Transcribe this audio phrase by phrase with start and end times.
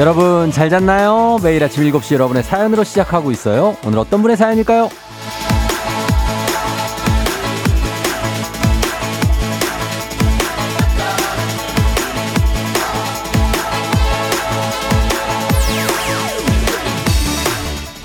[0.00, 1.38] 여러분 잘 잤나요?
[1.42, 3.76] 매일 아침 7시 여러분의 사연으로 시작하고 있어요.
[3.84, 4.88] 오늘 어떤 분의 사연일까요?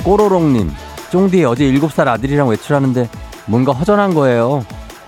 [0.04, 0.70] 꼬로롱님,
[1.12, 3.08] 쫑디 어제 7살 아들이랑 외출하는데
[3.46, 4.66] 뭔가 허전한 거예요.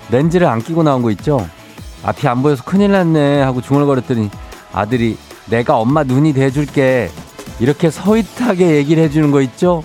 [0.10, 1.46] 렌즈를 안 끼고 나온 거 있죠?
[2.04, 4.30] 앞이 안 보여서 큰일 났네 하고 중얼거렸더니
[4.72, 5.18] 아들이
[5.50, 7.10] 내가 엄마 눈이 돼줄게
[7.60, 9.84] 이렇게 서윗하게 얘기를 해주는 거 있죠?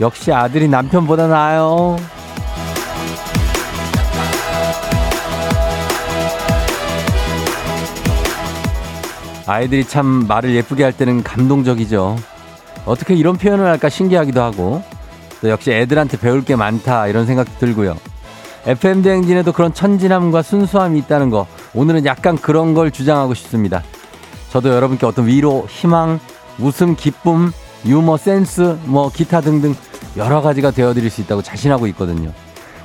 [0.00, 1.96] 역시 아들이 남편보다 나아요.
[9.46, 12.16] 아이들이 참 말을 예쁘게 할 때는 감동적이죠.
[12.84, 14.82] 어떻게 이런 표현을 할까 신기하기도 하고
[15.40, 17.96] 또 역시 애들한테 배울 게 많다 이런 생각도 들고요.
[18.66, 23.82] FM 대행진에도 그런 천진함과 순수함이 있다는 거 오늘은 약간 그런 걸 주장하고 싶습니다.
[24.50, 26.18] 저도 여러분께 어떤 위로, 희망,
[26.58, 27.52] 웃음, 기쁨,
[27.86, 29.74] 유머, 센스, 뭐 기타 등등
[30.16, 32.32] 여러 가지가 되어드릴 수 있다고 자신하고 있거든요.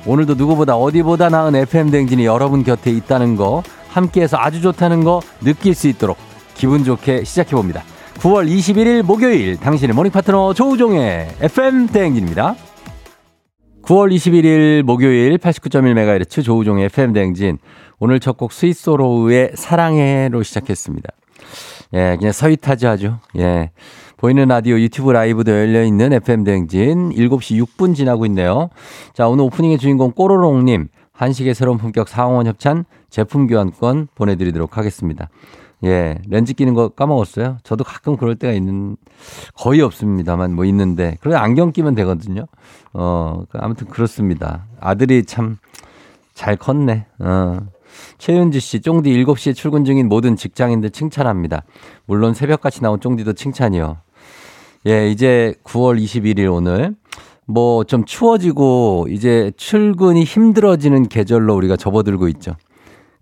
[0.06, 5.74] 오늘도 누구보다 어디보다 나은 FM 대행진이 여러분 곁에 있다는 거 함께해서 아주 좋다는 거 느낄
[5.74, 6.18] 수 있도록
[6.54, 7.82] 기분 좋게 시작해 봅니다.
[8.18, 12.54] 9월 21일 목요일 당신의 morning 파트너 조우종의 FM 대행진입니다.
[13.82, 17.58] 9월 21일 목요일 89.1MHz 조우종의 FM 대행진.
[17.98, 21.08] 오늘 첫 곡 스위스로우의 사랑해로 시작했습니다.
[21.94, 23.14] 예, 그냥 서윗하죠 아주.
[23.38, 23.70] 예.
[24.16, 28.70] 보이는 라디오 유튜브 라이브도 열려있는 FM 대행진 7시 6분 지나고 있네요.
[29.12, 35.28] 자, 오늘 오프닝의 주인공 꼬로롱님 한식의 새로운 품격 상원 협찬 제품 교환권 보내드리도록 하겠습니다.
[35.84, 37.58] 예, 렌즈 끼는 거 까먹었어요.
[37.62, 38.96] 저도 가끔 그럴 때가 있는,
[39.54, 41.16] 거의 없습니다만 뭐 있는데.
[41.20, 42.46] 그래 안경 끼면 되거든요.
[42.94, 44.66] 어, 아무튼 그렇습니다.
[44.80, 45.58] 아들이 참
[46.34, 47.06] 잘 컸네.
[47.20, 47.58] 어.
[48.18, 51.64] 최윤주 씨, 쫑디 7시에 출근 중인 모든 직장인들 칭찬합니다.
[52.06, 53.98] 물론 새벽같이 나온 쫑디도 칭찬이요.
[54.86, 56.94] 예, 이제 9월 21일 오늘.
[57.46, 62.56] 뭐 좀 추워지고 이제 출근이 힘들어지는 계절로 우리가 접어들고 있죠.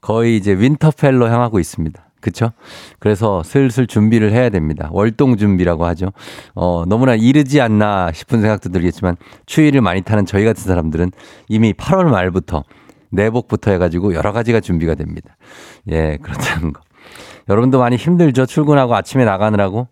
[0.00, 2.04] 거의 이제 윈터펠로 향하고 있습니다.
[2.20, 2.52] 그쵸?
[3.00, 4.88] 그래서 슬슬 준비를 해야 됩니다.
[4.92, 6.12] 월동 준비라고 하죠.
[6.54, 9.16] 어, 너무나 이르지 않나 싶은 생각도 들겠지만
[9.46, 11.10] 추위를 많이 타는 저희 같은 사람들은
[11.48, 12.62] 이미 8월 말부터
[13.12, 15.36] 내복부터 해가지고 여러 가지가 준비가 됩니다.
[15.88, 16.80] 예, 그렇다는 거.
[17.48, 18.46] 여러분도 많이 힘들죠?
[18.46, 19.88] 출근하고 아침에 나가느라고.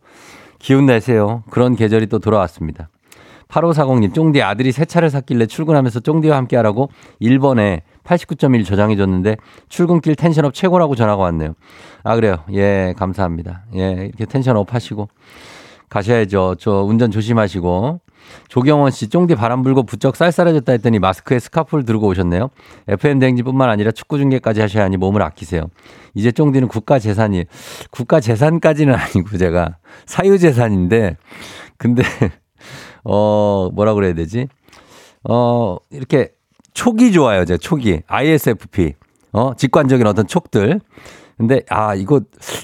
[0.58, 1.42] 기운 내세요.
[1.50, 2.88] 그런 계절이 또 돌아왔습니다.
[3.48, 6.88] 8540님, 쫑디 아들이 새 차를 샀길래 출근하면서 쫑디와 함께 하라고
[7.20, 9.36] 1번에 89.1 저장해줬는데
[9.68, 11.54] 출근길 텐션업 최고라고 전화가 왔네요.
[12.04, 12.36] 아, 그래요.
[12.52, 13.64] 예, 감사합니다.
[13.74, 15.08] 예, 이렇게 텐션업 하시고
[15.88, 16.56] 가셔야죠.
[16.58, 18.00] 저 운전 조심하시고.
[18.48, 22.50] 조경원 씨, 쫑디 바람 불고 부쩍 쌀쌀해졌다 했더니 마스크에 스카프를 들고 오셨네요.
[22.88, 25.62] FM 대행진뿐만 아니라 축구 중계까지 하셔야 하니 몸을 아끼세요.
[26.14, 27.44] 이제 쫑디는 국가 재산이,
[27.90, 29.76] 국가 재산까지는 아니고 제가
[30.06, 31.16] 사유 재산인데,
[31.76, 32.02] 근데,
[33.04, 34.48] 어, 뭐라 그래야 되지?
[35.28, 36.30] 어, 이렇게
[36.74, 38.00] 촉이 좋아요, 제가 촉이.
[38.06, 38.94] ISFP.
[39.32, 40.80] 어, 직관적인 어떤 촉들.
[41.36, 42.20] 근데, 아, 이거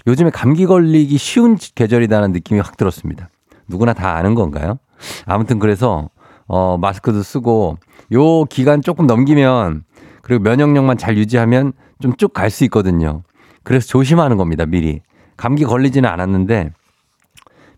[0.06, 3.30] 요즘에 감기 걸리기 쉬운 계절이라는 느낌이 확 들었습니다.
[3.68, 4.78] 누구나 다 아는 건가요?
[5.26, 6.10] 아무튼 그래서,
[6.46, 7.78] 어, 마스크도 쓰고,
[8.12, 9.84] 요 기간 조금 넘기면,
[10.22, 13.22] 그리고 면역력만 잘 유지하면 좀 쭉 갈 수 있거든요.
[13.62, 15.00] 그래서 조심하는 겁니다, 미리.
[15.36, 16.70] 감기 걸리지는 않았는데,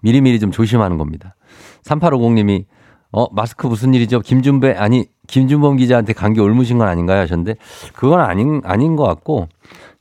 [0.03, 1.35] 미리미리 좀 조심하는 겁니다.
[1.85, 2.67] 3850님이,
[3.11, 4.21] 어, 마스크 무슨 일이죠?
[4.21, 7.21] 김준배, 아니, 김준범 기자한테 감기 옮으신 건 아닌가요?
[7.21, 7.57] 하셨는데,
[7.95, 9.49] 그건 아닌, 아닌 것 같고,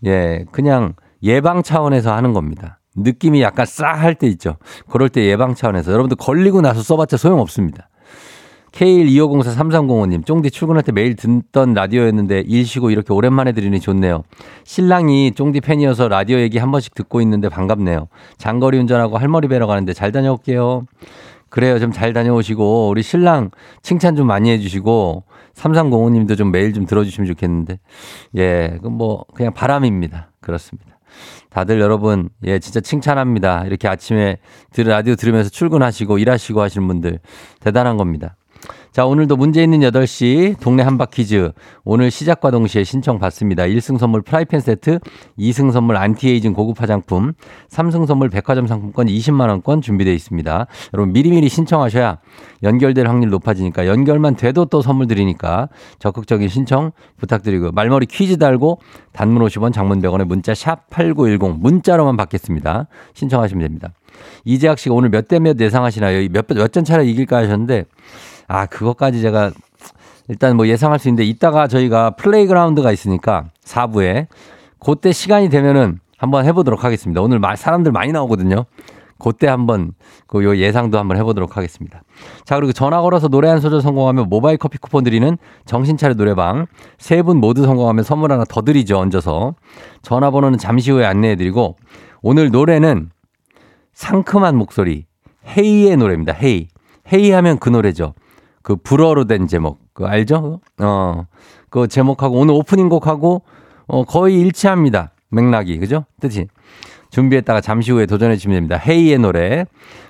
[0.06, 2.79] 예, 그냥 예방 차원에서 하는 겁니다.
[2.97, 4.58] 느낌이 약간 싸할 때 있죠.
[4.90, 5.91] 그럴 때 예방 차원에서.
[5.91, 7.89] 여러분들 걸리고 나서 써봤자 소용없습니다.
[8.71, 14.24] K125043305님, 쫑디 출근할 때 매일 듣던 라디오였는데 일 쉬고 이렇게 오랜만에 들으니 좋네요.
[14.66, 18.07] 신랑이 쫑디 팬이어서 라디오 얘기 한 번씩 듣고 있는데 반갑네요.
[18.38, 20.86] 장거리 운전하고 할머니 뵈러 가는데 잘 다녀올게요.
[21.50, 21.80] 그래요.
[21.80, 23.51] 좀 잘 다녀오시고, 우리 신랑
[23.81, 25.24] 칭찬 좀 많이 해주시고,
[25.56, 27.80] 3305님도 좀 매일 좀 들어주시면 좋겠는데,
[28.36, 30.31] 예, 그 뭐, 그냥 바람입니다.
[30.42, 30.96] 그렇습니다.
[31.50, 33.66] 다들 여러분, 예, 진짜 칭찬합니다.
[33.66, 34.38] 이렇게 아침에
[34.78, 37.19] 라디오 들으면서 출근하시고 일하시고 하시는 분들
[37.60, 38.36] 대단한 겁니다.
[38.97, 41.51] 자, 오늘도 문제 있는 8시 동네 한바 퀴즈.
[41.83, 43.61] 오늘 시작과 동시에 신청 받습니다.
[43.65, 44.97] 1승 선물 프라이팬 세트,
[45.38, 47.33] 2승 선물 안티에이징 고급 화장품,
[47.69, 50.65] 3승 선물 백화점 상품권 20만원권 준비되어 있습니다.
[50.95, 52.17] 여러분 미리미리 신청하셔야
[52.63, 58.79] 연결될 확률 높아지니까 연결만 돼도 또 선물 드리니까 적극적인 신청 부탁드리고 말머리 퀴즈 달고
[59.13, 62.88] 단문 50원 장문 100원에 문자 샵 8910 문자로만 받겠습니다.
[63.13, 63.94] 신청하시면 됩니다.
[64.44, 66.29] 이재학 씨가 오늘 몇 대 몇 예상하시나요?
[66.31, 67.85] 몇, 몇 전 차례 이길까 하셨는데
[68.47, 69.51] 아, 그것까지 제가
[70.29, 74.27] 일단 뭐 예상할 수 있는데 이따가 저희가 playground가 있으니까 4부에
[74.79, 77.21] 그때 시간이 되면은 한번 해보도록 하겠습니다.
[77.21, 78.65] 오늘 사람들 많이 나오거든요.
[79.19, 79.94] 그때 한번
[80.27, 82.03] 그 요 예상도 한번 해보도록 하겠습니다.
[82.45, 86.67] 자 그리고 전화 걸어서 노래 한 소절 성공하면 모바일 커피 쿠폰 드리는 정신차려 노래방
[86.99, 89.55] 세 분 모두 성공하면 선물 하나 더 드리죠 얹어서
[90.03, 91.77] 전화번호는 잠시 후에 안내해드리고
[92.21, 93.09] 오늘 노래는
[93.94, 95.05] 상큼한 목소리
[95.57, 96.33] 헤이의 노래입니다.
[96.33, 96.67] 헤이
[97.11, 98.13] 헤이 하면 그 노래죠.
[98.68, 100.60] 그 불어로 된 제목 그 알죠?
[100.81, 101.25] 어
[101.69, 103.44] 그 제목하고 오늘 오프닝 곡하고
[103.88, 105.12] 어 거의 일치합니다.
[105.30, 106.06] 맥락이 그죠?
[106.19, 106.48] 뜻이
[107.10, 108.78] 준비했다가 잠시 후에 도전해 주시면 됩니다.
[108.78, 109.66] 헤이의 노래.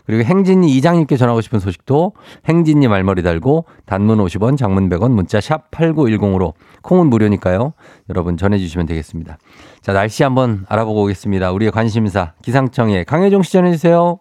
[0.06, 2.14] 그리고 행진이 이장님께 전하고 싶은 소식도
[2.46, 7.74] 행진이 말머리 달고 단문 50원, 장문 100원, 문자 샵 8910으로 콩은 무료니까요.
[8.10, 9.38] 여러분 전해 주시면 되겠습니다.
[9.82, 11.52] 자, 날씨 한번 알아보고 오겠습니다.
[11.52, 14.20] 우리의 관심사 기상청에 강혜종 씨 전해 주세요.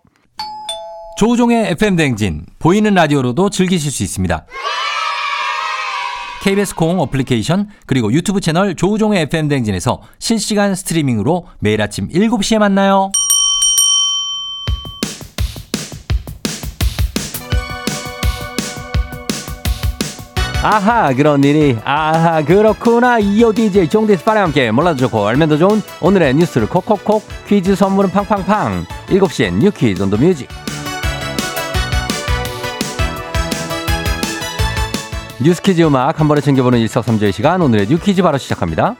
[1.16, 4.44] 조우종의 FM 댕진 보이는 라디오로도 즐기실 수 있습니다.
[6.42, 13.10] KBS 콩 어플리케이션 그리고 유튜브 채널 조우종의 FM 댕진에서 실시간 스트리밍으로 매일 아침 7시에 만나요.
[20.62, 25.80] 아하 그런 일이 아하 그렇구나 이어 DJ 종디스 파랑 함께 몰라도 좋고 알면 더 좋은
[26.00, 30.49] 오늘의 뉴스를 콕콕콕 퀴즈 선물은 팡팡팡 7시엔 뉴 퀴즈 on the music
[35.43, 38.97] 뉴스 퀴즈 음악 한 번에 챙겨보는 일석삼조의 시간 오늘의 뉴퀴즈 바로 시작합니다.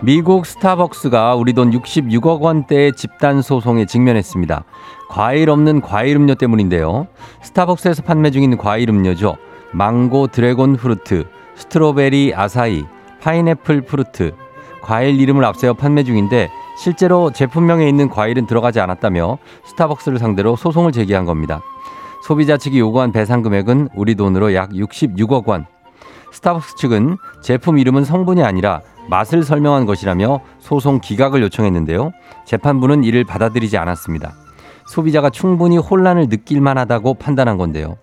[0.00, 4.64] 미국 스타벅스가 우리 돈 66억 원대의 집단 소송에 직면했습니다.
[5.08, 7.06] 과일 없는 과일 음료 때문인데요.
[7.42, 9.36] 스타벅스에서 판매 중인 과일 음료죠.
[9.70, 12.84] 망고 dragon fruit, strawberry acai,
[13.20, 14.32] 파인애플 fruit.
[14.82, 21.24] 과일 이름을 앞세워 판매 중인데 실제로 제품명에 있는 과일은 들어가지 않았다며 스타벅스를 상대로 소송을 제기한
[21.24, 21.62] 겁니다.
[22.22, 25.66] 소비자 측이 요구한 배상 금액은 우리 돈으로 약 66억 원.
[26.32, 32.12] 스타벅스 측은 제품 이름은 성분이 아니라 맛을 설명한 것이라며 소송 기각을 요청했는데요.
[32.44, 34.32] 재판부는 이를 받아들이지 않았습니다.
[34.86, 37.96] 소비자가 충분히 혼란을 느낄 만하다고 판단한 건데요.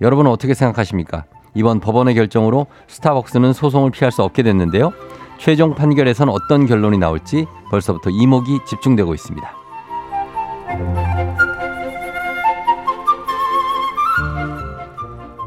[0.00, 1.24] 여러분은 어떻게 생각하십니까?
[1.54, 4.92] 이번 법원의 결정으로 스타벅스는 소송을 피할 수 없게 됐는데요.
[5.40, 9.50] 최종 판결에선 어떤 결론이 나올지 벌써부터 이목이 집중되고 있습니다.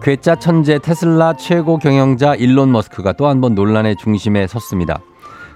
[0.02, 5.00] 괴짜 천재 테슬라 최고 경영자 일론 머스크가 또 한 번 논란의 중심에 섰습니다.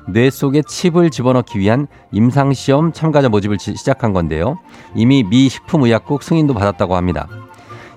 [0.07, 4.57] 뇌 속에 칩을 집어넣기 위한 임상시험 참가자 모집을 시작한 건데요.
[4.95, 7.27] 이미 미 식품의약국 승인도 받았다고 합니다.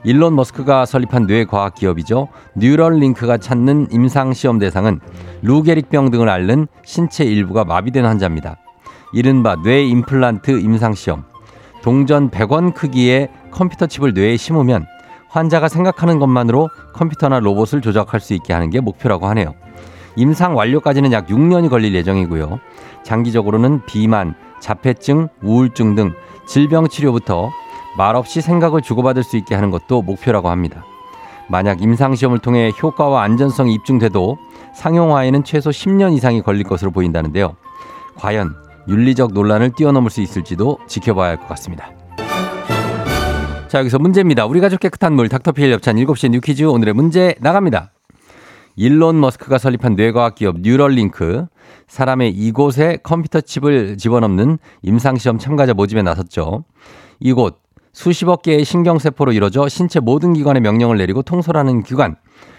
[0.05, 2.29] 일론 머스크가 설립한 뇌과학 기업이죠.
[2.57, 5.01] 뉴럴링크가 찾는 임상시험 대상은
[5.43, 8.57] 루게릭병 등을 앓는 신체 일부가 마비된 환자입니다.
[9.13, 11.25] 이른바 뇌 임플란트 임상시험.
[11.83, 14.87] 동전 100원 크기의 컴퓨터 칩을 뇌에 심으면
[15.29, 19.55] 환자가 생각하는 것만으로 컴퓨터나 로봇을 조작할 수 있게 하는 게 목표라고 하네요.
[20.17, 22.59] 임상 완료까지는 약 6년이 걸릴 예정이고요.
[23.05, 26.13] 장기적으로는 비만, 자폐증, 우울증 등
[26.47, 27.51] 질병 치료부터
[27.97, 30.85] 말없이 생각을 주고받을 수 있게 하는 것도 목표라고 합니다.
[31.49, 34.39] 만약 임상시험을 통해 효과와 안전성이 입증돼도
[34.75, 37.57] 상용화에는 최소 10년 이상이 걸릴 것으로 보인다는데요.
[38.17, 38.55] 과연
[38.89, 41.91] 윤리적 논란을 뛰어넘을 수 있을지도 지켜봐야 할 것 같습니다.
[43.69, 44.47] 자, 여기서 문제입니다.
[44.47, 47.93] 우리 가족 깨끗한 물 닥터피엘 협찬 7시 뉴퀴즈 오늘의 문제 나갑니다.
[48.77, 51.47] 일론 머스크가 설립한 뇌과학 기업 뉴럴링크
[51.87, 56.65] 사람의 이곳에 컴퓨터 칩을 집어넣는 임상시험 참가자 모집에 나섰죠.
[57.21, 57.61] 이곳
[57.93, 62.17] 수십억 개의 신경세포로 이루어져 신체 모든 기관에 명령을 내리고 통솔하는 기관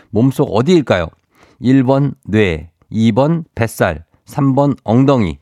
[0.09, 1.07] 몸속 어디일까요?
[1.61, 5.39] 1번 뇌, 2번 뱃살, 3번 엉덩이.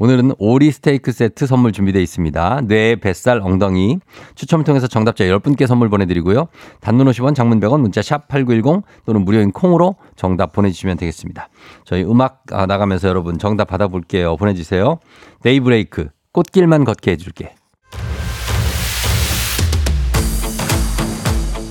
[0.00, 2.60] 오늘은 오리 스테이크 세트 선물 준비되어 있습니다.
[2.66, 3.98] 뇌, 뱃살, 엉덩이.
[4.36, 6.46] 추첨을 통해서 정답자 10분께 선물 보내드리고요.
[6.80, 11.48] 단문 50원, 장문 100원, 문자 샵 8910 또는 무료인 콩으로 정답 보내주시면 되겠습니다.
[11.84, 14.36] 저희 음악 아, 나가면서 여러분 정답 받아볼게요.
[14.36, 15.00] 보내주세요.
[15.42, 17.57] 데이브레이크, 꽃길만 걷게 해줄게.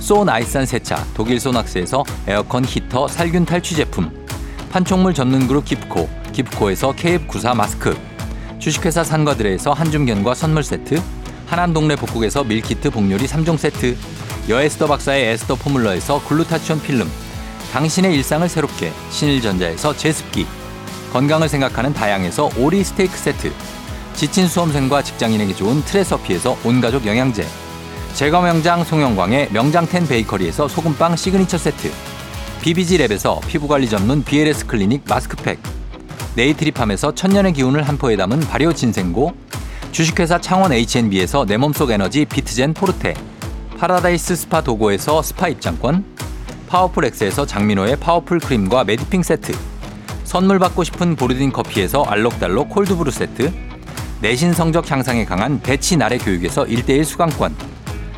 [0.00, 4.10] 소 나이산 세차 독일 소낙스에서 에어컨 히터 살균 탈취 제품
[4.70, 7.96] 판촉물 전문 그룹 기프코 기프코에서 KF94 마스크
[8.58, 11.00] 주식회사 산과들레에서 한줌견과 선물 세트,
[11.46, 13.96] 하남 동네 복국에서 meal kit 복요리 3종 세트,
[14.48, 17.08] 여에스더 박사의 에스더 포뮬러에서 글루타치온 필름,
[17.72, 20.46] 당신의 일상을 새롭게 신일전자에서 제습기,
[21.12, 23.52] 건강을 생각하는 다양에서 오리 스테이크 세트,
[24.14, 27.46] 지친 수험생과 직장인에게 좋은 트레서피에서 온가족 영양제
[28.16, 31.92] 제과 명장 송영광의 명장텐 베이커리에서 소금빵 시그니처 세트.
[32.62, 35.58] 비비지랩에서 피부관리 전문 BLS 클리닉 마스크팩.
[36.34, 39.34] 네이트리팜에서 천년의 기운을 한 포에 담은 발효 진생고.
[39.92, 43.12] 주식회사 창원 H&B에서 내 몸속 에너지 비트젠 포르테.
[43.76, 46.02] 파라다이스 스파 도고에서 스파 입장권.
[46.70, 49.52] 파워풀 엑스에서 장민호의 파워풀 크림과 매디핑 세트.
[50.24, 53.52] 선물 받고 싶은 보르딘 커피에서 알록달록 cold brew 세트.
[54.22, 57.75] 내신 성적 향상에 강한 배치 나래 교육에서 1대1 수강권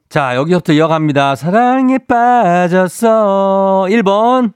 [0.09, 1.37] 자, 여기서부터 이어갑니다.
[1.37, 3.87] 사랑에 빠졌어.
[3.89, 4.53] 1번.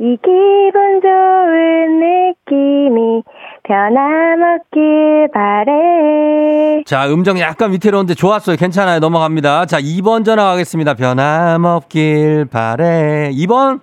[0.00, 3.22] 이 기분 좋은 느낌이
[3.64, 6.82] 변함없길 바래.
[6.86, 8.56] 자, 음정 약간 위태로운데 좋았어요.
[8.56, 9.00] 괜찮아요.
[9.00, 9.66] 넘어갑니다.
[9.66, 10.94] 자, 2번 전화 가겠습니다.
[10.94, 13.30] 변함없길 바래.
[13.32, 13.80] 2번.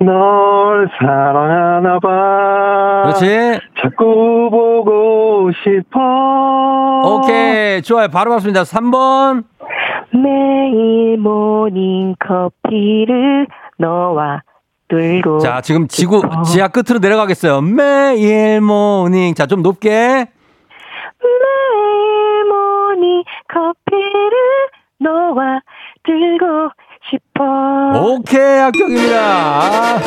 [0.00, 3.02] 널 사랑하나 봐.
[3.04, 3.58] 그렇지.
[3.80, 6.00] 자꾸 보고 싶어.
[7.06, 7.80] 오케이.
[7.80, 8.08] 좋아요.
[8.08, 8.62] 바로 맞습니다.
[8.64, 9.44] 3번.
[10.12, 13.46] 매일 모닝 커피를
[13.78, 14.42] 너와
[14.88, 15.38] 들고.
[15.38, 16.22] 자, 지금 지구.
[16.44, 17.60] 지하 끝으로 내려가겠어요.
[17.62, 19.34] 매일 모닝.
[19.34, 19.90] 자, 좀 높게.
[21.22, 24.32] 매일 모닝 커피를
[25.00, 25.60] 너와
[26.04, 26.70] 들고
[27.10, 28.00] 싶어.
[28.04, 28.58] 오케이.
[28.58, 29.16] 합격입니다.
[29.18, 29.98] 아.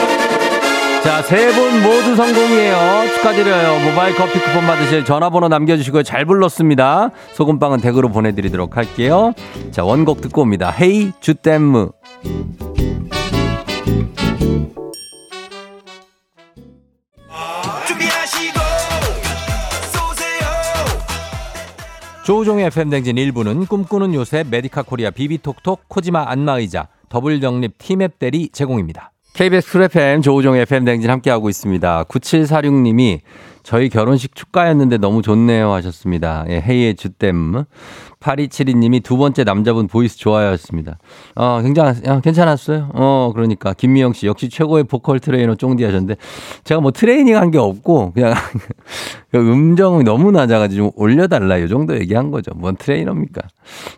[1.03, 2.75] 자, 세 분 모두 성공이에요.
[3.15, 3.79] 축하드려요.
[3.89, 6.03] 모바일 커피 쿠폰 받으실 전화번호 남겨주시고요.
[6.03, 7.11] 잘 불렀습니다.
[7.33, 9.33] 소금빵은 댁으로 보내드리도록 할게요.
[9.71, 10.69] 자, 원곡 듣고 옵니다.
[10.69, 11.91] 헤이 주댐무.
[22.27, 29.13] 조우종의 FM댕진 1부는 꿈꾸는 요새 메디카 코리아 비비톡톡 코지마 안마의자 더블정립 티맵 대리 제공입니다.
[29.33, 32.03] KBS 쿨 FM 조우종의 FM댕진 함께하고 있습니다.
[32.03, 33.21] 9746님이
[33.63, 36.43] 저희 결혼식 축가였는데 너무 좋네요 하셨습니다.
[36.49, 37.63] 예, 헤이의 Je t'aime.
[38.27, 40.97] 8272님이 두 번째 남자분 voice 좋아하셨습니다.
[41.35, 42.89] 어, 굉장히, 아, 괜찮았어요.
[42.93, 43.73] 어, 그러니까.
[43.73, 46.15] 김미영 씨, 역시 최고의 보컬 트레이너 쫑디 하셨는데,
[46.63, 48.33] 제가 뭐 트레이닝 한 게 없고, 그냥,
[49.31, 52.51] 그 음정이 너무 낮아가지고 좀 올려달라, 이 정도 얘기한 거죠.
[52.55, 53.41] 뭔 트레이너입니까?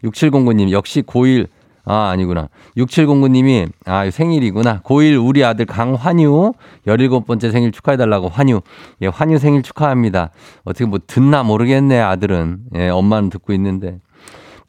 [0.04, 1.48] 6709님, 역시 고1,
[1.86, 2.50] 아, 아니구나.
[2.78, 4.82] 6709님이, 아, 생일이구나.
[4.82, 6.54] 고1 우리 아들 강환유,
[6.86, 8.62] 17번째 생일 축하해달라고 환유.
[9.02, 10.30] 예, 환유 생일 축하합니다.
[10.66, 12.60] 어떻게 뭐 듣나 모르겠네, 아들은.
[12.76, 13.98] 예, 엄마는 듣고 있는데.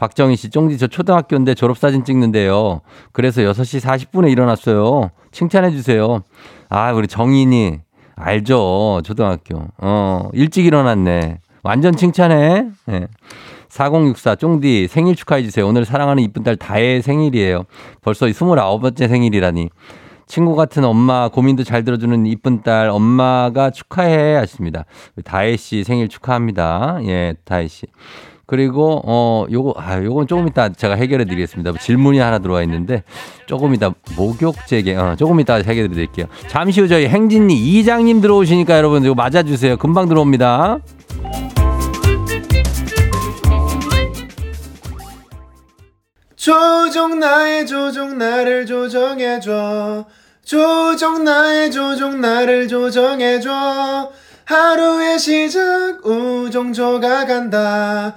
[0.01, 2.81] 박정희 씨, 쫑디 저 초등학교인데 졸업사진 찍는데요.
[3.13, 5.11] 그래서 6시 40분에 일어났어요.
[5.31, 6.23] 칭찬해주세요.
[6.71, 7.81] 아, 우리 정인이,
[8.17, 9.03] 알죠.
[9.05, 9.69] 초등학교.
[9.77, 11.41] 어, 일찍 일어났네.
[11.63, 12.69] 완전 칭찬해.
[12.89, 13.09] 예.
[13.69, 15.67] 4064 쫑디 생일 축하해 주세요.
[15.67, 17.65] 오늘 사랑하는 이쁜 딸 다혜의 생일이에요.
[18.01, 19.69] 벌써 29번째 생일이라니.
[20.27, 24.85] 친구 같은 엄마 고민도 잘 들어주는 이쁜 딸 엄마가 축하해 하십니다.
[25.25, 27.01] 다혜 씨 생일 축하합니다.
[27.03, 27.87] 예, 다혜 씨.
[28.51, 31.73] 그리고 어 요거 아 요건 조금 이따 제가 해결해 드리겠습니다.
[31.79, 33.05] 질문이 하나 들어와 있는데
[33.47, 36.27] 조금 이따 목욕제게 어 조금 이따 해결해 드릴게요.
[36.49, 39.77] 잠시 후 저희 행진이 이장님 들어오시니까 여러분 이거 맞아 주세요.
[39.77, 40.81] 금방 들어옵니다.
[46.35, 50.07] 조정 나의 조정 나를 조정해 줘
[50.45, 54.11] 조정 나의 조정 나를 조정해 줘
[54.47, 58.17] 하루의 시작 우정조가 간다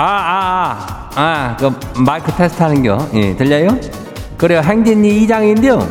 [0.00, 3.04] 아, 아, 아, 그 마이크 테스트 하는 겨.
[3.14, 3.80] 예, 들려요?
[4.36, 4.60] 그래요.
[4.60, 5.88] 행진이 이장인데요.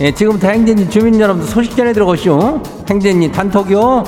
[0.00, 2.60] 예, 지금부터 행진이 주민 여러분들 소식 전해 들어가시오.
[2.90, 4.02] 행진이 단톡이요.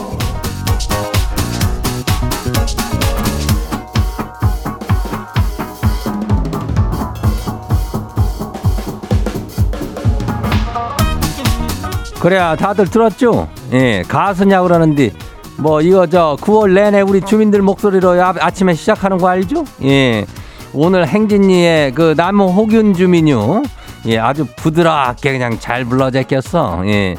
[12.18, 13.46] 그래야 다들 들었죠?
[13.74, 15.12] 예, 가수냐고 그러는데
[15.58, 19.64] 뭐 이거 저 9월 내내 우리 주민들 목소리로 아, 아침에 시작하는 거 알죠?
[19.82, 20.26] 예.
[20.74, 23.62] 오늘 행진이의 그 나무 호균 주민요.
[24.06, 26.82] 예, 아주 부드럽게 그냥 잘 불러 제꼈어.
[26.86, 27.16] 예.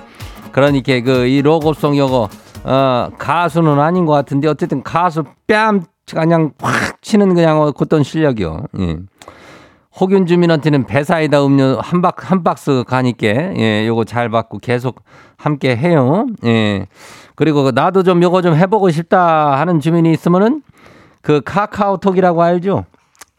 [0.52, 2.30] 그러니까 그 이 로고송 요거
[2.63, 8.63] 어 가수는 아닌 것 같은데 어쨌든 가수 뺨 그냥 확 치는 그냥 어떤 실력이요.
[8.80, 8.97] 예.
[10.00, 15.02] 호균 주민한테는 배사이다 음료 한 박, 한 박스 가니까, 예, 요거 잘 받고 계속
[15.38, 16.28] 함께 해요.
[16.45, 16.86] 예.
[17.38, 20.63] 그리고 나도 좀 요거 좀 해보고 싶다 하는 주민이 있으면은
[21.21, 22.86] 그 카카오톡이라고 알죠?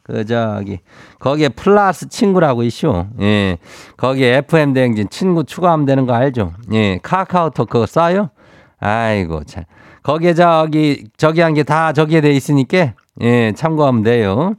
[0.04, 0.78] 그 저기
[1.18, 3.06] 거기에 플러스 친구라고 있쇼.
[3.20, 3.58] 예.
[3.98, 6.54] 거기에 FM 대행진 친구 추가하면 되는 거 알죠?
[6.72, 6.98] 예.
[7.02, 8.30] 카카오톡 그거 써요?
[8.80, 9.64] 아이고 참.
[10.04, 14.54] 거기에 저기 저기 한 게 다 저기에 돼 있으니까 예, 참고하면 돼요.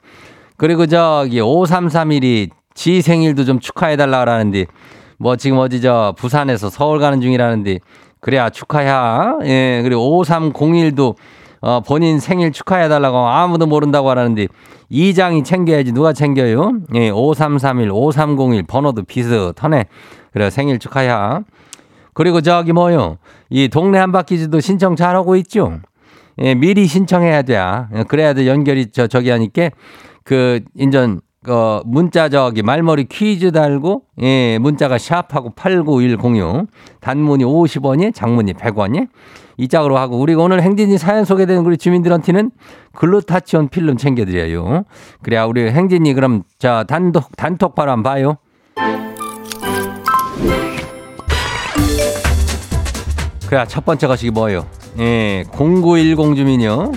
[0.58, 4.66] 그리고 저기 5331이 지 생일도 좀 축하해 달라 그러는데
[5.18, 7.80] 뭐 지금 어디 저 부산에서 서울 가는 중이라는데
[8.20, 9.40] 그래야 축하야.
[9.44, 11.16] 예, 그리고 5301도
[11.62, 14.48] 어, 본인 생일 축하해달라고 아무도 모른다고 하라는데
[14.90, 16.72] 이장이 챙겨야지 누가 챙겨요?
[16.96, 19.86] 예, 5331, 5301 번호도 비슷하네.
[20.32, 21.42] 그래 생일 축하야.
[22.14, 23.18] 그리고 저기 뭐요?
[23.50, 25.80] 이 동네 한바퀴즈도 신청 잘하고 있죠?
[26.42, 27.56] 예, 미리 신청해야 돼.
[27.96, 29.70] 예, 그래야 돼 연결이 저 저기 하니까
[30.24, 36.68] 그 인전 어 문자 저기 말머리 퀴즈 달고 예 문자가 샵하고 89106
[37.00, 39.08] 단문이 50원이 장문이 100원이
[39.56, 42.52] 이 짝으로 하고 우리가 오늘 행진이 사연 소개되는 우리 주민들한테는
[42.94, 44.84] 글루타치온 필름 챙겨 드려요.
[45.22, 48.38] 그래야 우리 행진이 그럼 자 단독 단톡 바로 한번 봐요.
[53.48, 54.66] 그래 첫 번째 것이 뭐예요?
[55.00, 56.92] 예 0910 주민요.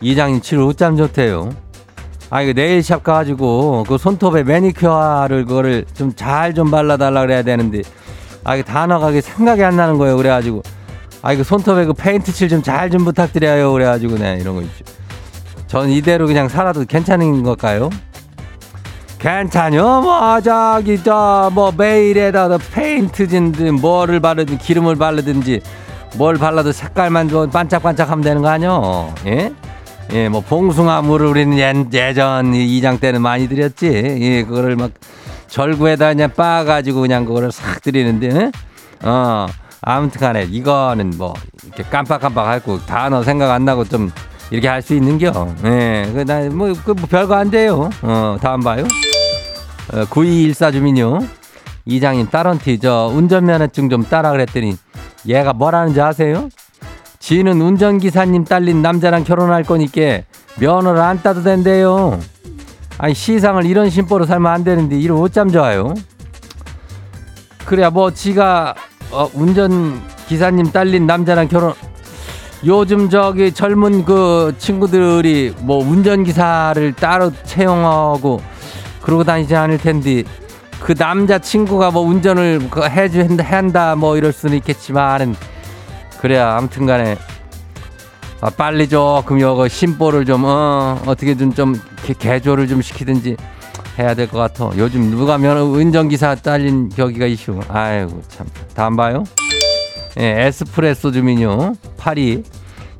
[0.00, 1.50] 이장님 치료 어쩜 좋대요.
[2.34, 7.82] 아, 이거 네일샵 가가지고 그 손톱에 매니큐어를 그거를 좀 잘 좀 발라달라 그래야 되는데
[8.42, 10.16] 아, 이게 단어가 생각이 안 나는 거예요.
[10.16, 10.62] 그래가지고
[11.20, 13.70] 아, 이거 손톱에 그 페인트 칠 좀 잘좀 부탁드려요.
[13.72, 14.82] 그래가지고 네, 이런 거 있죠.
[15.66, 17.90] 전 이대로 그냥 살아도 괜찮은 걸까요?
[19.18, 20.00] 괜찮요.
[20.00, 25.60] 뭐 저기 저뭐 매일에다 페인트진든 뭐를 바르든 기름을 바르든지
[26.16, 29.14] 뭘 발라도 색깔만 좀 반짝반짝하면 되는 거 아니요?
[29.26, 29.52] 예?
[30.12, 31.58] 예, 뭐 봉숭아물을 우리는
[31.94, 33.86] 예, 전 이장 때는 많이 드렸지.
[34.20, 34.90] 예, 그거를 막
[35.48, 38.52] 절구에다 그냥 빻아가지고 그냥 그거를 싹 드리는데, 예?
[39.02, 39.46] 어,
[39.80, 41.32] 아무튼 간에 이거는 뭐
[41.64, 44.10] 이렇게 깜빡깜빡 하고 단어 생각 안 나고 좀
[44.50, 45.32] 이렇게 할 수 있는겨.
[45.64, 47.88] 예, 그 나 뭐 그 뭐 별거 안 돼요.
[48.02, 48.84] 어, 다음 봐요.
[49.94, 51.20] 어, 9214 주민요.
[51.86, 54.76] 이장님 딸한테 저 운전면허증 좀 따라 그랬더니
[55.26, 56.48] 얘가 뭐라는지 아세요?
[57.22, 60.22] 지는 운전기사님 딸린 남자랑 결혼할 거니까
[60.58, 62.18] 면허를 안 따도 된대요.
[62.98, 65.94] 아니 시상을 이런 심보로 살면 안 되는데 이를 어쩜 좋아요?
[67.64, 68.74] 그래야 뭐 지가
[69.12, 71.74] 어, 운전기사님 딸린 남자랑 결혼
[72.66, 78.42] 요즘 저기 젊은 그 친구들이 뭐 운전기사를 따로 채용하고
[79.00, 80.24] 그러고 다니지 않을 텐데
[80.80, 85.36] 그 남자 친구가 뭐 운전을 그 해주 한다 뭐 이럴 수는 있겠지만은
[86.22, 87.16] 그래야 아무튼 간에
[88.40, 93.36] 아, 빨리 조금 여거 심보를 좀 어, 어떻게든 좀 개- 개조를 좀 시키든지
[93.98, 94.70] 해야 될 것 같아.
[94.78, 97.60] 요즘 누가 면 운전기사 딸린 여기가 이슈.
[97.68, 98.46] 아이고 참.
[98.74, 99.22] 다음 봐요.
[100.18, 101.74] 예, 에스프레소 주민요.
[101.98, 102.42] 파리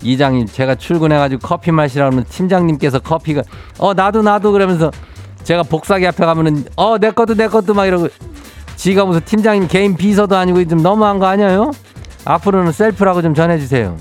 [0.03, 3.43] 이장님 제가 출근해가지고 커피 마시라 그러면 팀장님께서 커피가
[3.79, 4.91] 어 나도 나도 그러면서
[5.45, 8.09] 제가 복사기 앞에 가면은 어 내 것도 내 것도 막 이러고
[8.77, 11.71] 지가 무슨 팀장님 개인 비서도 아니고 좀 너무한 거 아니에요?
[12.25, 13.97] 앞으로는 셀프라고 좀 전해주세요.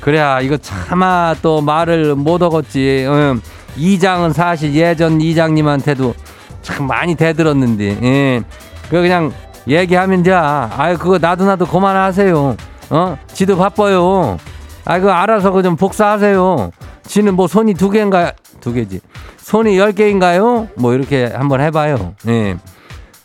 [0.00, 3.06] 그래야 이거 차마 또 말을 못 얻었지.
[3.08, 3.40] 응.
[3.76, 6.14] 이장은 사실 예전 이장님한테도
[6.62, 8.42] 참 많이 대들었는데, 예.
[8.90, 9.32] 그 그냥
[9.66, 10.32] 얘기하면 돼.
[10.32, 12.56] 아유 그거 나도 나도 그만하세요.
[12.90, 13.18] 어?
[13.32, 14.38] 지도 바빠요.
[14.84, 16.70] 아 그거 알아서 그 좀 복사하세요.
[17.06, 19.00] 지는 뭐 손이 두 개인가 두 개지.
[19.38, 20.68] 손이 열 개인가요?
[20.76, 22.14] 뭐 이렇게 한번 해봐요.
[22.28, 22.56] 예.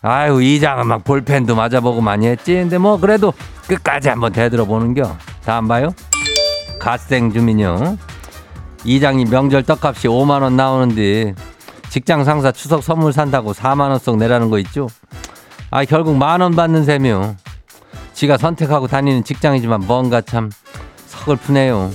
[0.05, 2.53] 아유 이장은 막 볼펜도 맞아보고 많이 했지.
[2.53, 3.33] 근데 뭐 그래도
[3.67, 5.17] 끝까지 한번 대들어 보는겨.
[5.45, 5.93] 다음 봐요.
[6.77, 7.97] 갓생 주민요.
[8.83, 11.33] 이장이 명절 떡값이 5만 원 나오는데
[11.89, 14.89] 직장 상사 추석 선물 산다고 4만 원씩 내라는 거 있죠.
[15.71, 17.37] 아 결국 만원 받는 셈이요.
[18.13, 20.51] 지가 선택하고 다니는 직장이지만 뭔가 참
[21.07, 21.91] 서글프네요.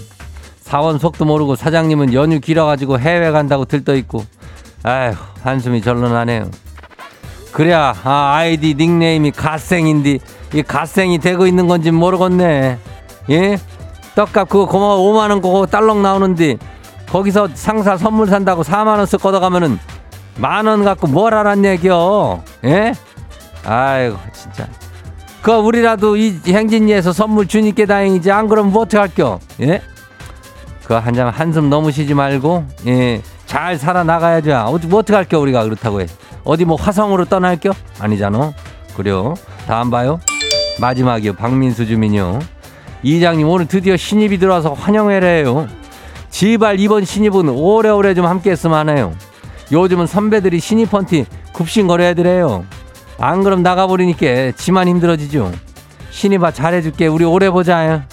[0.61, 4.25] 사원 속도 모르고 사장님은 연휴 길어가지고 해외 간다고 들떠 있고
[4.83, 6.51] 아휴 한숨이 절로 나네요.
[7.53, 10.19] 그래야 아, 아이디 닉네임이 갓생인데
[10.55, 12.79] 이 갓생이 되고 있는 건지 모르겠네.
[13.31, 13.59] 예?
[14.15, 16.57] 떡값 그거 고마워 5만 원 그거 딸렁 나오는데
[17.09, 19.79] 거기서 상사 선물 산다고 4만 원 씩 걷어가면은
[20.37, 22.43] 만 원 갖고 뭘 알았냐 얘기여.
[22.65, 22.95] 예?
[23.65, 24.67] 아이고 진짜.
[25.43, 29.39] 그 우리라도 이 행진리에서 선물 주니까 다행이지 안 그러면 뭐 어떡 할겨?
[29.63, 29.81] 예?
[30.85, 33.23] 그 한잠 한숨 너무 쉬지 말고 예.
[33.47, 34.53] 잘 살아나가야죠.
[34.69, 36.07] 어디 뭐 어떡 할겨 우리가 그렇다고 해.
[36.49, 37.73] 어디 뭐 화성으로 떠날 겨?
[38.01, 38.55] 아니잖아.
[38.97, 39.35] 그래요.
[39.67, 40.19] 다음 봐요.
[40.81, 41.35] 마지막이요.
[41.35, 42.39] 박민수 주민요.
[43.03, 45.69] 이장님 오늘 드디어 신입이 들어와서 환영회래요.
[46.31, 49.13] 지발 이번 신입은 오래오래 좀 함께 했으면 하네요.
[49.71, 52.65] 요즘은 선배들이 신입한테 굽신거려야 되래요.
[53.19, 55.53] 안 그럼 나가버리니까 지만 힘들어지죠.
[56.09, 57.09] 신입아 잘해줄게.
[57.09, 58.07] 우리 오래 보자.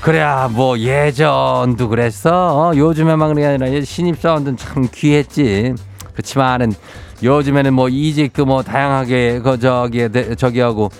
[0.00, 2.70] 그래야 뭐 예전도 그랬어.
[2.70, 5.74] 어, 요즘에만 그런 게 아니라 신입 사원들은 참 귀했지.
[6.20, 6.72] 그렇지만은
[7.22, 10.90] 요즘에는 뭐 이직도 뭐 다양하게 그 저기 저기 하고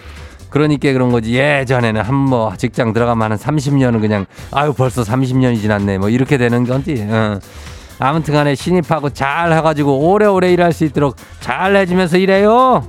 [0.49, 1.35] 그러니까 그런 거지.
[1.35, 5.99] 예전에는 한 뭐 직장 들어가면 한 30년은 그냥 아유 벌써 30년이 지났네.
[5.99, 7.07] 뭐 이렇게 되는 건지.
[7.09, 7.39] 어.
[7.99, 12.83] 아무튼 간에 신입하고 잘 해가지고 오래오래 일할 수 있도록 잘 해주면서 일해요.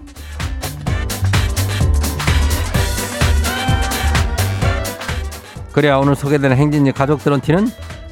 [5.73, 7.67] 그래야 오늘 소개되는 행진이 가족들한테는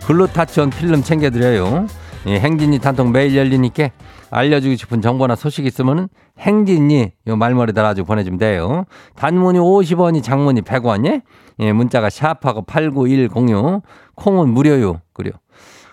[0.06, 1.88] 글루타치온 필름 챙겨드려요.
[2.28, 3.90] 예, 행진이 단통 매일 열리니까
[4.32, 6.08] 알려주고 싶은 정보나 소식 있으면은
[6.40, 8.86] 행진이 요 말머리 달아주고 보내주면 돼요.
[9.16, 11.22] 단문이 50원이 장문이 100원이
[11.60, 13.82] 예, 문자가 샵하고 89106
[14.16, 15.02] 콩은 무료요.
[15.14, 15.34] 그래요.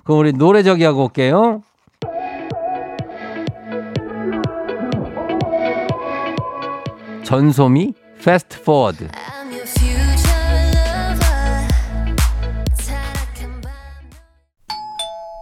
[0.04, 1.62] 그럼 우리 노래 저기 하고 올게요.
[7.24, 9.08] 전소미 Fast Forward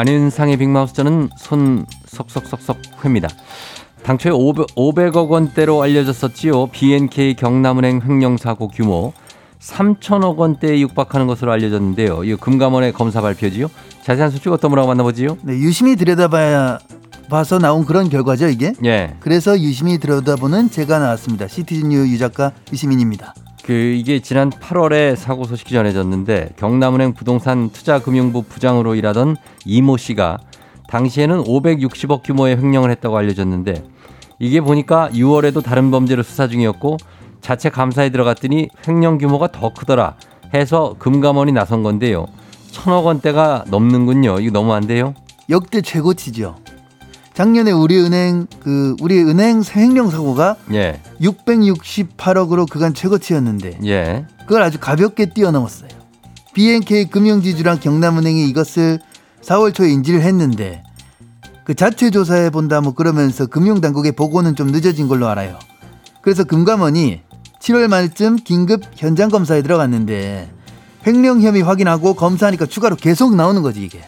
[0.00, 3.28] 안윤상의 빅마우스 저는 손 석석석석 회입니다.
[4.02, 6.68] 당초에 500, 500 억 원대로 알려졌었지요.
[6.68, 9.12] BNK 경남은행 횡령사고 규모
[9.58, 12.24] 3천억 원대에 육박하는 것으로 알려졌는데요.
[12.24, 13.68] 이 금감원의 검사 발표지요.
[14.02, 15.36] 자세한 수치 어떤 분하고 만나보지요?
[15.42, 16.78] 네, 유심히 들여다봐야
[17.28, 18.72] 봐서 나온 그런 결과죠 이게.
[18.86, 19.16] 예.
[19.20, 21.46] 그래서 유심히 들여다보는 제가 나왔습니다.
[21.46, 23.34] 시티즌 유 유작가 유시민입니다.
[23.70, 30.38] 그 이게 지난 8월에 사고 소식이 전해졌는데 경남은행 부동산 투자금융부 부장으로 일하던 이모 씨가
[30.88, 33.84] 당시에는 560억 규모의 횡령을 했다고 알려졌는데
[34.40, 36.96] 이게 보니까 6월에도 다른 범죄로 수사 중이었고
[37.42, 40.16] 자체 감사에 들어갔더니 횡령 규모가 더 크더라
[40.52, 42.26] 해서 금감원이 나선 건데요.
[42.72, 44.40] 천억 원대가 넘는군요.
[44.40, 45.14] 이거 너무 안 돼요?
[45.48, 46.56] 역대 최고치죠.
[47.34, 51.00] 작년에 우리은행 그 우리은행 횡령 사고가 예.
[51.20, 54.26] 668억으로 그간 최고치였는데 예.
[54.40, 55.88] 그걸 아주 가볍게 뛰어넘었어요.
[56.52, 58.98] BNK 금융지주랑 경남은행이 이것을
[59.42, 60.82] 4월 초에 인지를 했는데
[61.64, 65.58] 그 자체 조사해 본다 뭐 그러면서 금융당국의 보고는 좀 늦어진 걸로 알아요.
[66.20, 67.22] 그래서 금감원이
[67.60, 70.50] 7월 말쯤 긴급 현장 검사에 들어갔는데
[71.06, 74.00] 횡령 혐의 확인하고 검사하니까 추가로 계속 나오는 거지 이게.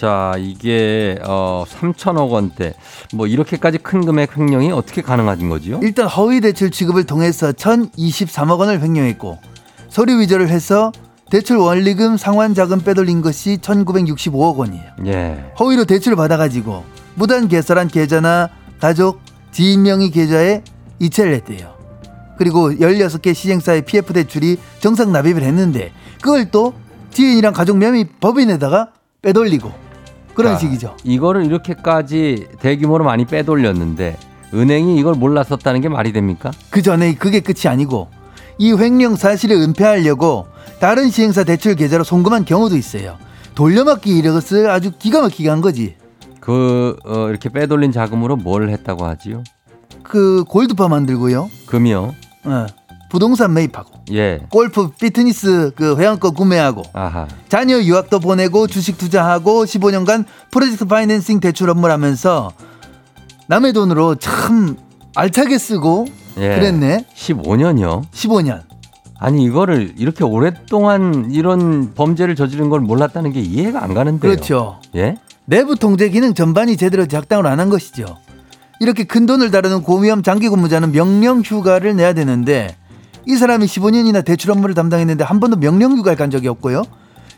[0.00, 2.72] 자, 이게 어 3천억 원대.
[3.12, 5.80] 뭐 이렇게까지 큰 금액 횡령이 어떻게 가능한 거지요?
[5.82, 9.36] 일단 허위 대출 취급을 통해서 1,023억 원을 횡령했고
[9.90, 10.90] 서류 위조를 해서
[11.30, 14.84] 대출 원리금 상환 자금 빼돌린 것이 1,965억 원이에요.
[15.04, 15.52] 예.
[15.60, 16.82] 허위로 대출을 받아가지고
[17.14, 18.48] 무단 개설한 계좌나
[18.80, 19.20] 가족,
[19.52, 20.64] 지인 명의 계좌에
[20.98, 21.74] 이체를 했대요.
[22.38, 26.72] 그리고 16개 시행사의 PF 대출이 정상 납입을 했는데 그걸 또
[27.10, 29.89] 지인이랑 가족 명의 법인에다가 빼돌리고
[30.42, 30.96] 그런 자, 식이죠.
[31.04, 34.16] 이거를 이렇게까지 대규모로 많이 빼돌렸는데
[34.52, 36.50] 은행이 이걸 몰랐었다는 게 말이 됩니까?
[36.70, 38.08] 그 전에 그게 끝이 아니고
[38.58, 40.46] 이 횡령 사실을 은폐하려고
[40.80, 43.16] 다른 시행사 대출 계좌로 송금한 경우도 있어요.
[43.54, 45.94] 돌려막기 이것을 아주 기가 막히게 한 거지.
[46.40, 49.44] 그 어, 이렇게 빼돌린 자금으로 뭘 했다고 하지요?
[50.02, 51.50] 그 골드바 만들고요.
[51.66, 52.14] 금이요.
[52.44, 52.66] 어,
[53.10, 54.40] 부동산 매입하고 예.
[54.50, 57.26] 골프 피트니스 그 회원권 구매하고 아하.
[57.48, 62.52] 자녀 유학도 보내고 주식 투자하고 15년간 프로젝트 파이낸싱 대출 업무를 하면서
[63.48, 64.76] 남의 돈으로 참
[65.16, 66.06] 알차게 쓰고
[66.38, 66.48] 예.
[66.54, 67.04] 그랬네.
[67.14, 68.08] 15년이요.
[68.12, 68.62] 15년.
[69.18, 74.30] 아니 이거를 이렇게 오랫동안 이런 범죄를 저지른 걸 몰랐다는 게 이해가 안 가는데요.
[74.32, 74.80] 그렇죠.
[74.94, 75.16] 예?
[75.44, 78.06] 내부 통제 기능 전반이 제대로 작동을 안 한 것이죠.
[78.78, 82.76] 이렇게 큰 돈을 다루는 고위험 장기 근무자는 명령 휴가를 내야 되는데
[83.26, 86.82] 이 사람이 15년이나 대출 업무를 담당했는데 한 번도 명령 휴가를 간 적이 없고요.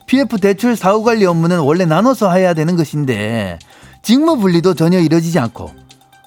[0.07, 3.59] PF 대출 사후 관리 업무는 원래 나눠서 해야 되는 것인데
[4.03, 5.71] 직무 분리도 전혀 이루어지지 않고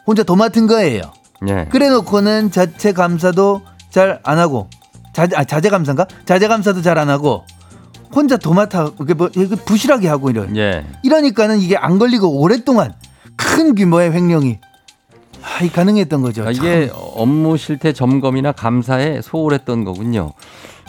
[0.08, 1.02] 혼자 도맡은 거예요.
[1.48, 1.68] 예.
[1.70, 4.70] 그래 놓고는 자체 감사도 잘 안 하고
[5.13, 6.06] 자재, 아, 자재 감사인가?
[6.26, 7.44] 자재 감사도 잘 안 하고
[8.13, 9.30] 혼자 도맡아 이게 뭐
[9.65, 10.86] 부실하게 하고 이런 예.
[11.04, 12.94] 이러니까는 이게 안 걸리고 오랫동안
[13.36, 14.60] 큰 규모의 횡령이
[15.46, 16.46] 아, 이 가능했던 거죠.
[16.48, 20.34] 아, 이게 업무 실태 점검이나 감사에 소홀했던 거군요.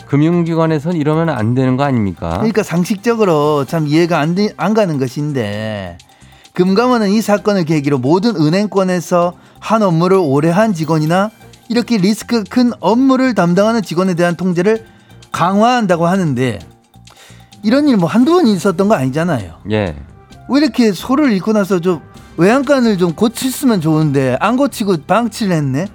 [0.07, 2.37] 금융기관에선 이러면 안 되는 거 아닙니까?
[2.37, 5.97] 그러니까 상식적으로 참 이해가 안, 돼- 안 가는 것인데
[6.53, 11.29] 금감원은 이 사건을 계기로 모든 은행권에서 한 업무를 오래 한 직원이나
[11.69, 14.85] 이렇게 리스크 큰 업무를 담당하는 직원에 대한 통제를
[15.31, 16.59] 강화한다고 하는데
[17.63, 19.55] 이런 일 뭐 한두 번 있었던 거 아니잖아요.
[19.71, 19.95] 예.
[20.49, 21.99] 왜 이렇게 소를 잃고 나서 좀
[22.37, 25.87] 외양간을 좀 고쳤으면 좋은데 안 고치고 방치를 했네?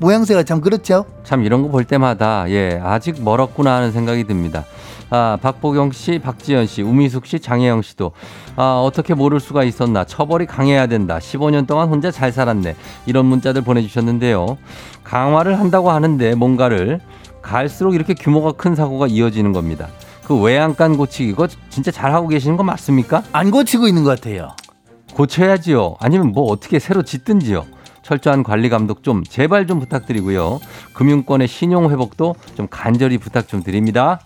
[0.00, 1.04] 모양새가 참 그렇죠?
[1.24, 4.64] 참 이런 거 볼 때마다 예 아직 멀었구나 하는 생각이 듭니다.
[5.10, 8.12] 아 박보경 씨, 박지현 씨, 우미숙 씨, 장혜영 씨도
[8.54, 11.18] 아 어떻게 모를 수가 있었나 처벌이 강해야 된다.
[11.18, 12.76] 15년 동안 혼자 잘 살았네.
[13.06, 14.56] 이런 문자들 보내주셨는데요.
[15.02, 17.00] 강화를 한다고 하는데 뭔가를
[17.42, 19.88] 갈수록 이렇게 규모가 큰 사고가 이어지는 겁니다.
[20.24, 23.22] 그 외양간 고치기 이거 진짜 잘 하고 계시는 거 맞습니까?
[23.32, 24.50] 안 고치고 있는 것 같아요.
[25.18, 25.96] 고쳐야지요.
[25.98, 27.66] 아니면 뭐 어떻게 새로 짓든지요.
[28.02, 30.60] 철저한 관리 감독 좀 제발 좀 부탁드리고요.
[30.94, 34.20] 금융권의 신용 회복도 좀 간절히 부탁 좀 드립니다.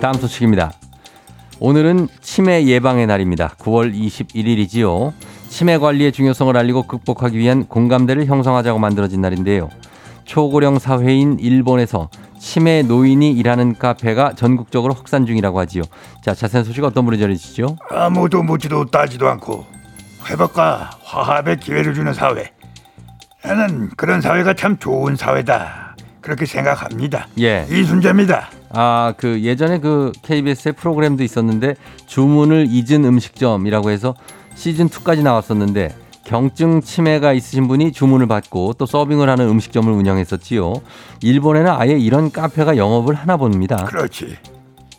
[0.00, 0.72] 다음 소식입니다.
[1.60, 3.54] 오늘은 치매 예방의 날입니다.
[3.60, 5.12] 9월 21일이지요.
[5.48, 9.70] 치매 관리의 중요성을 알리고 극복하기 위한 공감대를 형성하자고 만들어진 날인데요.
[10.24, 15.82] 초고령 사회인 일본에서 치매 노인이 일하는 카페가 전국적으로 확산 중이라고 하지요.
[16.22, 17.76] 자, 자세한 소식 어떤 분이 전해주시죠?
[17.90, 19.64] 아무도 묻지도 따지도 않고
[20.28, 22.52] 회복과 화합의 기회를 주는 사회.
[23.44, 25.96] 나는 그런 사회가 참 좋은 사회다.
[26.20, 27.28] 그렇게 생각합니다.
[27.38, 27.66] 예.
[27.70, 28.50] 이순재입니다.
[28.70, 34.14] 아, 그 예전에 그 KBS의 프로그램도 있었는데 주문을 잊은 음식점이라고 해서
[34.56, 35.94] 시즌 2까지 나왔었는데
[36.26, 40.74] 경증 치매가 있으신 분이 주문을 받고 또 서빙을 하는 음식점을 운영했었지요.
[41.22, 43.76] 일본에는 아예 이런 카페가 영업을 하나 봅니다.
[43.84, 44.36] 그렇지.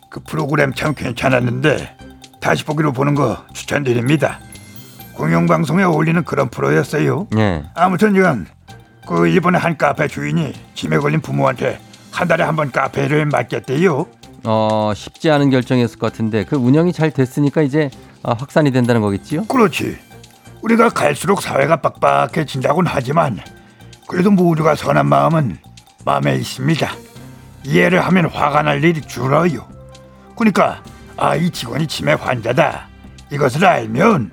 [0.08, 1.96] 그 프로그램 참 괜찮았는데
[2.40, 4.40] 다시 보기로 보는 거 추천드립니다.
[5.16, 7.26] 공영방송에 어울리는 그런 프로였어요.
[7.36, 7.64] 예.
[7.74, 8.46] 아무튼 이건
[9.06, 11.78] 그 일본의 한 카페 주인이 치매 걸린 부모한테
[12.10, 14.06] 한 달에 한 번 카페를 맡겼대요.
[14.44, 17.90] 어, 쉽지 않은 결정이었을 것 같은데 그 운영이 잘 됐으니까 이제
[18.22, 19.44] 아, 확산이 된다는 거겠지요?
[19.44, 19.98] 그렇지.
[20.68, 23.40] 우리가 갈수록 사회가 빡빡해진다고는 하지만
[24.06, 25.56] 그래도 모두가 선한 마음은
[26.04, 26.90] 마음에 있습니다.
[27.64, 29.66] 이해를 하면 화가 날 일이 줄어요.
[30.36, 30.82] 그러니까
[31.16, 32.86] 아 이 직원이 치매 환자다.
[33.30, 34.30] 이것을 알면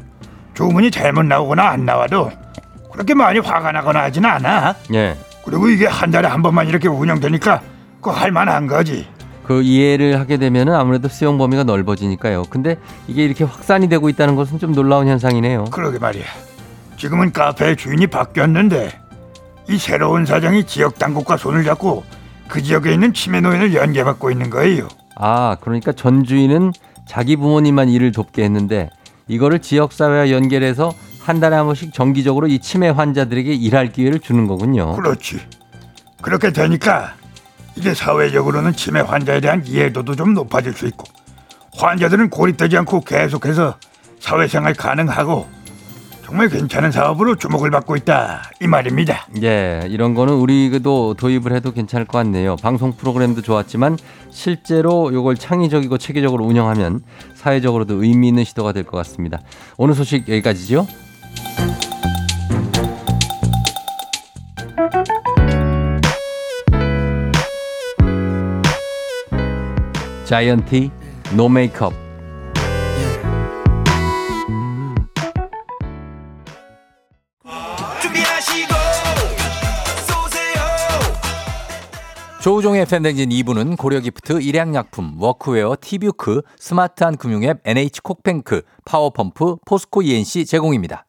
[0.54, 2.32] 주문이 잘못 나오거나 안 나와도
[2.92, 4.76] 그렇게 많이 화가 나거나 하진 않아.
[4.94, 5.18] 예.
[5.46, 7.62] 그리고 이게 한 달에 한 번만 이렇게 운영되니까
[8.02, 9.08] 그 할만한 거지.
[9.46, 12.44] 그 이해를 하게 되면은 아무래도 수용 범위가 넓어지니까요.
[12.50, 12.78] 근데
[13.08, 15.66] 이게 이렇게 확산이 되고 있다는 것은 좀 놀라운 현상이네요.
[15.66, 16.26] 그러게 말이야.
[16.98, 19.00] 지금은 카페 주인이 바뀌었는데
[19.70, 22.04] 이 새로운 사장이 지역 당국과 손을 잡고
[22.48, 24.88] 그 지역에 있는 치매 노인을 연계받고 있는 거예요.
[25.16, 26.72] 아, 그러니까 전 주인은
[27.08, 28.90] 자기 부모님만 일을 돕게 했는데
[29.28, 34.48] 이거를 지역 사회와 연결해서 한 달에 한 번씩 정기적으로 이 치매 환자들에게 일할 기회를 주는
[34.48, 34.96] 거군요.
[34.96, 35.40] 그렇지.
[36.22, 37.14] 그렇게 되니까
[37.76, 41.04] 이게 사회적으로는 치매 환자에 대한 이해도도 좀 높아질 수 있고
[41.78, 43.76] 환자들은 고립되지 않고 계속해서
[44.20, 45.48] 사회생활 가능하고
[46.24, 49.28] 정말 괜찮은 사업으로 주목을 받고 있다 이 말입니다.
[49.44, 52.56] 예, 이런 거는 우리도 도입을 해도 괜찮을 것 같네요.
[52.56, 53.98] 방송 프로그램도 좋았지만
[54.32, 57.02] 실제로 이걸 창의적이고 체계적으로 운영하면
[57.36, 59.40] 사회적으로도 의미 있는 시도가 될 것 같습니다.
[59.78, 60.88] 오늘 소식 여기까지죠.
[70.36, 70.92] 자이언티
[71.38, 71.94] No Make Up
[82.42, 91.08] 조우종의 FM댕진 2부는 고려기프트, 일양약품, 워크웨어, 티뷰크, 스마트한 금융앱, NH콕뱅크, 파워펌프, 포스코 ENC 제공입니다.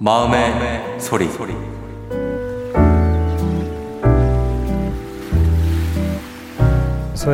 [0.00, 1.28] 마음의, 소리.
[1.30, 1.67] 소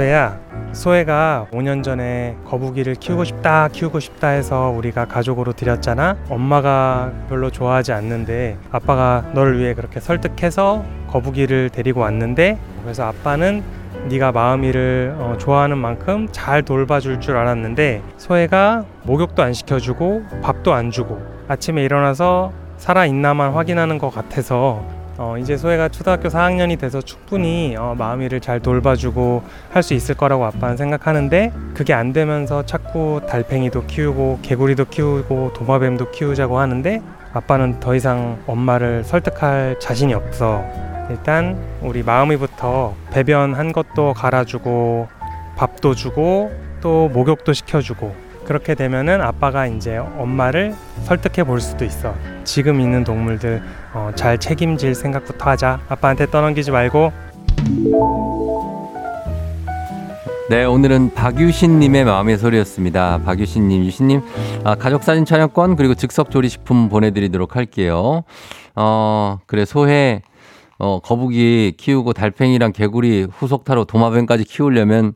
[0.01, 0.39] 혜야,
[0.73, 6.17] 소혜가 5년 전에 거북이를 키우고 싶다, 키우고 싶다 해서 우리가 가족으로 들였잖아.
[6.29, 13.63] 엄마가 별로 좋아하지 않는데 아빠가 너를 위해 그렇게 설득해서 거북이를 데리고 왔는데 그래서 아빠는
[14.09, 20.91] 네가 마음이를 어, 좋아하는 만큼 잘 돌봐줄 줄 알았는데 소혜가 목욕도 안 시켜주고 밥도 안
[20.91, 24.85] 주고 아침에 일어나서 살아 있나만 확인하는 것 같아서
[25.17, 30.45] 어, 이제 소혜가 초등학교 4학년이 돼서 충분히 어, 마음이를 잘 돌봐주고 할 수 있을 거라고
[30.47, 37.03] 아빠는 생각하는데 그게 안 되면서 자꾸 달팽이도 키우고 개구리도 키우고 도마뱀도 키우자고 하는데
[37.35, 40.65] 아빠는 더 이상 엄마를 설득할 자신이 없어.
[41.11, 45.09] 일단 우리 마음이부터 배변한 것도 갈아주고
[45.57, 46.51] 밥도 주고
[46.81, 52.15] 또 목욕도 시켜주고 그렇게 되면은 아빠가 이제 엄마를 설득해 볼 수도 있어.
[52.45, 53.63] 지금 있는 동물들
[53.95, 55.81] 어, 잘 책임질 생각부터 하자.
[55.89, 57.13] 아빠한테 떠넘기지 말고.
[60.51, 63.23] 네, 오늘은 박유신님의 마음의 소리였습니다.
[63.25, 64.21] 박유신님, 유신님,
[64.65, 68.25] 아, 가족사진 촬영권 그리고 즉석 조리식품 보내드리도록 할게요.
[68.77, 70.21] 어, 그래, 소해,
[70.79, 75.15] 어, 거북이 키우고 달팽이랑 개구리 후속 타로 도마뱀까지 키우려면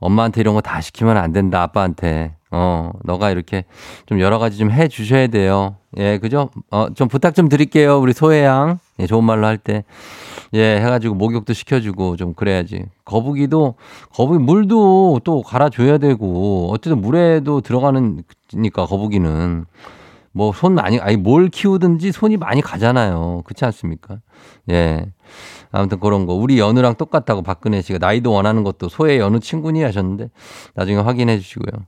[0.00, 2.34] 엄마한테 이런 거 다 시키면 안 된다, 아빠한테.
[2.50, 3.64] 어, 너가 이렇게
[4.06, 5.76] 좀 여러 가지 좀 해 주셔야 돼요.
[5.96, 6.50] 예, 그죠?
[6.70, 7.98] 어, 좀 부탁 좀 드릴게요.
[7.98, 8.78] 우리 소혜양.
[9.00, 9.84] 예, 좋은 말로 할 때.
[10.54, 12.84] 예, 해가지고 목욕도 시켜주고 좀 그래야지.
[13.04, 13.74] 거북이도,
[14.14, 19.66] 거북이 물도 또 갈아줘야 되고, 어쨌든 물에도 들어가는니까, 거북이는.
[20.32, 23.42] 뭐, 손 많이, 아니, 뭘 키우든지 손이 많이 가잖아요.
[23.44, 24.18] 그렇지 않습니까?
[24.70, 25.06] 예.
[25.72, 26.34] 아무튼 그런 거.
[26.34, 30.30] 우리 연우랑 똑같다고 박근혜 씨가 나이도 원하는 것도 소의 연우 친구니 하셨는데,
[30.74, 31.84] 나중에 확인해 주시고요.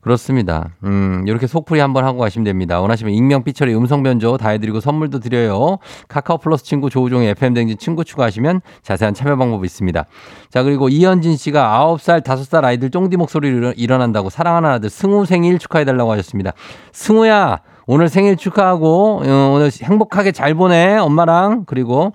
[0.00, 0.70] 그렇습니다.
[0.84, 2.80] 음, 이렇게 속풀이 한번 하고 가시면 됩니다.
[2.80, 5.78] 원하시면 익명 삐처리 음성 변조 다 해드리고 선물도 드려요.
[6.08, 10.06] 카카오 플러스 친구 조우종의 FM 댕진 친구 추가하시면 자세한 참여 방법이 있습니다.
[10.48, 16.10] 자, 그리고 이현진 씨가 9살, 5살 아이들 쫑디 목소리로 일어난다고 사랑하는 아들 승우 생일 축하해달라고
[16.12, 16.52] 하셨습니다.
[16.92, 21.64] 승우야, 오늘 생일 축하하고, 어, 오늘 행복하게 잘 보내, 엄마랑.
[21.66, 22.12] 그리고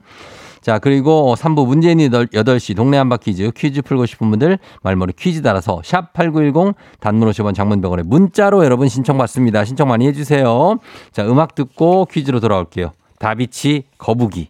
[0.66, 5.84] 자, 그리고 3부 문재인이 8시 동네 한바 퀴즈 퀴즈 풀고 싶은 분들 말머리 퀴즈 달아서
[5.86, 9.64] 샵 8910 단문 50원 장문 100원에 문자로 여러분 신청 받습니다.
[9.64, 10.80] 신청 많이 해주세요.
[11.12, 12.94] 자, 음악 듣고 퀴즈로 돌아올게요.
[13.20, 14.48] 다비치 거북이.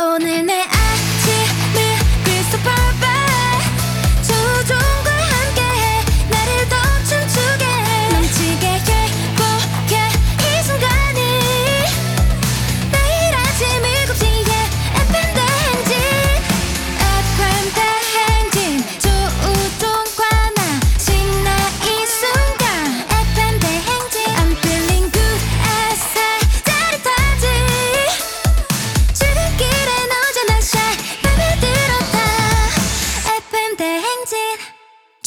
[0.00, 0.62] 오늘 내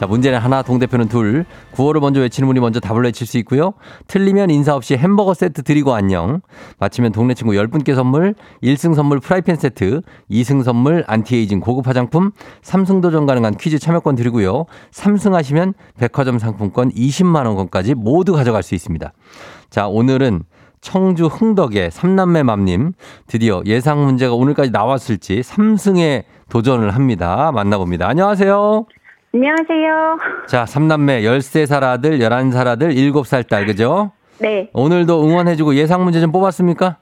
[0.00, 1.44] 자, 문제는 하나, 동대표는 둘.
[1.72, 3.74] 구호를 먼저 외치는 분이 먼저 답을 외칠 수 있고요.
[4.06, 6.40] 틀리면 인사 없이 햄버거 세트 드리고 안녕.
[6.78, 12.30] 맞히면 동네 친구 10분께 선물, 1승 선물 프라이팬 세트, 2승 선물 안티에이징 고급 화장품,
[12.62, 14.64] 3승 도전 가능한 퀴즈 참여권 드리고요.
[14.90, 19.12] 3승 하시면 백화점 상품권 20만 원권까지 모두 가져갈 수 있습니다.
[19.68, 20.44] 자, 오늘은
[20.80, 22.94] 청주 흥덕의 삼남매 맘님
[23.26, 27.52] 드디어 예상 문제가 오늘까지 나왔을지 3승에 도전을 합니다.
[27.52, 28.08] 만나봅니다.
[28.08, 28.86] 안녕하세요.
[29.32, 30.18] 안녕하세요.
[30.48, 34.10] 자, 삼남매 13살 아들, 11살 아들, 7살 딸, 그죠?
[34.40, 34.68] 네.
[34.72, 36.96] 오늘도 응원해주고 예상 문제 좀 뽑았습니까?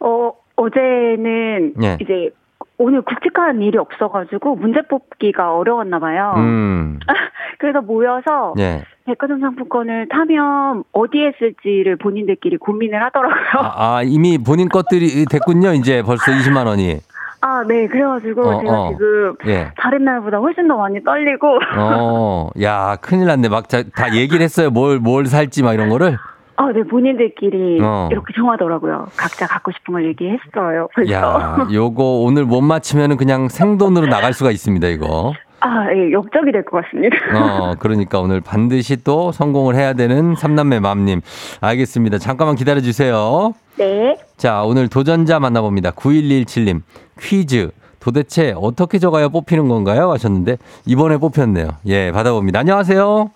[0.00, 1.98] 어, 어제는 예.
[2.00, 2.30] 이제
[2.78, 6.34] 오늘 굵직한 일이 없어가지고 문제 뽑기가 어려웠나 봐요.
[6.36, 6.98] 음,
[7.60, 8.82] 그래서 모여서 예.
[9.04, 13.64] 백화점 상품권을 타면 어디에 쓸지를 본인들끼리 고민을 하더라고요.
[13.64, 16.98] 아, 아, 이미 본인 것들이 됐군요, 이제 벌써 20만 원이.
[17.44, 17.88] 아, 네.
[17.88, 18.90] 그래가지고 어, 제가 어.
[18.92, 19.72] 지금 예.
[19.76, 21.58] 다른 날보다 훨씬 더 많이 떨리고.
[21.76, 23.48] 어, 야, 큰일 났네.
[23.48, 24.70] 막 다 얘기를 했어요.
[24.70, 26.16] 뭘, 뭘 살지 막 이런 거를.
[26.56, 26.82] 아, 네.
[26.84, 28.08] 본인들끼리 어.
[28.12, 29.08] 이렇게 정하더라고요.
[29.16, 30.88] 각자 갖고 싶은 걸 얘기했어요.
[30.94, 31.12] 벌써.
[31.12, 35.32] 야, 요거 오늘 못 맞히면은 그냥 생돈으로 나갈 수가 있습니다, 이거.
[35.64, 36.10] 아, 예.
[36.12, 37.16] 역적이 될 것 같습니다.
[37.38, 41.20] 어, 그러니까 오늘 반드시 또 성공을 해야 되는 삼남매 맘님.
[41.60, 42.18] 알겠습니다.
[42.18, 43.54] 잠깐만 기다려 주세요.
[43.78, 44.16] 네.
[44.36, 45.92] 자, 오늘 도전자 만나봅니다.
[45.92, 46.82] 9117님.
[47.20, 47.70] 퀴즈.
[48.00, 50.10] 도대체 어떻게 적어야 뽑히는 건가요?
[50.10, 50.56] 하셨는데,
[50.86, 51.68] 이번에 뽑혔네요.
[51.86, 52.58] 예, 받아봅니다.
[52.58, 53.30] 안녕하세요.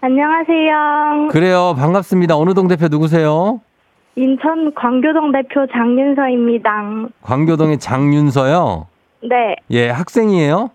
[0.00, 1.28] 안녕하세요.
[1.32, 1.74] 그래요.
[1.76, 2.36] 반갑습니다.
[2.36, 3.60] 어느 동 대표 누구세요?
[4.14, 6.70] 인천 광교동 대표 장윤서입니다.
[7.22, 8.86] 광교동의 장윤서요.
[9.28, 10.70] 네, 예, 학생이에요?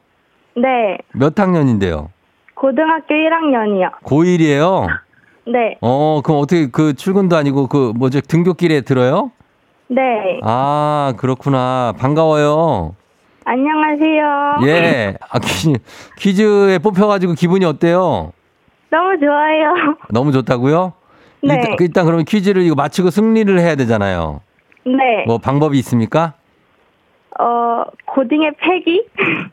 [0.61, 0.97] 네.
[1.13, 2.09] 몇 학년인데요?
[2.55, 3.99] 고등학교 1학년이요.
[4.03, 4.87] 고1이에요?
[5.49, 8.19] 네, 어, 그럼 어떻게 그 출근도 아니고 그 뭐죠?
[8.19, 9.31] 등교길에 들어요?
[9.87, 10.01] 네.
[10.43, 11.93] 아, 그렇구나.
[11.97, 12.95] 반가워요.
[13.45, 14.57] 안녕하세요.
[14.67, 15.13] 예.
[15.29, 15.75] 아, 퀴,
[16.17, 18.33] 퀴즈에 뽑혀가지고 기분이 어때요?
[18.89, 19.95] 너무 좋아요.
[20.11, 20.91] 너무 좋다고요?
[21.43, 21.53] 네.
[21.53, 24.41] 일단, 일단 그러면 퀴즈를 이거 맞히고 승리를 해야 되잖아요.
[24.85, 25.23] 네.
[25.27, 26.33] 뭐 방법이 있습니까?
[27.39, 29.03] 어, 고딩의 패기?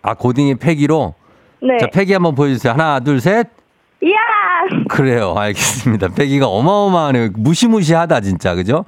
[0.03, 1.15] 아, 고딩이 패기로?
[1.63, 1.79] 네.
[1.79, 2.73] 자, 패기 한번 보여주세요.
[2.73, 3.49] 하나, 둘, 셋.
[4.03, 4.19] 이야!
[4.89, 5.35] 그래요.
[5.37, 6.09] 알겠습니다.
[6.09, 7.31] 패기가 어마어마하네요.
[7.37, 8.55] 무시무시하다, 진짜.
[8.55, 8.85] 그죠?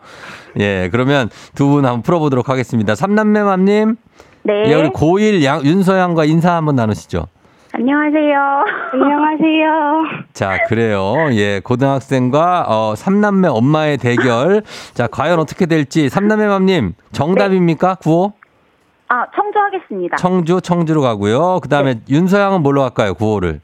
[0.58, 2.94] 예, 그러면 두 분 한번 풀어보도록 하겠습니다.
[2.94, 3.96] 삼남매맘님.
[4.44, 4.62] 네.
[4.66, 7.26] 예, 우리 고1 양, 윤서양과 인사 한번 나누시죠.
[7.72, 8.64] 안녕하세요.
[8.92, 10.24] 안녕하세요.
[10.32, 11.14] 자, 그래요.
[11.32, 14.62] 예, 고등학생과 어, 삼남매 엄마의 대결.
[14.94, 16.08] 자, 과연 어떻게 될지.
[16.08, 17.96] 삼남매 맘님, 정답입니까?
[17.96, 18.32] 구호?
[19.08, 20.16] 아, 청주 하겠습니다.
[20.16, 21.60] 청주, 청주로 가고요.
[21.62, 23.14] 그 다음에 윤서양은 뭘로 할까요?
[23.14, 23.60] 구호를.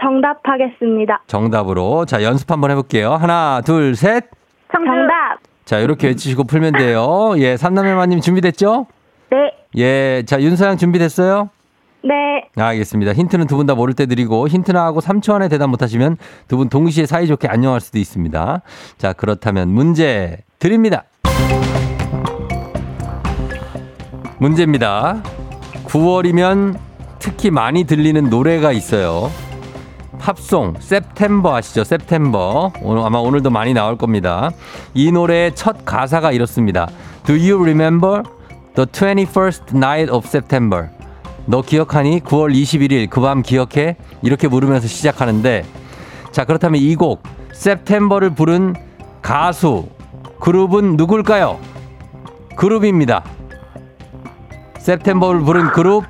[0.00, 1.22] 정답하겠습니다.
[1.26, 2.04] 정답으로.
[2.06, 3.12] 자, 연습 한번 해볼게요.
[3.12, 4.24] 하나, 둘, 셋.
[4.72, 5.38] 정답!
[5.64, 7.34] 자, 이렇게 외치시고 풀면 돼요.
[7.38, 8.86] 예, 삼남매맘님 준비됐죠?
[9.30, 9.52] 네.
[9.76, 11.48] 예, 자, 윤서양 준비됐어요?
[12.06, 12.12] 네,
[12.56, 13.12] 알겠습니다.
[13.14, 16.18] 힌트는 두 분 다 모를 때 드리고 힌트나 하고 3초 안에 대답 못하시면
[16.48, 18.60] 두 분 동시에 사이좋게 안녕할 수도 있습니다.
[18.98, 21.04] 자 그렇다면 문제 드립니다.
[24.44, 25.22] 문제입니다.
[25.86, 26.78] 9월이면
[27.18, 29.30] 특히 많이 들리는 노래가 있어요.
[30.18, 31.80] 팝송 september 아시죠?
[31.80, 34.50] september 오늘 아마 오늘도 많이 나올 겁니다.
[34.92, 36.90] 이 노래의 첫 가사가 이렇습니다.
[37.24, 38.22] Do you remember
[38.74, 40.90] the 21st night of September?
[41.46, 42.20] 너 기억하니?
[42.20, 43.96] 9월 21일 그 밤 기억해?
[44.22, 45.64] 이렇게 물으면서 시작하는데
[46.32, 47.22] 자 그렇다면 이곡
[47.52, 48.74] September를 부른
[49.22, 49.88] 가수
[50.38, 51.58] 그룹은 누굴까요?
[52.56, 53.24] 그룹입니다.
[54.84, 56.04] September를 부른 그룹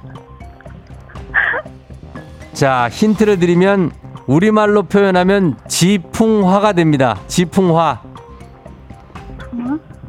[2.52, 3.92] 자 힌트를 드리면
[4.26, 7.16] 우리말로 표현하면 지풍화가 됩니다.
[7.28, 8.00] 지풍화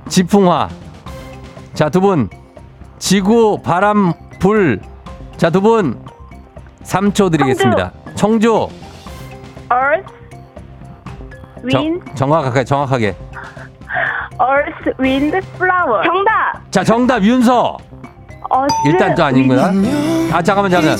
[0.07, 0.69] 지풍화
[1.75, 2.27] 자 두 분
[2.97, 4.81] 지구 바람 불
[5.37, 6.03] 자, 두 분
[6.83, 7.91] 3초 드리겠습니다.
[8.15, 8.67] 청주.
[9.71, 10.13] earth,
[11.63, 13.05] wind, 정, 정확하게 정확하게.
[14.39, 16.03] earth, wind, flower.
[16.03, 16.71] 정답!
[16.71, 17.77] 자, 정답 윤서.
[18.49, 19.71] 어스, 일단 또 아닌구나.
[20.31, 20.97] 아, 잠깐만 잠깐만.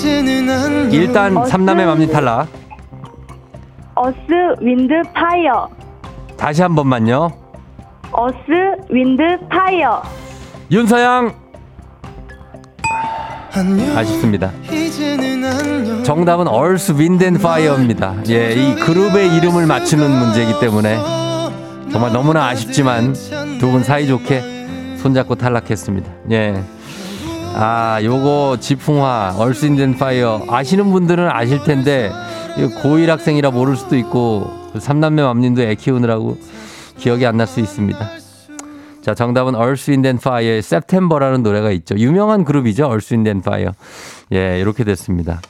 [0.91, 1.49] 일단 어스.
[1.51, 2.47] 삼남매 맘님 탈락.
[3.95, 4.15] Earth,
[4.61, 5.69] Wind, Fire.
[6.37, 7.29] 다시 한 번만요.
[8.11, 8.35] Earth,
[8.89, 10.01] Wind, Fire.
[10.71, 11.33] 윤서양
[13.95, 14.51] 아쉽습니다.
[16.03, 18.15] 정답은 Earth, Wind and Fire입니다.
[18.27, 20.97] 예, 이 그룹의 이름을 맞추는 문제이기 때문에
[21.91, 23.13] 정말 너무나 아쉽지만
[23.59, 26.11] 두 분 사이좋게 손잡고 탈락했습니다.
[26.31, 26.61] 예.
[27.57, 29.35] 아, 요거 지풍화,
[29.79, 32.11] and Fire 아시는 분들은 아실 텐데
[32.57, 36.37] 이거 고1 학생이라 모를 수도 있고 삼남매 맘님도 애 키우느라고
[36.97, 37.99] 기억이 안 날 수 있습니다.
[39.01, 39.55] 자, 정답은
[40.05, 41.95] and Fire의 September라는 노래가 있죠.
[41.95, 42.87] 유명한 그룹이죠.
[43.27, 43.71] And Fire.
[44.33, 45.41] 예, 이렇게 됐습니다.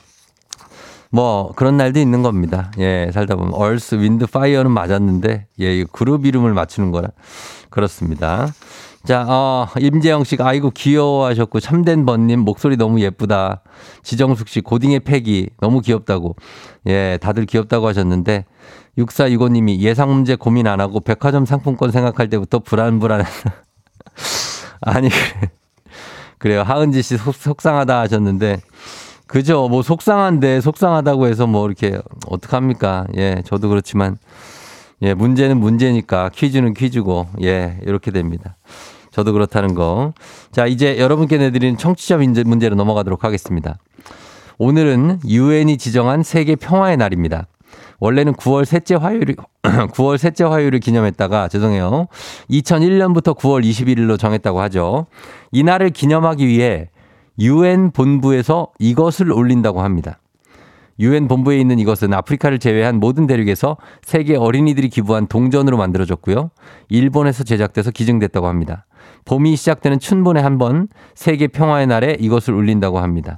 [1.10, 2.70] 뭐 그런 날도 있는 겁니다.
[2.78, 7.08] 예, 살다 보면 Earth, Wind, Fire는 맞았는데 예, 이 그룹 이름을 맞추는 거라
[7.70, 8.48] 그렇습니다.
[9.06, 13.62] 자, 어, 임재영 씨가 아이고 귀여워 하셨고 참된 번님 목소리 너무 예쁘다.
[14.02, 16.34] 지정숙 씨 고딩의 패기 너무 귀엽다고.
[16.88, 18.46] 예, 다들 귀엽다고 하셨는데
[18.98, 23.24] 6465 님이 예상 문제 고민 안 하고 백화점 상품권 생각할 때부터 불안불안해.
[24.82, 25.08] 아니
[26.38, 26.62] 그래요.
[26.62, 28.60] 하은지 씨 속, 속상하다 하셨는데
[29.28, 29.68] 그죠.
[29.68, 33.06] 뭐 속상한데 속상하다고 해서 뭐 이렇게 어떡합니까?
[33.16, 34.18] 예, 저도 그렇지만
[35.02, 38.56] 예, 문제는 문제니까 퀴즈는 퀴즈고 예, 이렇게 됩니다.
[39.16, 40.12] 저도 그렇다는 거.
[40.52, 43.78] 자, 이제 여러분께 내드리는 청취자 문제, 문제로 넘어가도록 하겠습니다.
[44.58, 47.46] 오늘은 유엔이 지정한 세계 평화의 날입니다.
[47.98, 52.08] 원래는 9월 셋째 화요일 9월 셋째 화요일을 기념했다가 죄송해요.
[52.50, 55.06] 2001년부터 9월 21일로 정했다고 하죠.
[55.50, 56.90] 이 날을 기념하기 위해
[57.38, 60.18] 유엔 본부에서 이것을 올린다고 합니다.
[60.98, 66.50] 유엔 본부에 있는 이것은 아프리카를 제외한 모든 대륙에서 세계 어린이들이 기부한 동전으로 만들어졌고요.
[66.88, 68.86] 일본에서 제작돼서 기증됐다고 합니다.
[69.24, 73.36] 봄이 시작되는 춘분에 한 번 세계 평화의 날에 이것을 올린다고 합니다.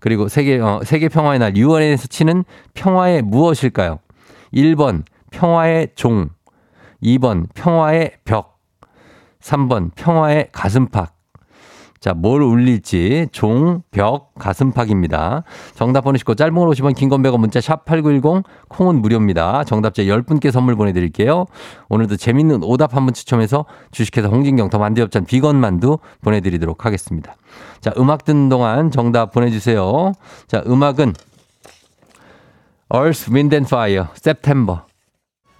[0.00, 2.44] 그리고 세계 어, 세계 평화의 날 유엔에서 치는
[2.74, 3.98] 평화의 무엇일까요?
[4.54, 6.28] 1번 평화의 종,
[7.02, 8.58] 2번 평화의 벽,
[9.40, 11.14] 3번 평화의 가슴팍.
[12.04, 15.42] 자, 뭘 울릴지 종, 벽, 가슴팍입니다.
[15.74, 19.64] 정답 보내시고 짧은 걸 오시면 긴건 100원 문자 샵 8910 콩은 무료입니다.
[19.64, 21.46] 정답자 10분께 선물 보내드릴게요.
[21.88, 27.36] 오늘도 재밌는 오답 한 분 추첨해서 주식회사 홍진경 더 만두엽찬 비건 만두 보내드리도록 하겠습니다.
[27.80, 30.12] 자, 음악 듣는 동안 정답 보내주세요.
[30.46, 31.14] 자, 음악은
[32.94, 34.80] Earth, Wind and Fire, September.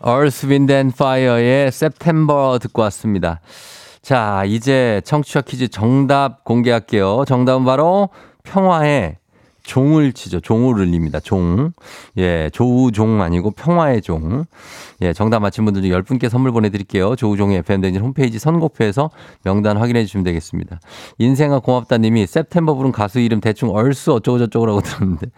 [0.06, 3.40] Earth, Wind and Fire의 September 듣고 왔습니다.
[4.04, 7.24] 자, 이제 청취자 퀴즈 정답 공개할게요.
[7.26, 8.10] 정답은 바로
[8.42, 9.16] 평화의
[9.62, 10.40] 종을 치죠.
[10.40, 11.20] 종을 울립니다.
[11.20, 11.72] 종.
[12.18, 14.44] 예, 조우종 아니고 평화의 종.
[15.00, 17.16] 예, 정답 맞힌 분들 중 10분께 선물 보내드릴게요.
[17.16, 19.08] 조우종의 FM댕진 홈페이지 선곡표에서
[19.42, 20.80] 명단 확인해 주시면 되겠습니다.
[21.16, 25.28] 인생아 고맙다 님이 September 부른 가수 이름 대충 Earth 어쩌고저쩌고라고 들었는데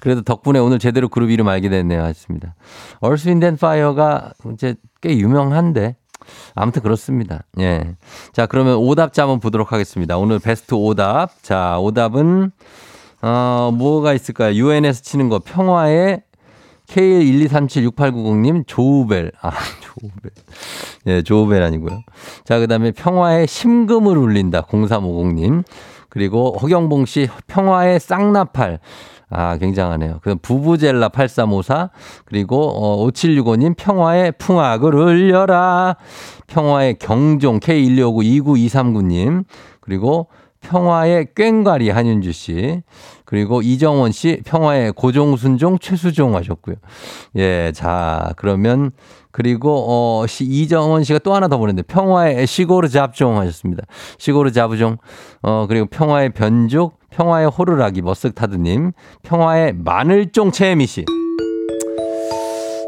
[0.00, 2.00] 그래도 덕분에 오늘 제대로 그룹 이름 알게 됐네요.
[2.04, 2.54] 하셨습니다.
[3.00, 5.96] Earth, Wind and Fire가 이제 꽤 유명한데
[6.54, 7.44] 아무튼 그렇습니다.
[7.60, 7.96] 예.
[8.32, 10.16] 자, 그러면 오답자 한번 보도록 하겠습니다.
[10.16, 11.42] 오늘 베스트 오답.
[11.42, 12.50] 자, 오답은,
[13.22, 14.54] 어, 뭐가 있을까요?
[14.54, 15.38] UN에서 치는 거.
[15.38, 16.22] 평화의
[16.88, 19.32] K123768990님, 조우벨.
[19.40, 19.50] 아,
[19.80, 20.30] 조우벨.
[21.06, 22.02] 예, 조우벨 아니고요.
[22.44, 24.62] 자, 그 다음에 평화의 심금을 울린다.
[24.62, 25.64] 0350님.
[26.08, 28.78] 그리고 허경봉 씨, 평화의 쌍나팔.
[29.30, 30.20] 아, 굉장하네요.
[30.22, 31.90] 그럼 부부젤라 8354
[32.24, 35.96] 그리고 어 5765님 평화의 풍악을 울려라.
[36.46, 39.44] 평화의 경종 K1259-29239님
[39.80, 40.28] 그리고
[40.60, 42.82] 평화의 꽹과리 한윤주 씨.
[43.34, 46.76] 그리고 이정원 씨 평화의 고종순종 최수종 하셨고요.
[47.34, 48.92] 예, 자, 그러면
[49.32, 53.82] 그리고 어 시, 이정원 씨가 또 하나 더 보냈는데 평화의 시고르 잡종 하셨습니다.
[54.18, 54.98] 시고르 잡종.
[55.42, 58.92] 어 그리고 평화의 변죽 평화의 호루라기 머쓱타드님,
[59.24, 61.04] 평화의 마늘종 최혜미 씨.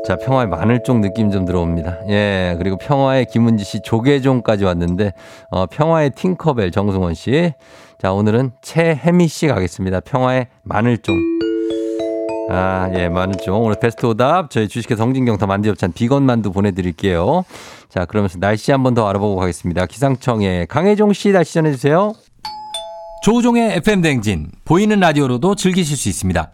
[0.07, 2.09] 자, 평화의 마늘종 느낌 좀 들어옵니다.
[2.09, 5.13] 예, 그리고 평화의 김은지 씨, 조계종까지 왔는데,
[5.51, 7.53] 어, 평화의 팅커벨 정승원 씨.
[8.01, 10.01] 자, 오늘은 최혜미 씨 가겠습니다.
[10.01, 11.17] 평화의 마늘종.
[12.51, 13.65] 아, 예, 마늘종.
[13.65, 17.45] 오늘 베스트 오답, 저희 주식회사 성진경 더 만두엽찬 비건 만두 보내드릴게요.
[17.89, 19.87] 자, 그러면서 날씨 한번 더 알아보고 가겠습니다.
[19.87, 22.13] 기상청에 강혜종 씨 날씨 전해주세요.
[23.23, 26.53] 조우종의 FM 댕진 보이는 라디오로도 즐기실 수 있습니다.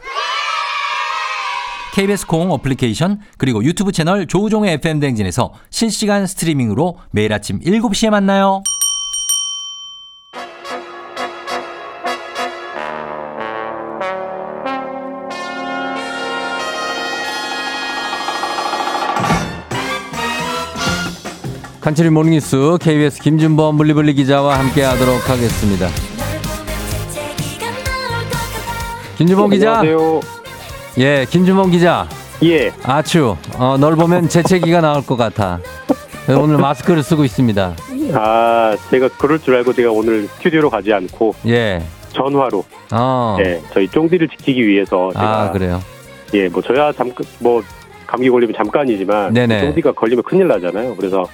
[1.95, 8.62] KBS 콩 어플리케이션 그리고 유튜브 채널 조우종의 FM 댕진에서 실시간 스트리밍으로 매일 아침 7시에 만나요.
[21.82, 25.89] 간추린 모닝뉴스 KBS 김준범 물리블리 기자와 함께 하도록 하겠습니다.
[29.18, 29.78] 김준범 기자.
[29.80, 30.20] 안녕하세요.
[30.99, 32.07] 예, 김준범 기자.
[32.45, 32.70] 예.
[32.85, 35.59] 아추, 어, 널 보면 재채기가 나올 것 같아.
[36.28, 37.74] 오늘 마스크를 쓰고 있습니다.
[38.14, 41.83] 아, 제가 그럴 줄 알고 제가 오늘 스튜디오로 가지 않고 예.
[42.11, 43.37] 전화로 어.
[43.41, 45.80] 예, 저희 쫑디를 지키기 위해서 제가 아, 그래요.
[46.35, 47.61] 예, 뭐 저야 잠깐 뭐
[48.07, 49.62] 감기 걸리면 잠깐이지만 네네.
[49.62, 50.95] 쫑디가 걸리면 큰일 나잖아요.
[50.95, 51.24] 그래서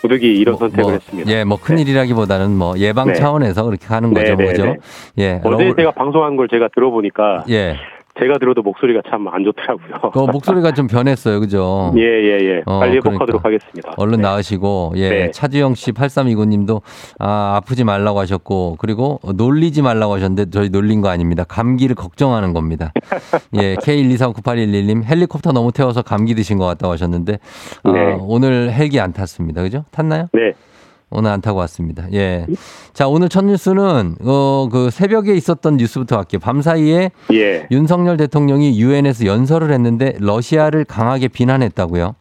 [0.00, 1.30] 부득이 이런 선택을 뭐, 했습니다.
[1.30, 3.14] 예, 뭐 큰일이라기보다는 뭐 예방 네.
[3.14, 4.64] 차원에서 그렇게 하는 거죠, 네, 네, 그죠?
[4.66, 4.76] 네.
[5.18, 5.40] 예.
[5.44, 7.76] 어제 제가 방송한 걸 제가 들어보니까 예.
[8.18, 10.10] 제가 들어도 목소리가 참 안 좋더라고요.
[10.12, 11.40] 그 목소리가 좀 변했어요.
[11.40, 11.92] 그죠?
[11.98, 12.62] 예, 예, 예.
[12.66, 13.10] 어, 빨리 그러니까.
[13.10, 13.92] 회복하도록 하겠습니다.
[13.96, 15.30] 얼른 나으시고 예 네.
[15.30, 16.80] 차주영 씨 8329님도
[17.18, 22.92] 아 아프지 말라고 하셨고 그리고 놀리지 말라고 하셨는데 저희 놀린 거 아닙니다 감기를 걱정하는 겁니다
[23.60, 27.38] 예 K1239811님 헬리콥터 너무 태워서 감기 드신 것 같다고 하셨는데
[27.82, 28.16] 아, 네.
[28.20, 30.28] 오늘 헬기 안 탔습니다 그죠 탔나요?
[30.32, 30.52] 네.
[31.10, 32.06] 오늘 안 타고 왔습니다.
[32.12, 32.46] 예.
[32.92, 36.40] 자, 오늘 첫 뉴스는, 어, 그 새벽에 있었던 뉴스부터 할게요.
[36.42, 37.66] 밤 사이에 예.
[37.70, 42.16] 윤석열 대통령이 유엔에서 연설을 했는데 러시아를 강하게 비난했다고요.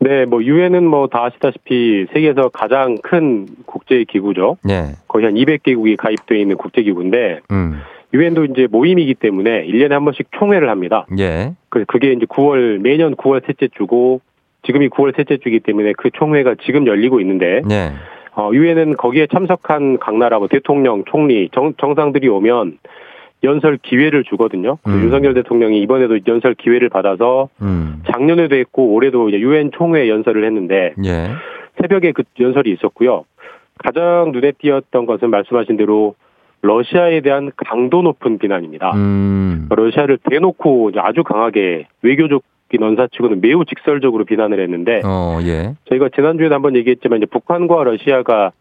[0.00, 4.58] 네, 뭐 유엔은 뭐 다 아시다시피 세계에서 가장 큰 국제 기구죠.
[4.68, 4.96] 예.
[5.08, 7.80] 거의 한 200개국이 가입되어 있는 국제 기구인데 음.
[8.12, 11.06] 유엔도 이제 모임이기 때문에 1년에 한 번씩 총회를 합니다.
[11.18, 11.54] 예.
[11.70, 14.20] 그 그게 이제 9월 매년 9월 셋째 주고
[14.66, 17.92] 지금이 9월 셋째 주기 때문에 그 총회가 지금 열리고 있는데 네.
[18.36, 22.78] 어, 유엔은 거기에 참석한 각 나라 뭐 대통령, 총리, 정, 정상들이 오면
[23.44, 24.78] 연설 기회를 주거든요.
[24.82, 25.04] 그래서 음.
[25.04, 28.02] 윤석열 대통령이 이번에도 연설 기회를 받아서 음.
[28.10, 31.30] 작년에도 했고 올해도 이제 유엔 총회 연설을 했는데 예.
[31.80, 33.24] 새벽에 그 연설이 있었고요.
[33.78, 36.14] 가장 눈에 띄었던 것은 말씀하신 대로
[36.62, 38.92] 러시아에 대한 강도 높은 비난입니다.
[38.94, 39.68] 음.
[39.68, 42.42] 러시아를 대놓고 아주 강하게 외교적
[42.82, 45.74] 언사치고는 매우 직설적으로 비난을 했는데 어, 예.
[45.88, 48.52] 저희가 지난주에도 한번 얘기했지만 이제 북한과 러시아가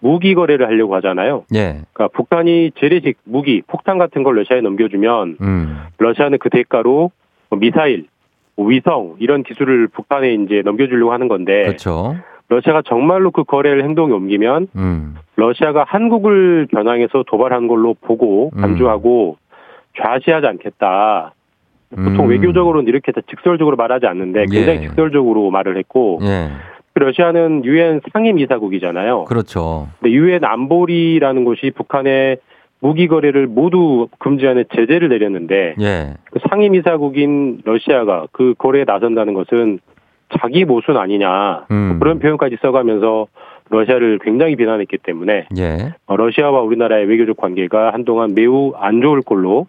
[0.00, 1.44] 무기 거래를 하려고 하잖아요.
[1.54, 1.82] 예.
[1.92, 5.78] 그러니까 북한이 재래식 무기, 폭탄 같은 걸 러시아에 넘겨주면 음.
[5.98, 7.12] 러시아는 그 대가로
[7.48, 8.06] 뭐 미사일,
[8.56, 12.16] 뭐 위성 이런 기술을 북한에 이제 넘겨주려고 하는 건데 그렇죠.
[12.48, 15.14] 러시아가 정말로 그 거래를 행동에 옮기면 음.
[15.36, 18.60] 러시아가 한국을 겨냥해서 도발한 걸로 보고 음.
[18.60, 19.36] 간주하고
[19.96, 21.32] 좌시하지 않겠다.
[21.96, 22.30] 보통 음.
[22.30, 24.88] 외교적으로는 이렇게 다 직설적으로 말하지 않는데 굉장히 예.
[24.88, 26.50] 직설적으로 말을 했고 예.
[26.94, 29.24] 러시아는 유엔 상임 이사국이잖아요.
[29.24, 29.88] 그렇죠.
[30.00, 32.38] 근데 유엔 안보리라는 곳이 북한의
[32.80, 36.14] 무기 거래를 모두 금지하는 제재를 내렸는데 예.
[36.30, 39.78] 그 상임 이사국인 러시아가 그 거래에 나선다는 것은
[40.40, 41.98] 자기 모순 아니냐 음.
[42.00, 43.28] 그런 표현까지 써가면서
[43.70, 45.94] 러시아를 굉장히 비난했기 때문에 예.
[46.06, 49.66] 어, 러시아와 우리나라의 외교적 관계가 한동안 매우 안 좋을 걸로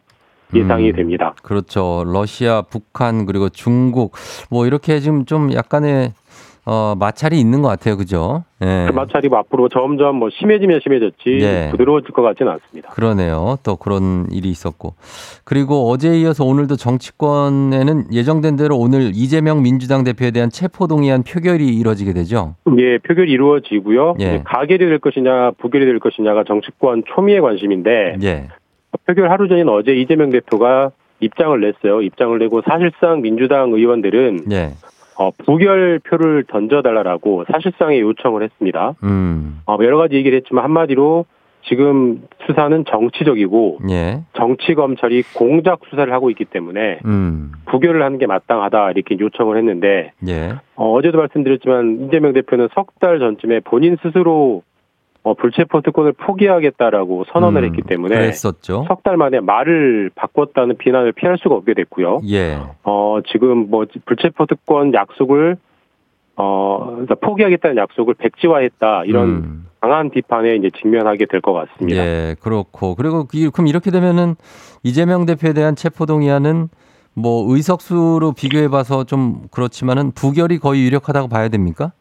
[0.56, 0.95] 예상이 음.
[0.95, 1.34] 됩니다.
[1.43, 2.04] 그렇죠.
[2.06, 4.14] 러시아, 북한 그리고 중국
[4.49, 6.14] 뭐 이렇게 지금 좀 약간의
[6.66, 7.97] 어, 마찰이 있는 것 같아요.
[7.97, 8.45] 그죠?
[8.62, 8.86] 예.
[8.88, 11.68] 그 마찰이 뭐 앞으로 점점 뭐 심해지면 심해졌지 예.
[11.72, 12.89] 부드러워질 것 같지는 않습니다.
[12.91, 13.58] 그러네요.
[13.64, 14.93] 또 그런 일이 있었고.
[15.43, 22.14] 그리고 어제에 이어서 오늘도 정치권에는 예정된 대로 오늘 이재명 민주당 대표에 대한 체포동의안 표결이 이뤄지게
[22.14, 22.56] 되죠.
[22.78, 24.16] 예, 표결이 이루어지고요.
[24.22, 24.41] 예.
[24.45, 28.47] 가결이 될 것이냐 부결이 될 것이냐가 정치권 초미의 관심인데 예.
[29.06, 32.02] 표결 하루 전인 어제 이재명 대표가 입장을 냈어요.
[32.02, 34.72] 입장을 내고 사실상 민주당 의원들은 예.
[35.18, 38.96] 어, 부결표를 던져달라고 사실상의 요청을 했습니다.
[39.04, 39.62] 음.
[39.66, 41.26] 어, 여러 가지 얘기를 했지만 한마디로
[41.66, 44.20] 지금 수사는 정치적이고 예.
[44.36, 47.54] 정치 검찰이 공작 수사를 하고 있기 때문에 음.
[47.68, 50.56] 부결을 하는 게 마땅하다 이렇게 요청을 했는데 예.
[50.76, 54.64] 어, 어제도 말씀드렸지만 이재명 대표는 석 달 전쯤에 본인 스스로
[55.24, 58.86] 어, 불체포 특권을 포기하겠다라고 선언을 음, 했기 때문에 그랬었죠.
[58.89, 62.19] 석달 만에 말을 바꿨다는 비난을 피할 수가 없게 됐고요.
[62.30, 62.59] 예.
[62.84, 65.55] 어, 지금 뭐 불체포 특권 약속을
[66.36, 69.67] 어, 그러니까 포기하겠다는 약속을 백지화했다 이런 음.
[69.80, 72.03] 강한 비판에 이제 직면하게 될 것 같습니다.
[72.05, 72.95] 예, 그렇고.
[72.95, 74.36] 그리고 이- 그럼 이렇게 되면은
[74.82, 76.69] 이재명 대표에 대한 체포 동의안은
[77.15, 81.91] 뭐 의석수로 비교해봐서 좀 그렇지만은 부결이 거의 유력하다고 봐야 됩니까?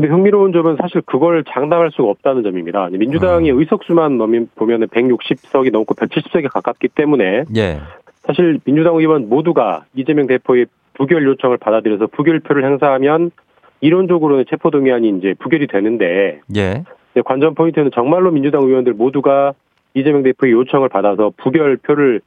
[0.00, 2.88] 근데 흥미로운 점은 사실 그걸 장담할 수가 없다는 점입니다.
[2.90, 7.80] 민주당이 의석수만 넘으면 보면은 160석이 넘고 170석에 가깝기 때문에 예.
[8.22, 13.30] 사실 민주당 의원 모두가 이재명 대표의 부결 요청을 받아들여서 부결표를 행사하면
[13.82, 16.82] 이론적으로는 체포동의안이 이제 부결이 되는데 예.
[17.22, 19.52] 관전 포인트는 정말로 민주당 의원들 모두가
[19.92, 22.22] 이재명 대표의 요청을 받아서 부결표를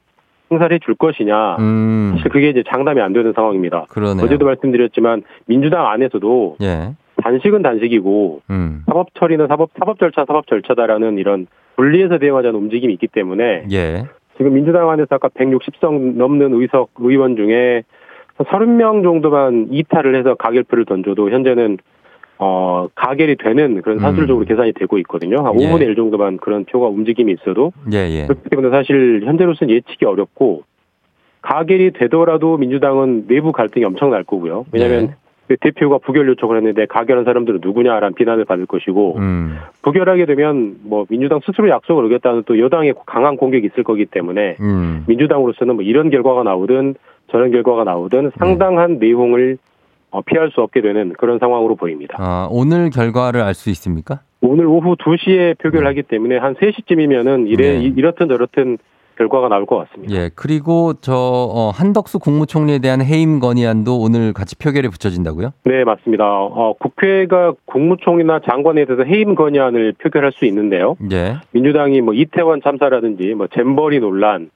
[0.51, 1.55] 행사를 해줄 것이냐.
[1.57, 2.13] 음.
[2.17, 3.86] 사실 그게 이제 장담이 안 되는 상황입니다.
[3.89, 4.24] 그러네요.
[4.24, 6.91] 어제도 말씀드렸지만 민주당 안에서도 예.
[7.24, 8.84] 단식은 단식이고 음.
[8.86, 11.47] 사법 처리는 사법 사법 절차 사법 절차다라는 이런
[11.78, 14.05] 분리해서 대응하자는 움직임이 있기 때문에 예.
[14.38, 17.84] 지금 민주당 안에서 아까 160석 넘는 의석 의원 중에
[18.36, 21.78] 한 30명 정도만 이탈을 해서 가결표를 던져도 현재는
[22.39, 25.38] 어 가결이 되는 그런 사실적으로 계산이 되고 있거든요.
[25.45, 25.61] 한 음.
[25.61, 25.69] 예.
[25.69, 28.26] 5분의 1 정도만 그런 표가 움직임이 있어도 예, 예.
[28.28, 30.63] 그렇기 때문에 사실 현재로서는 예측이 어렵고
[31.41, 34.65] 가결이 되더라도 민주당은 내부 갈등이 엄청 날 거고요.
[34.71, 35.22] 왜냐하면 예.
[35.48, 39.58] 그 대표가 부결 요청을 했는데 가결한 사람들은 누구냐라는 비난을 받을 것이고 음.
[39.82, 45.04] 부결하게 되면 뭐 민주당 스스로 약속을 어겼다는 또 여당의 강한 공격이 있을 거기 때문에 음.
[45.08, 46.96] 민주당으로서는 뭐 이런 결과가 나오든
[47.32, 49.58] 저런 결과가 나오든 상당한 내용을
[50.12, 52.18] 어, 피할 수 없게 되는 그런 상황으로 보입니다.
[52.20, 54.20] 아, 오늘 결과를 알 수 있습니까?
[54.41, 57.94] 오늘 오후 2시에 표결을 하기 때문에 한 3시쯤이면은 이래 네.
[57.96, 58.78] 이렇든 저렇든
[59.18, 60.14] 결과가 나올 것 같습니다.
[60.14, 65.51] 예, 그리고 저 어, 한덕수 국무총리에 대한 해임 건의안도 오늘 같이 표결에 붙여진다고요?
[65.66, 66.26] 네, 맞습니다.
[66.26, 70.95] 어, 국회가 국무총리나 장관에 대해서 해임 건의안을 표결할 수 있는데요.
[71.11, 71.36] 예.
[71.51, 74.49] 민주당이 뭐 이태원 참사라든지 뭐 잼버리 논란,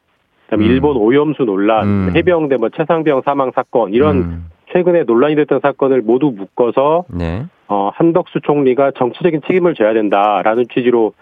[0.53, 0.61] 음.
[0.61, 2.11] 일본 오염수 논란, 음.
[2.15, 7.45] 해병대 뭐 최상병 사망 사건 이런 음, 최근에 논란이 됐던 사건을 모두 묶어서 네.
[7.67, 11.13] 어, 한덕수 총리가 정치적인 책임을 져야 된다라는 취지로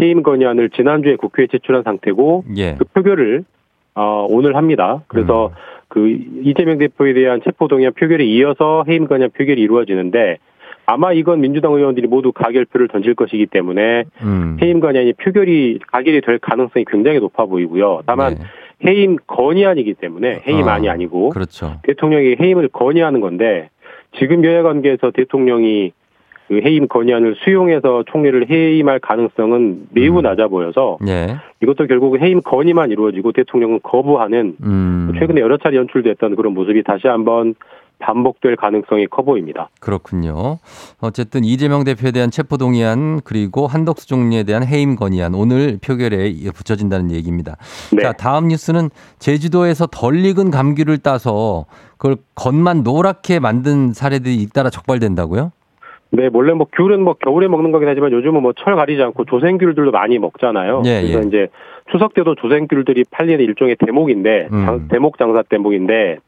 [0.00, 2.74] 해임 건의안을 지난주에 국회에 제출한 상태고 예.
[2.74, 3.44] 그 표결을
[3.94, 5.02] 어, 오늘 합니다.
[5.06, 5.52] 그래서 음.
[5.88, 6.08] 그
[6.42, 10.38] 이재명 대표에 대한 체포동의안 표결에 이어서 해임 건의안 표결이 이루어지는데
[10.86, 14.58] 아마 이건 민주당 의원들이 모두 가결표를 던질 것이기 때문에 음.
[14.60, 18.02] 해임 건의안이 표결이 가결이 될 가능성이 굉장히 높아 보이고요.
[18.06, 18.40] 다만 네.
[18.86, 21.80] 해임 건의안이기 때문에 해임안이 어, 아니고 그렇죠.
[21.84, 23.70] 대통령이 해임을 건의하는 건데
[24.18, 25.92] 지금 여야 관계에서 대통령이
[26.48, 30.22] 그 해임 건의안을 수용해서 총리를 해임할 가능성은 매우 음.
[30.22, 31.36] 낮아 보여서 예.
[31.62, 35.12] 이것도 결국 해임 건의만 이루어지고 대통령은 거부하는 음.
[35.18, 37.54] 최근에 여러 차례 연출됐던 그런 모습이 다시 한번
[37.98, 39.70] 반복될 가능성이 커 보입니다.
[39.80, 40.58] 그렇군요.
[41.00, 47.56] 어쨌든 이재명 대표에 대한 체포동의안 그리고 한덕수 총리에 대한 해임 건의안 오늘 표결에 붙여진다는 얘기입니다.
[47.92, 48.02] 네.
[48.02, 51.64] 자, 다음 뉴스는 제주도에서 덜 익은 감귤을 따서
[51.96, 55.52] 그걸 겉만 노랗게 만든 사례들이 잇따라 적발된다고요?
[56.16, 59.90] 네, 원래 뭐 귤은 뭐 겨울에 먹는 거긴 하지만 요즘은 뭐 철 가리지 않고 조생귤들도
[59.90, 60.82] 많이 먹잖아요.
[60.86, 61.26] 예, 그래서 예.
[61.26, 61.48] 이제
[61.90, 64.64] 추석 때도 조생귤들이 팔리는 일종의 대목인데 음.
[64.64, 66.18] 장- 대목 장사 대목인데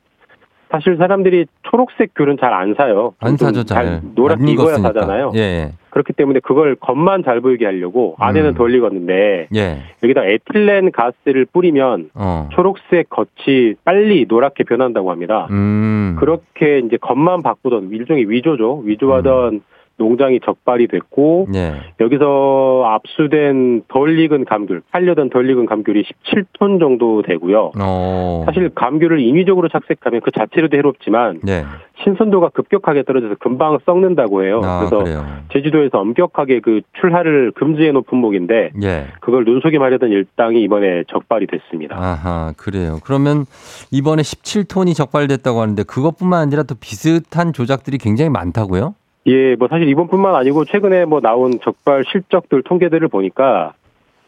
[0.68, 3.14] 사실 사람들이 초록색 귤은 잘 안 사요.
[3.20, 4.01] 안좀 사죠, 잘.
[4.16, 4.76] 노랗게 안 익어야.
[4.78, 5.30] 사잖아요.
[5.37, 5.72] 예, 예.
[5.91, 8.55] 그렇기 때문에 그걸 겉만 잘 보이게 하려고 안에는 음.
[8.55, 9.78] 덜 익었는데 예.
[10.03, 12.49] 여기다 에틸렌 가스를 뿌리면 어.
[12.53, 15.47] 초록색 겉이 빨리 노랗게 변한다고 합니다.
[15.51, 16.16] 음.
[16.18, 18.82] 그렇게 이제 겉만 바꾸던 일종의 위조죠.
[18.84, 19.62] 위조하던
[19.99, 21.75] 농장이 적발이 됐고 예.
[22.01, 27.73] 여기서 압수된 덜 익은 감귤, 팔려던 덜 익은 감귤이 17톤 정도 되고요.
[27.81, 28.43] 어.
[28.47, 31.65] 사실 감귤을 인위적으로 착색하면 그 자체로도 해롭지만 예.
[32.05, 34.61] 신선도가 급격하게 떨어져서 금방 썩는다고 해요.
[34.63, 35.25] 아, 그래서 그래요.
[35.53, 39.07] 제주도에서 엄격하게 그 출하를 금지해 놓은 품목인데 예.
[39.21, 41.97] 그걸 눈속임하려던 일당이 이번에 적발이 됐습니다.
[41.99, 42.99] 아하, 그래요.
[43.03, 43.47] 그러면
[43.91, 48.95] 이번에 17톤이 적발됐다고 하는데 그것뿐만 아니라 또 비슷한 조작들이 굉장히 많다고요?
[49.27, 53.74] 예, 뭐 사실 이번뿐만 아니고 최근에 뭐 나온 적발 실적들 통계들을 보니까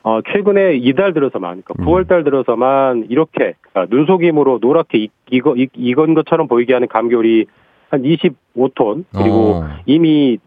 [0.02, 1.86] 어 최근에 이달 들어서만 그러니까 음.
[1.86, 5.44] 9월 달 들어서만 이렇게 그러니까 눈속임으로 노랗게 익,
[5.74, 7.46] 익은 것처럼 보이게 하는 감귤이
[7.90, 9.68] 한 25톤 그리고 어.
[9.86, 10.38] 이미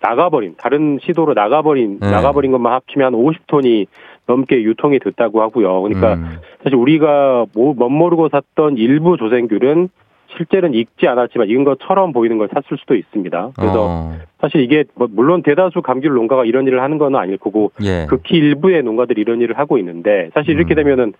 [0.00, 2.10] 나가버린 다른 시도로 나가버린 네.
[2.10, 3.86] 나가버린 것만 합치면 한 50톤이
[4.26, 5.82] 넘게 유통이 됐다고 하고요.
[5.82, 6.38] 그러니까 음.
[6.62, 9.88] 사실 우리가 뭐, 멋모르고 샀던 일부 조생귤은
[10.36, 13.50] 실제는 익지 않았지만 익은 것처럼 보이는 걸 샀을 수도 있습니다.
[13.56, 14.12] 그래서 어.
[14.40, 18.06] 사실 이게 뭐 물론 대다수 감귤 농가가 이런 일을 하는 건 아닐 거고 예.
[18.08, 20.76] 극히 일부의 농가들이 이런 일을 하고 있는데 사실 이렇게 음.
[20.76, 21.12] 되면은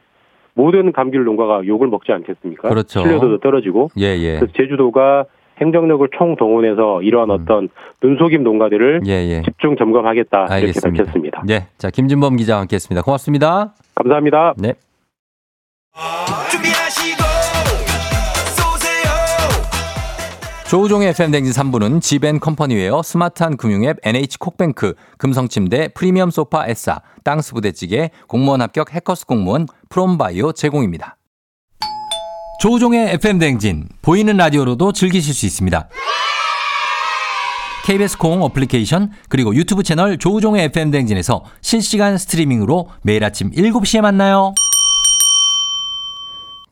[0.55, 2.69] 모든 감귤 농가가 욕을 먹지 않겠습니까?
[2.69, 3.01] 그렇죠.
[3.01, 4.39] 신뢰도도 떨어지고 예, 예.
[4.39, 5.27] 그래서 제주도가
[5.61, 7.35] 행정력을 총동원해서 이러한 음.
[7.35, 7.69] 어떤
[8.03, 9.43] 눈속임 농가들을 예, 예.
[9.43, 11.05] 집중 점검하겠다 이렇게 알겠습니다.
[11.05, 11.43] 밝혔습니다.
[11.51, 11.67] 예.
[11.79, 13.03] 자, 김준범 기자와 함께 했습니다.
[13.03, 13.75] 고맙습니다.
[13.95, 14.55] 감사합니다.
[14.59, 14.75] 네.
[20.69, 28.61] 조우종의 FM 댕진 3부는 지벤컴퍼니웨어 스마트한 금융앱 NH콕뱅크 금성침대 프리미엄 소파 에싸 땅스 부대찌개 공무원
[28.61, 31.19] 합격 해커스 공무원 프롬바이오 제공입니다.
[32.61, 35.89] 조우종의 FM 댕진 보이는 라디오로도 즐기실 수 있습니다.
[37.85, 44.53] KBS 콩 어플리케이션 그리고 유튜브 채널 조우종의 FM 댕진에서 실시간 스트리밍으로 매일 아침 7시에 만나요.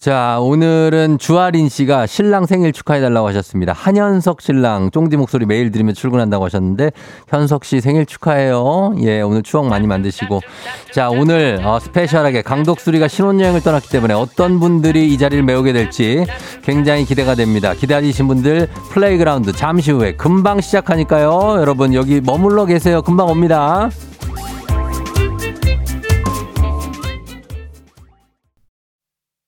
[0.04, 3.72] 자, 오늘은 주아린 씨가 신랑 생일 축하해달라고 하셨습니다.
[3.72, 6.90] 한현석 신랑, 쫑디 목소리 매일 들으며 출근한다고 하셨는데,
[7.26, 8.96] 현석 씨 생일 축하해요.
[9.00, 10.42] 예, 오늘 추억 많이 만드시고.
[10.92, 16.26] 자, 오늘 어, special하게 강독수리가 신혼여행을 떠났기 때문에 어떤 분들이 이 자리를 메우게 될지
[16.62, 17.72] 굉장히 기대가 됩니다.
[17.72, 21.56] 기다리신 분들 Playground 잠시 후에 금방 시작하니까요.
[21.60, 23.00] 여러분 여기 머물러 계세요.
[23.00, 23.88] 금방 옵니다.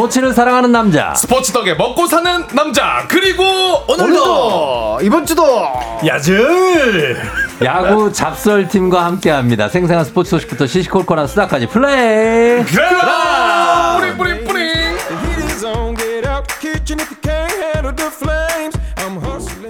[0.00, 1.14] 스포츠를 사랑하는 남자.
[1.14, 3.44] 스포츠 덕에 먹고 사는 남자 그리고
[3.86, 5.44] 오늘도, 이번 주도
[6.06, 7.18] 야즈
[7.62, 9.68] 야구 잡설팀과 함께합니다.
[9.68, 12.64] 생생한 스포츠 소식부터 시시콜콜한 수다까지 플레이.
[12.64, 13.49] 뿌링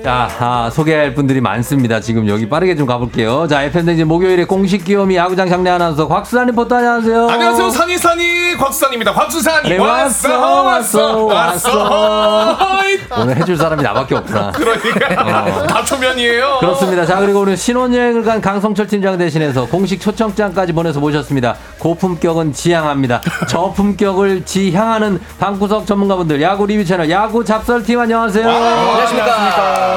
[0.02, 2.00] 자, 아, 소개할 분들이 많습니다.
[2.00, 3.46] 지금 여기 빠르게 좀 가볼게요.
[3.48, 7.28] 자, FM댕진 목요일에 공식 귀요미 야구장 장례 아나운서 곽수산 리포터 안녕하세요.
[7.28, 12.68] 안녕하세요 산이 산이 곽수산입니다 곽수산이 네, 왔어 왔어 왔어
[13.18, 14.52] 오늘 해줄 사람이 나밖에 없구나.
[14.56, 17.04] 그러니까 다 초면이에요 그렇습니다.
[17.04, 21.56] 자, 그리고 오늘 신혼여행을 간 강성철 팀장 대신해서 공식 초청장까지 보내서 모셨습니다.
[21.78, 23.20] 고품격은 지향합니다.
[23.48, 28.48] 저품격을 지향하는 방구석 전문가분들 야구 리뷰 채널 야구 잡설팀 안녕하세요.
[28.48, 29.89] 안녕하십니까 안녕하십니까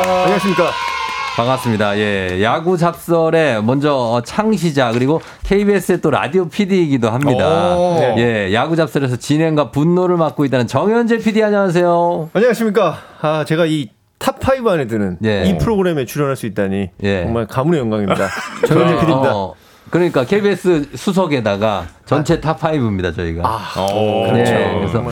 [1.35, 1.97] 반갑습니다.
[1.97, 2.43] 예.
[2.43, 7.75] 야구 잡설의 먼저 어, 창시자 그리고 KBS의 또 라디오 PD이기도 합니다.
[7.75, 8.15] 오.
[8.17, 8.53] 예.
[8.53, 12.29] 야구 잡설에서 진행과 분노를 맡고 있다는 정현재 PD 안녕하세요.
[12.33, 13.89] 안녕하십니까 아 제가 이
[14.19, 15.43] top5 안에 드는 예.
[15.45, 17.23] 이 프로그램에 출연할 수 있다니 예.
[17.23, 18.29] 정말 가문의 영광입니다
[18.67, 19.55] 정현재 PD입니다 어,
[19.89, 23.43] 그러니까 KBS 수석에다가 전체 top5입니다, 저희가.
[23.91, 24.51] 오, 그렇죠.
[24.51, 25.03] 예, 그래서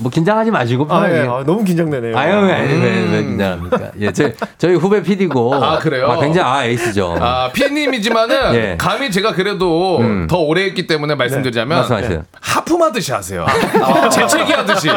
[0.00, 1.10] 뭐 긴장하지 마시고 아.
[1.10, 1.20] 예.
[1.20, 3.28] 아, 너무 긴장되네요 아유, 왜, 왜, 왜 음.
[3.28, 3.78] 긴장합니까?
[4.00, 5.54] 예, 저희, 저희 후배 PD고.
[5.54, 6.16] 아, 그래요?
[6.20, 7.16] 굉장히, 아, 에이스죠.
[7.20, 8.76] 아, 피디님이지만은 예.
[8.78, 10.26] 감히 제가 그래도 음.
[10.28, 11.74] 더 오래 했기 때문에 말씀드리자면 네.
[11.76, 12.22] 말씀하세요.
[12.40, 13.46] 하품하듯이 하세요.
[14.10, 14.88] 재채기 하듯이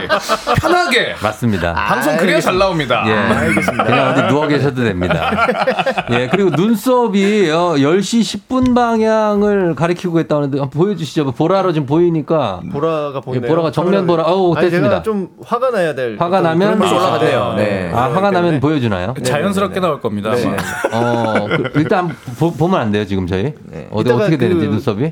[0.62, 1.74] 편하게 맞습니다.
[1.74, 3.04] 방송 그래야 잘 나옵니다.
[3.08, 3.54] 예.
[3.84, 5.48] 그냥 어디 누워 계셔도 됩니다.
[6.12, 11.32] 예, 그리고 눈썹이 어, 10시 10분 방향을 가리키고 있다는데 보여주시죠.
[11.32, 12.62] 보라로 지금 보이니까.
[12.72, 14.24] 보라가 예, 보이네요 보라가 정면 보라.
[14.24, 14.93] 어우, 됐습니다.
[14.94, 17.30] 제가 좀 화가 나야 될 화가 나면 모습이 올라가네요.
[17.30, 17.54] 있어요.
[17.56, 17.92] 네.
[17.94, 19.14] 아, 화가 나면 보여주나요?
[19.24, 20.32] 자연스럽게 나올 겁니다.
[20.36, 20.56] 네.
[20.92, 21.40] 아마.
[21.40, 23.54] 어, 그, 일단 보, 보면 안 돼요, 지금 저희.
[23.92, 25.12] 어디 어떻게 그- 되는지 눈썹이.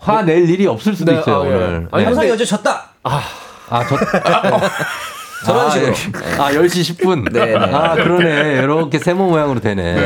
[0.00, 1.48] 화낼 일이 없을 수도 네, 있어요, 아, 예.
[1.54, 1.88] 오늘.
[1.90, 2.10] 아니, 네.
[2.12, 2.84] 근데- 어제 졌다.
[3.02, 3.20] 아,
[3.88, 3.96] 저.
[5.44, 5.88] 저런 아, 식으로.
[5.92, 6.40] 예.
[6.40, 7.32] 아, 10시 10분.
[7.32, 7.54] 네, 네.
[7.56, 8.60] 아, 그러네.
[8.62, 9.96] 이렇게 세모 모양으로 되네.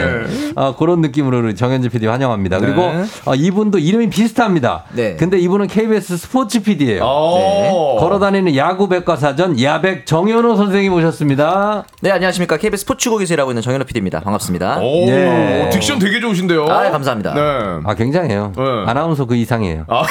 [0.56, 2.58] 아, 그런 느낌으로 정현주 PD 환영합니다.
[2.58, 3.04] 그리고 네.
[3.24, 4.84] 어, 이분도 이름이 비슷합니다.
[4.92, 5.16] 네.
[5.16, 7.02] 근데 이분은 KBS 스포츠 PD예요.
[7.02, 7.96] 오.
[7.98, 11.84] 걸어다니는 야구 백과사전 야백 정현호 선생님 오셨습니다.
[12.02, 12.56] 네, 안녕하십니까.
[12.58, 14.20] KBS 스포츠국에서 일하고 있는 정현호 PD입니다.
[14.20, 14.78] 반갑습니다.
[14.80, 15.70] 오, 예.
[15.72, 16.66] diction 되게 좋으신데요.
[16.66, 17.34] 아, 감사합니다.
[17.34, 17.40] 네.
[17.84, 18.52] 아, 굉장해요.
[18.56, 18.62] 네.
[18.86, 19.84] 아나운서 그 이상이에요.
[19.88, 20.02] 아,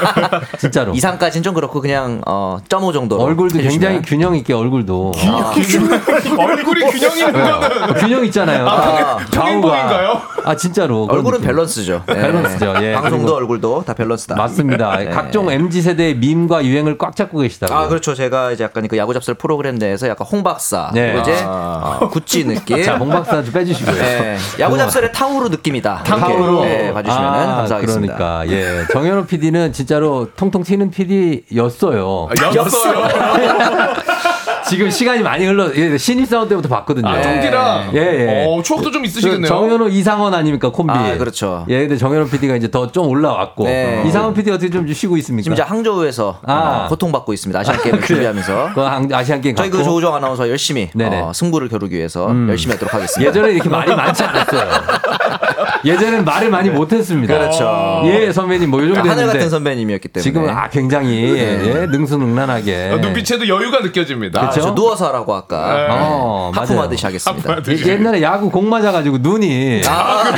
[0.58, 0.92] 진짜로.
[0.94, 3.70] 이상까지는 좀 그렇고 그냥 어, 점오 정도로 얼굴도 해주시면.
[3.72, 5.12] 굉장히 균형 있게 얼굴도.
[6.38, 8.66] 얼굴이 균형이 있는 거는 균형 있잖아요.
[8.68, 10.22] 아, 평행봉인가요?
[10.44, 11.40] 아 진짜로 얼굴은.
[11.42, 12.02] 밸런스죠.
[12.06, 12.14] 네.
[12.14, 12.74] 밸런스죠.
[12.82, 14.36] 예, 방송도 얼굴도 다 밸런스다.
[14.36, 14.96] 맞습니다.
[14.96, 15.10] 네.
[15.10, 17.76] 각종 mz 세대의 밈과 유행을 꽉 잡고 계시다고요.
[17.76, 18.14] 아 그렇죠.
[18.14, 21.18] 제가 이제 약간 그 야구 잡설 프로그램 내에서 약간 홍 박사 네.
[21.20, 21.98] 이제 아.
[22.00, 22.82] 어, 구찌 느낌.
[22.82, 23.94] 자, 홍 박사 좀 빼주시고요.
[23.94, 24.36] 네.
[24.60, 26.02] 야구 잡설의 탕후루 느낌이다.
[26.04, 26.64] 탕후루.
[26.64, 28.14] 네, 봐주시면 아, 감사하겠습니다.
[28.14, 32.28] 그러니까 예, 정현호 PD는 진짜로 통통 튀는 PD였어요.
[32.54, 33.08] 였어요.
[34.72, 37.06] 지금 시간이 많이 흘러 예, 신입 사원 때부터 봤거든요.
[37.06, 38.46] 아, 통기랑 예, 예.
[38.48, 39.46] 어, 추억도 좀 있으시겠네요.
[39.46, 40.90] 정현호 이상원 아닙니까 콤비?
[40.90, 41.66] 아, 그렇죠.
[41.68, 44.02] 예, 근데 정현호 PD가 이제 더 좀 올라왔고 네.
[44.06, 45.42] 이상원 PD 어떻게 좀 쉬고 있습니까?
[45.44, 46.84] 지금 이제 항저우에서 아.
[46.86, 47.58] 어, 고통받고 있습니다.
[47.60, 48.06] 아시안 게임을 그래.
[48.06, 48.70] 준비하면서.
[48.74, 49.82] 그 한- 아시안 게임 저희 그.
[49.84, 51.20] 조우정 아나운서 열심히 네네.
[51.20, 52.48] 어, 승부를 겨루기 위해서 음.
[52.48, 53.28] 열심히 하도록 하겠습니다.
[53.30, 54.70] 예전에 이렇게 말이 많지 않았어요.
[55.84, 57.32] 예전엔 말을 많이 못했습니다.
[57.38, 58.02] 그렇죠.
[58.06, 60.22] 예, 선배님 뭐이 정도 하늘 같은 선배님이었기 때문에.
[60.22, 62.90] 지금은 아 굉장히 예, 능수능란하게.
[62.92, 64.38] 어, 눈빛에도 여유가 느껴집니다.
[64.40, 64.60] 아, 그렇죠?
[64.60, 65.86] 저 누워서 하라고 아까 네.
[65.90, 67.16] 어, 하품 하듯이 맞아요.
[67.16, 67.56] 하겠습니다.
[67.88, 70.32] 예, 옛날에 야구 공 맞아가지고 눈이 아,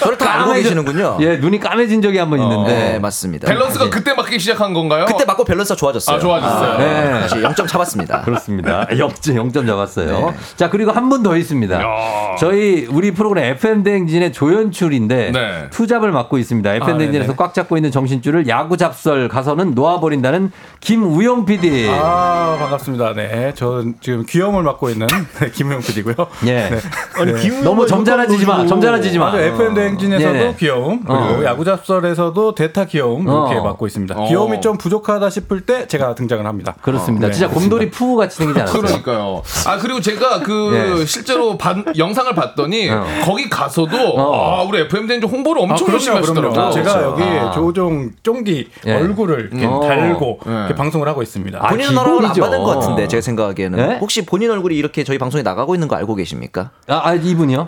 [0.00, 1.18] 저를 다 알고 계시는군요.
[1.20, 2.72] 예, 눈이 까매진 적이 한번 있는데.
[2.92, 3.48] 네, 맞습니다.
[3.48, 5.04] 밸런스가 그때 맞기 시작한 건가요?
[5.06, 6.16] 그때 맞고 밸런스가 좋아졌어요.
[6.16, 6.72] 아, 좋아졌어요.
[6.72, 7.20] 아, 네.
[7.20, 8.22] 다시 0점 잡았습니다.
[8.28, 8.86] 그렇습니다.
[8.98, 10.30] 역점 0점 잡았어요.
[10.30, 10.36] 네.
[10.56, 11.74] 자, 그리고 한 분 더 있습니다.
[11.82, 12.36] 야.
[12.38, 15.66] 저희 우리 프로그램 FM 대행진의 조 연출인데 네.
[15.70, 16.74] 투잡을 맡고 있습니다.
[16.74, 17.34] FM 아.
[17.36, 21.88] 꽉 잡고 있는 정신줄을 야구 잡설 가서는 놓아버린다는 김우영 PD.
[21.90, 23.14] 아 반갑습니다.
[23.14, 25.06] 네, 저 지금 귀여움을 맡고 있는
[25.40, 26.14] 네, 김우영 PD고요.
[26.46, 26.70] 예.
[27.16, 27.62] 아니 네.
[27.62, 28.66] 너무 점잖아지지 마.
[28.66, 29.26] 점잖아지지 마.
[29.26, 30.54] 맞아, FM 대행진에서도 네네.
[30.58, 31.44] 귀여움 그리고 어.
[31.44, 33.62] 야구 잡설에서도 대타 귀여움 이렇게 어.
[33.64, 34.14] 맡고 있습니다.
[34.16, 34.28] 어.
[34.28, 36.74] 귀여움이 좀 부족하다 싶을 때 제가 등장을 합니다.
[36.80, 37.26] 그렇습니다.
[37.28, 38.82] 네, 진짜 곰돌이 푸우 같이 생기지 않았어요?
[38.82, 39.42] 그러니까요.
[39.66, 41.06] 아 그리고 제가 그 예.
[41.06, 43.04] 실제로 반- 영상을 봤더니 어.
[43.24, 44.37] 거기 가서도 어.
[44.40, 46.60] 아, 우리 FM 대행진 홍보를 아, 엄청 열심히 그럼요, 그럼요.
[46.66, 46.84] 하시더라고요.
[46.84, 47.22] 제가 그렇죠.
[47.22, 47.50] 여기 아.
[47.52, 48.94] 조종 쫑기 예.
[48.94, 49.80] 얼굴을 이렇게 어.
[49.80, 50.50] 달고 예.
[50.50, 51.58] 이렇게 방송을 하고 있습니다.
[51.60, 52.32] 아, 본인은 허락을 안.
[52.32, 53.98] 받은 것 같은데 제가 생각하기에는 네?
[53.98, 56.70] 혹시 본인 얼굴이 이렇게 저희 방송에 나가고 있는 거 알고 계십니까?
[56.88, 57.66] 아, 아, 이분이요?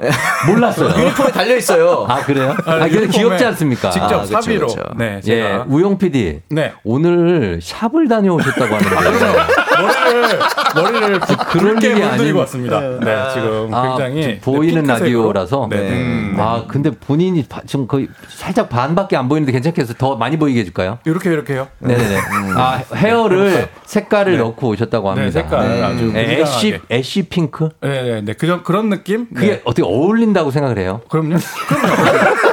[0.48, 0.90] 몰랐어요.
[1.00, 2.06] 유니폼에 달려 있어요.
[2.08, 2.54] 아, 그래요?
[2.66, 3.90] 아, 근데 귀엽지 않습니까?
[3.90, 4.66] 직접 아, 그쵸, 사비로.
[4.66, 4.82] 그쵸.
[4.96, 6.40] 네, 예, 제가 우영 PD.
[6.50, 6.72] 네.
[6.84, 9.69] 오늘 샵을 다녀오셨다고 하는데.
[9.82, 10.38] 머리를
[10.74, 12.80] 머리를 부- 그런 물들이고 아닌- 왔습니다.
[12.80, 14.82] 네, 지금 아, 굉장히 좀 보이는.
[14.84, 15.66] 라디오라서.
[15.70, 15.90] 네, 네.
[15.90, 16.36] 음.
[16.38, 19.96] 아 근데 본인이 바- 지금 거의 살짝 반밖에 안 보이는데 괜찮겠어요?
[19.98, 20.98] 더 많이 보이게 해줄까요?
[21.04, 21.68] 이렇게 이렇게요.
[21.80, 22.18] 네네네.
[22.56, 25.26] 아 헤어를 색깔을 넣고 오셨다고 합니다.
[25.26, 26.78] 네, 색깔을 아주 네, 애쉬.
[26.90, 27.68] 애쉬 핑크.
[27.80, 29.26] 네, 네, 그런 그런 느낌.
[29.34, 29.60] 그게 네.
[29.64, 31.00] 어떻게 어울린다고 생각을 해요?
[31.08, 31.36] 그럼요.
[31.68, 32.49] 그럼요.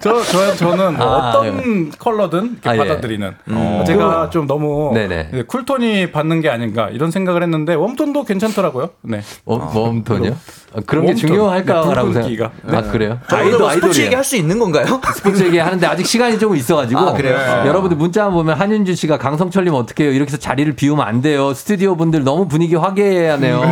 [0.00, 2.78] 저, 저, 저는 뭐 아, 어떤 컬러든 이렇게 아, 예.
[2.78, 3.34] 받아들이는.
[3.48, 3.84] 음.
[3.86, 5.44] 제가 좀 너무 네네.
[5.46, 8.90] cool tone이 받는 게 아닌가 이런 생각을 했는데 warm tone도 괜찮더라고요.
[9.02, 9.20] 네.
[9.44, 10.36] 웜, 웜톤이요?
[10.74, 11.16] 아, 그런 게 warm tone.
[11.16, 12.12] 중요할까라고 네, 생각.
[12.12, 12.50] 붉은기가.
[12.68, 13.18] 아 그래요?
[13.58, 14.86] 뭐 스포츠 얘기 할 수 있는 건가요?
[15.14, 17.36] 스포츠 얘기 하는데 아직 시간이 조금 있어가지고 아, 그래요?
[17.36, 17.68] 네.
[17.68, 20.12] 여러분들 문자 보면 한윤주 씨가 강성철님 어떻게 해요?
[20.12, 21.52] 이렇게 해서 자리를 비우면 안 돼요.
[21.54, 23.62] 스튜디오 분들 너무 분위기 화기애애하네요.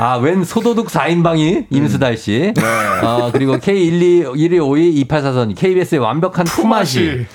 [0.00, 2.54] 아, 웬 소도둑 4인방이 임수달 씨.
[3.02, 7.26] 아, 그리고 K121522844선 KBS의 완벽한 품맛이.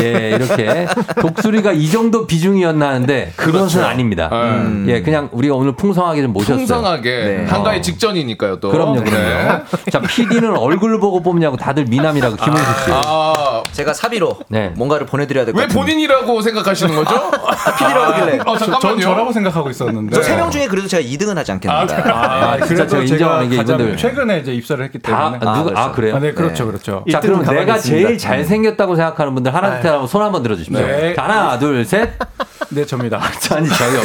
[0.00, 0.86] 예, 이렇게
[1.20, 4.28] 독수리가 이 정도 비중이었나 하는데 그것은 아닙니다.
[4.32, 4.86] 음.
[4.88, 6.56] 예, 그냥 우리가 오늘 풍성하게 좀 모셨어요.
[6.58, 7.46] 풍성하게 네.
[7.48, 7.80] 한가위 어.
[7.80, 8.70] 직전이니까요 또.
[8.70, 9.10] 그럼요, 네.
[9.10, 9.64] 그럼요.
[9.90, 12.90] 자, PD는 얼굴 보고 뽑냐고 다들 미남이라고 김은수 씨.
[12.92, 14.72] 아, 제가 사비로 네.
[14.76, 15.80] 뭔가를 보내드려야 될것왜 같아요.
[15.80, 17.30] 본인이라고 생각하시는 거죠?
[17.78, 18.38] PD라고 하길래.
[18.46, 18.78] 어, 잠깐만요.
[18.80, 20.14] 전 저라고 생각하고 있었는데.
[20.14, 22.12] 저 세 명 중에 그래도 제가 2등은 하지 않겠는가.
[22.14, 23.96] 아, 진짜 제가 인정하는 게 이분들.
[23.96, 25.50] 최근에 이제 입사를 했기 다, 때문에.
[25.50, 26.16] 아, 누가, 아, 그래요?
[26.16, 27.04] 아, 네, 그렇죠, 그렇죠.
[27.10, 27.78] 자, 그럼 내가.
[27.78, 30.86] 제일 잘생겼다고 생각하는 분들 하나, 둘, 셋 하고 손 한번 들어주십시오.
[30.86, 31.14] 네.
[31.14, 32.10] 자, 하나, 둘, 셋.
[32.70, 33.20] 네, 접니다.
[33.52, 34.00] 아니, 저기요.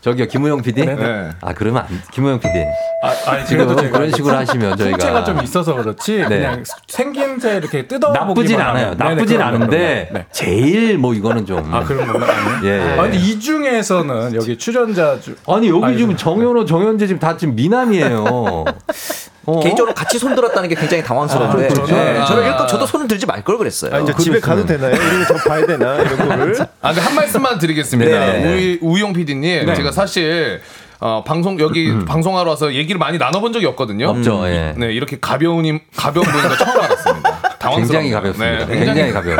[0.00, 0.84] 저기요, 김우영 PD?
[0.84, 1.30] 네.
[1.40, 2.64] 아, 그러면 안, 김우영 PD.
[3.02, 4.96] 아, 아니, 지금 그런 식으로 하시면 저희가.
[4.96, 6.28] 풍채가 좀 있어서 그렇지 네.
[6.28, 8.94] 그냥 생김새 이렇게 뜯어보기만 나쁘진 않아요.
[8.96, 10.08] 네네, 나쁘진 않은데.
[10.12, 10.26] 네.
[10.32, 11.72] 제일 뭐 이거는 좀.
[11.72, 12.26] 아 그런 건가?
[12.28, 12.60] 아니에요?
[12.64, 12.98] 예, 예.
[12.98, 17.36] 아, 근데 이 중에서는 여기 출연자 중 아니, 여기 아니, 지금 정현호, 정현재 지금 다
[17.36, 18.64] 지금 미남이에요.
[19.48, 19.60] 어?
[19.60, 21.94] 개인적으로 같이 손 들었다는 게 굉장히 당황스러운데 아, 그렇죠.
[21.94, 22.24] 네, 아.
[22.26, 23.94] 저는 일단 저도 손을 들지 말 걸 그랬어요.
[23.94, 24.94] 아, 이제 집에 가도 되나요?
[24.94, 25.94] 이런 거더 봐야 되나?
[26.00, 26.56] 이런 거를.
[26.82, 28.10] 아, 근데 한 말씀만 드리겠습니다.
[28.32, 28.44] 네.
[28.54, 29.74] 우이, 우용 PD님, 네.
[29.74, 30.60] 제가 사실
[31.00, 34.08] 어, 방송 여기 방송하러 와서 얘기를 많이 나눠본 적이 없거든요.
[34.10, 34.74] 없죠, 예.
[34.76, 37.47] 네, 이렇게 가벼운 힘- 가벼운 분인 거 처음 알았습니다.
[37.58, 37.86] 당황스럽네요.
[37.88, 38.66] 굉장히 가볍습니다.
[38.66, 39.36] 네, 굉장히 가벼워.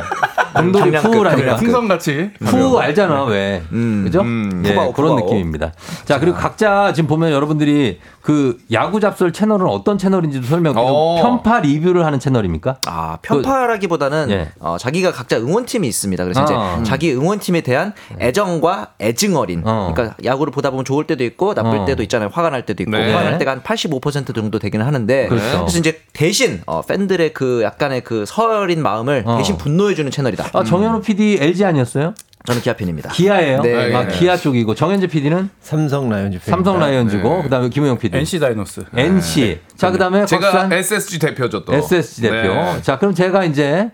[0.54, 1.56] 끝, 푸라니까.
[1.56, 4.22] 풍선같이 푸 알잖아 왜 그죠?
[4.22, 4.62] 음.
[4.64, 5.26] 예, 푸바오, 그런 푸바오.
[5.28, 5.72] 느낌입니다.
[6.04, 10.74] 자 그리고 각자 지금 보면 여러분들이 그 야구 잡설 채널은 어떤 채널인지도 설명.
[10.74, 11.22] 그리고 어.
[11.22, 12.78] 편파 리뷰를 하는 채널입니까?
[12.86, 14.48] 아 편파라기보다는 예.
[14.58, 16.24] 어, 자기가 각자 응원팀이 있습니다.
[16.24, 16.44] 그래서 어.
[16.44, 19.62] 이제 자기 응원팀에 대한 애정과 애증 어린.
[19.64, 19.92] 어.
[19.94, 21.84] 그러니까 야구를 보다 보면 좋을 때도 있고 나쁠 어.
[21.84, 22.30] 때도 있잖아요.
[22.32, 23.12] 화가 날 때도 있고 네.
[23.12, 25.62] 화가 날 때가 한 85% 정도 되기는 하는데 그렇죠.
[25.66, 29.36] 래서 이제 대신 어, 팬들의 그 약간의 그 서열인 마음을 어.
[29.36, 30.48] 대신 분노해주는 채널이다.
[30.54, 32.14] 아 정현우 PD LG 아니었어요?
[32.46, 33.10] 저는 기아 팬입니다.
[33.10, 33.60] 기아예요.
[33.60, 33.94] 네.
[33.94, 34.18] 아, 네.
[34.18, 36.38] 기아 쪽이고 정현재 PD는 삼성 라이온즈.
[36.40, 37.42] 삼성 라이온즈고 네.
[37.42, 38.84] 그다음에 김우영 PD NC 다이노스.
[38.96, 39.60] NC.
[39.76, 41.74] 자 그다음에 제가 곽수산 SSG 대표죠 또.
[41.74, 42.54] SSG 대표.
[42.54, 42.80] 네.
[42.80, 43.90] 자 그럼 제가 이제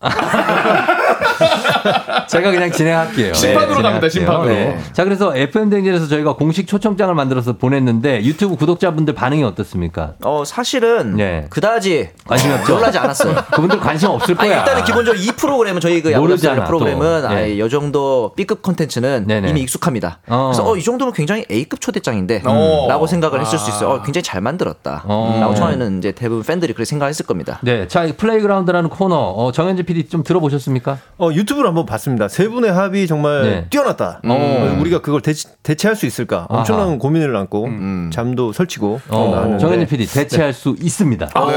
[2.28, 3.34] 제가 그냥 진행할게요.
[3.34, 4.08] 심판으로 네, 갑니다.
[4.08, 4.74] 심판으로.
[4.92, 10.14] 자, 그래서 FM 댕진에서 저희가 공식 초청장을 만들어서 보냈는데 유튜브 구독자분들 반응이 어떻습니까?
[10.24, 11.46] 어 사실은 네.
[11.50, 12.76] 그다지 관심이 없죠?
[12.76, 13.34] 놀라지 않았어요.
[13.52, 14.60] 그분들 관심 없을 아니, 거야.
[14.60, 17.28] 일단은 기본적으로 이 프로그램은 저희 그 모르잖아, 야구잡스 프로그램은 또.
[17.28, 17.52] 아, 예.
[17.54, 19.50] 이 정도 B급 컨텐츠는 네네.
[19.50, 20.20] 이미 익숙합니다.
[20.28, 20.50] 어.
[20.52, 22.86] 그래서 어, 이 정도면 굉장히 A급 초대장인데 어.
[22.88, 23.90] 라고 생각을 했을 수 있어요.
[23.90, 25.02] 어, 굉장히 잘 만들었다.
[25.04, 25.36] 어.
[25.40, 27.58] 라고 처음에는 이제 대부분 팬들이 그렇게 생각했을 겁니다.
[27.62, 30.98] 네, 자, 이 플레이그라운드라는 코너 어, 정현재 PD 좀 들어보셨습니까?
[31.18, 32.28] 어, 유튜브를 한번 봤습니다.
[32.28, 33.66] 세 분의 합이 정말 네.
[33.70, 34.20] 뛰어났다.
[34.24, 34.30] 음.
[34.30, 36.46] 어, 우리가 그걸 대체, 대체할 수 있을까?
[36.48, 36.98] 엄청난 아하.
[36.98, 37.68] 고민을 안고
[38.12, 41.26] 잠도 설치고 어, 정현재 PD 대체할 수 있습니다.
[41.26, 41.56] 네.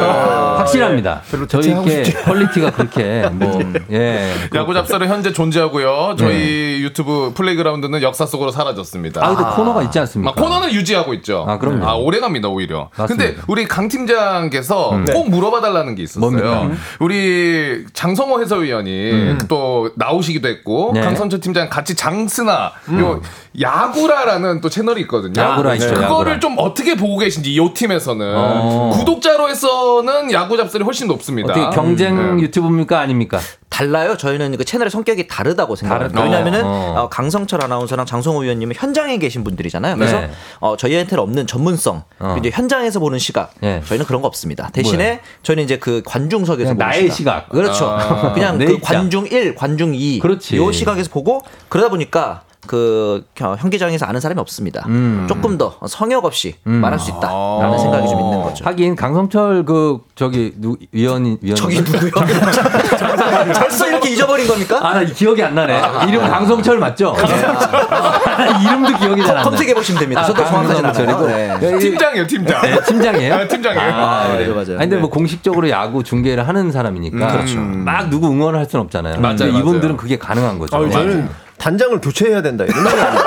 [0.57, 1.21] 확실합니다.
[1.29, 3.59] 별로 대체하고 저희께 퀄리티가 그렇게 뭐
[3.91, 4.31] 예.
[4.55, 6.15] 야구 잡설은 현재 존재하고요.
[6.17, 9.23] 저희 유튜브 플레이그라운드는 역사 속으로 사라졌습니다.
[9.23, 10.31] 아, 근데 코너가 있지 않습니까?
[10.31, 11.45] 아, 코너는 유지하고 있죠.
[11.47, 12.03] 아, 그럼요.
[12.03, 12.89] 오래 갑니다, 오히려.
[12.97, 13.25] 맞습니다.
[13.25, 15.05] 근데 우리 강 팀장께서 음.
[15.05, 16.19] 꼭 물어봐 달라는 게 있었어요.
[16.31, 16.71] 뭡니까?
[16.99, 21.01] 우리 장 성호 해설위원이 또 나오시기도 했고 네.
[21.01, 23.21] 강선철 팀장 같이 장스나 요
[23.59, 25.39] 야구라라는 또 채널이 있거든요.
[25.39, 26.39] 야구라 있죠, 그거를 야구라.
[26.39, 28.91] 좀 어떻게 보고 계신지 이 팀에서는 어.
[28.93, 31.53] 구독자로에서는 야구 잡설이 훨씬 높습니다.
[31.53, 32.43] 어떻게 경쟁 네.
[32.43, 33.39] 유튜브입니까 아닙니까?
[33.73, 34.15] 달라요.
[34.15, 36.21] 저희는 그 채널의 성격이 다르다고 생각합니다.
[36.21, 36.93] 왜냐하면은 어.
[36.95, 39.95] 어, 강성철 아나운서랑 장성호 위원님은 현장에 계신 분들이잖아요.
[39.95, 40.29] 그래서 네.
[40.59, 42.35] 어, 저희한테는 없는 전문성, 어.
[42.37, 43.81] 이제 현장에서 보는 시각, 네.
[43.85, 44.69] 저희는 그런 거 없습니다.
[44.71, 45.19] 대신에 뭐예요?
[45.41, 47.49] 저희는 이제 그 관중석에서 보는 나의 시각.
[47.49, 47.87] 그렇죠.
[47.87, 48.31] 아.
[48.33, 48.95] 그냥 내그 입장.
[49.01, 50.55] 관중 1, 관중 2, 그렇지.
[50.57, 54.85] 요 시각에서 보고 그러다 보니까 그 현기장에서 아는 사람이 없습니다.
[54.87, 55.25] 음.
[55.27, 56.73] 조금 더 성역 없이 음.
[56.73, 57.77] 말할 수 있다라는 아.
[57.77, 58.63] 생각이 좀 있는 거죠.
[58.65, 62.11] 하긴 강성철 그 저기 누 위원 위원 저기 누구요?
[63.53, 64.79] 벌써 이렇게 잊어버린 겁니까?
[64.81, 65.81] 아, 나 기억이 안 나네.
[66.07, 67.15] 이름 강성철 맞죠?
[67.17, 69.43] 아, 이름도 기억이 잘 안 나.
[69.43, 70.23] 검색해 보시면 됩니다.
[70.23, 70.93] 저도 정확하진 않아요.
[70.93, 71.27] 강성철이고.
[71.27, 71.79] 네.
[71.79, 72.61] 팀장이에요, 팀장.
[72.61, 73.33] 네, 팀장이에요?
[73.33, 73.93] 아, 팀장이에요.
[73.95, 74.53] 아, 네, 그래요?
[74.53, 74.67] 맞아요.
[74.71, 75.01] 아니, 근데 네.
[75.01, 77.59] 뭐 공식적으로 야구 중계를 하는 사람이니까 그렇죠.
[77.59, 79.19] 막 누구 응원을 할 수는 없잖아요.
[79.19, 79.97] 맞아요, 근데 이분들은 맞아요.
[79.97, 80.75] 그게 가능한 거죠.
[80.75, 83.23] 아, 저는 단장을 교체해야 된다 이런 말이 아니에요.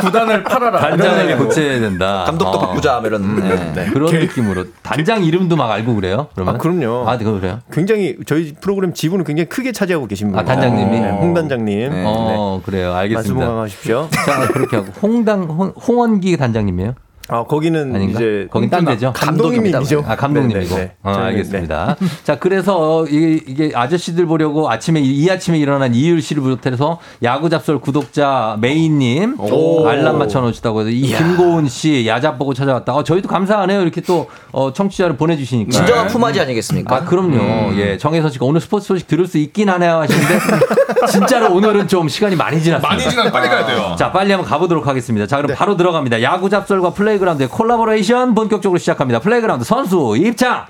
[0.00, 0.78] 구단을 팔아라.
[0.78, 2.24] 단장을 고쳐야 된다.
[2.26, 2.60] 감독도 어.
[2.60, 3.72] 바꾸자 뭐 이런 네.
[3.74, 6.28] 네, 그런 느낌으로 단장 이름도 막 알고 그래요?
[6.34, 7.08] 그러면 아 그럼요.
[7.08, 7.60] 아, 네, 그래요?
[7.72, 10.38] 굉장히 저희 프로그램 지분을 굉장히 크게 차지하고 계신 분.
[10.38, 11.00] 아, 단장님이?
[11.00, 11.90] 네, 홍 단장님.
[12.04, 12.92] 어, 그래요.
[12.92, 13.46] 말씀 알겠습니다.
[13.46, 14.08] 건강하십시오.
[14.10, 16.94] 자, 그렇게 하고 홍당 홍, 홍원기 단장님이에요?
[17.32, 18.18] 아 거기는 아닌가?
[18.20, 19.12] 이제 거긴 딴 데죠?
[19.14, 20.04] 감독님이죠.
[20.06, 20.74] 아, 감독님이고.
[20.74, 20.92] 네, 네, 네.
[21.02, 21.96] 어, 저희는, 알겠습니다.
[22.24, 27.78] 자, 그래서 이게, 이게 아저씨들 보려고 아침에, 이 아침에 일어난 이율 씨를 비롯해서 야구 잡설
[27.78, 29.86] 구독자 메인님 오.
[29.86, 31.02] 알람 맞춰 놓으시다고 해서 이.
[31.02, 32.94] 김고은 씨 야잡 보고 찾아왔다.
[32.94, 33.80] 어, 저희도 감사하네요.
[33.80, 35.70] 이렇게 또 어, 청취자를 보내 주시니까.
[35.70, 36.94] 진정한 품앗이 아니겠습니까?
[36.94, 37.36] 아, 그럼요.
[37.36, 37.78] 음.
[37.78, 37.96] 예.
[37.96, 40.38] 정혜선 씨가 오늘 스포츠 소식 들을 수 있긴 하네요 하시는데
[41.10, 42.88] 진짜로 오늘은 좀 시간이 많이 지났습니다.
[42.88, 43.96] 많이 지난 빨리 가야 돼요.
[43.98, 45.26] 자, 빨리 한번 가 보도록 하겠습니다.
[45.26, 46.22] 자, 그럼 바로 들어갑니다.
[46.22, 49.20] 야구 잡설과 플레이 그라운드의 콜라보레이션 본격적으로 시작합니다.
[49.20, 50.66] 플레이그라운드 선수 입장!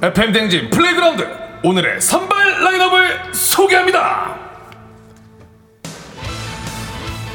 [0.00, 1.26] FM 댕진 플레이그라운드
[1.64, 4.49] 오늘의 선발 라인업을 소개합니다.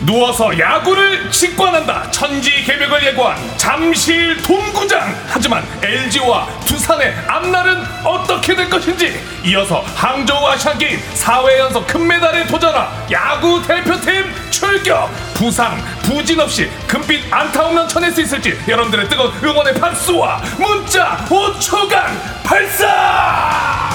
[0.06, 2.12] 누워서 야구를 직관한다.
[2.12, 5.16] 천지 개벽을 예고한 잠실 동구장.
[5.28, 9.20] 하지만 LG와 두산의 앞날은 어떻게 될 것인지.
[9.44, 15.10] 이어서 항저우 아시안 게임 4회 연속 금메달에 도전한 야구 대표팀 출격.
[15.34, 22.44] 부상, 부진 없이 금빛 안타 홈런 쳐낼 수 있을지 여러분들의 뜨거운 응원의 박수와 문자 5초간
[22.44, 23.90] 발사!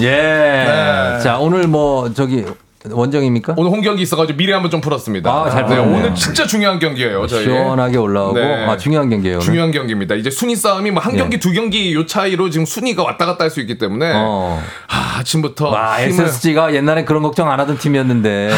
[0.00, 1.18] 예.
[1.22, 2.44] 자, 오늘 뭐, 저기,
[2.90, 3.54] 원정입니까?
[3.56, 5.30] 오늘 홈 경기 있어가지고 미리 한번 좀 풀었습니다.
[5.30, 5.96] 아, 잘 네, 풀었네요.
[5.96, 7.26] 오늘 진짜 중요한 경기예요.
[7.26, 7.44] 저희.
[7.44, 8.38] 시원하게 올라오고.
[8.38, 9.36] 아, 중요한 경기예요.
[9.36, 9.44] 오늘.
[9.44, 10.14] 중요한 경기입니다.
[10.16, 11.18] 이제 순위 싸움이 뭐한 예.
[11.18, 14.60] 경기 두 경기 요 차이로 지금 순위가 왔다 갔다 할 수 있기 때문에 어.
[14.88, 18.50] 아, 아침부터 와, 힘을- SSG가 옛날엔 그런 걱정 안 하던 팀이었는데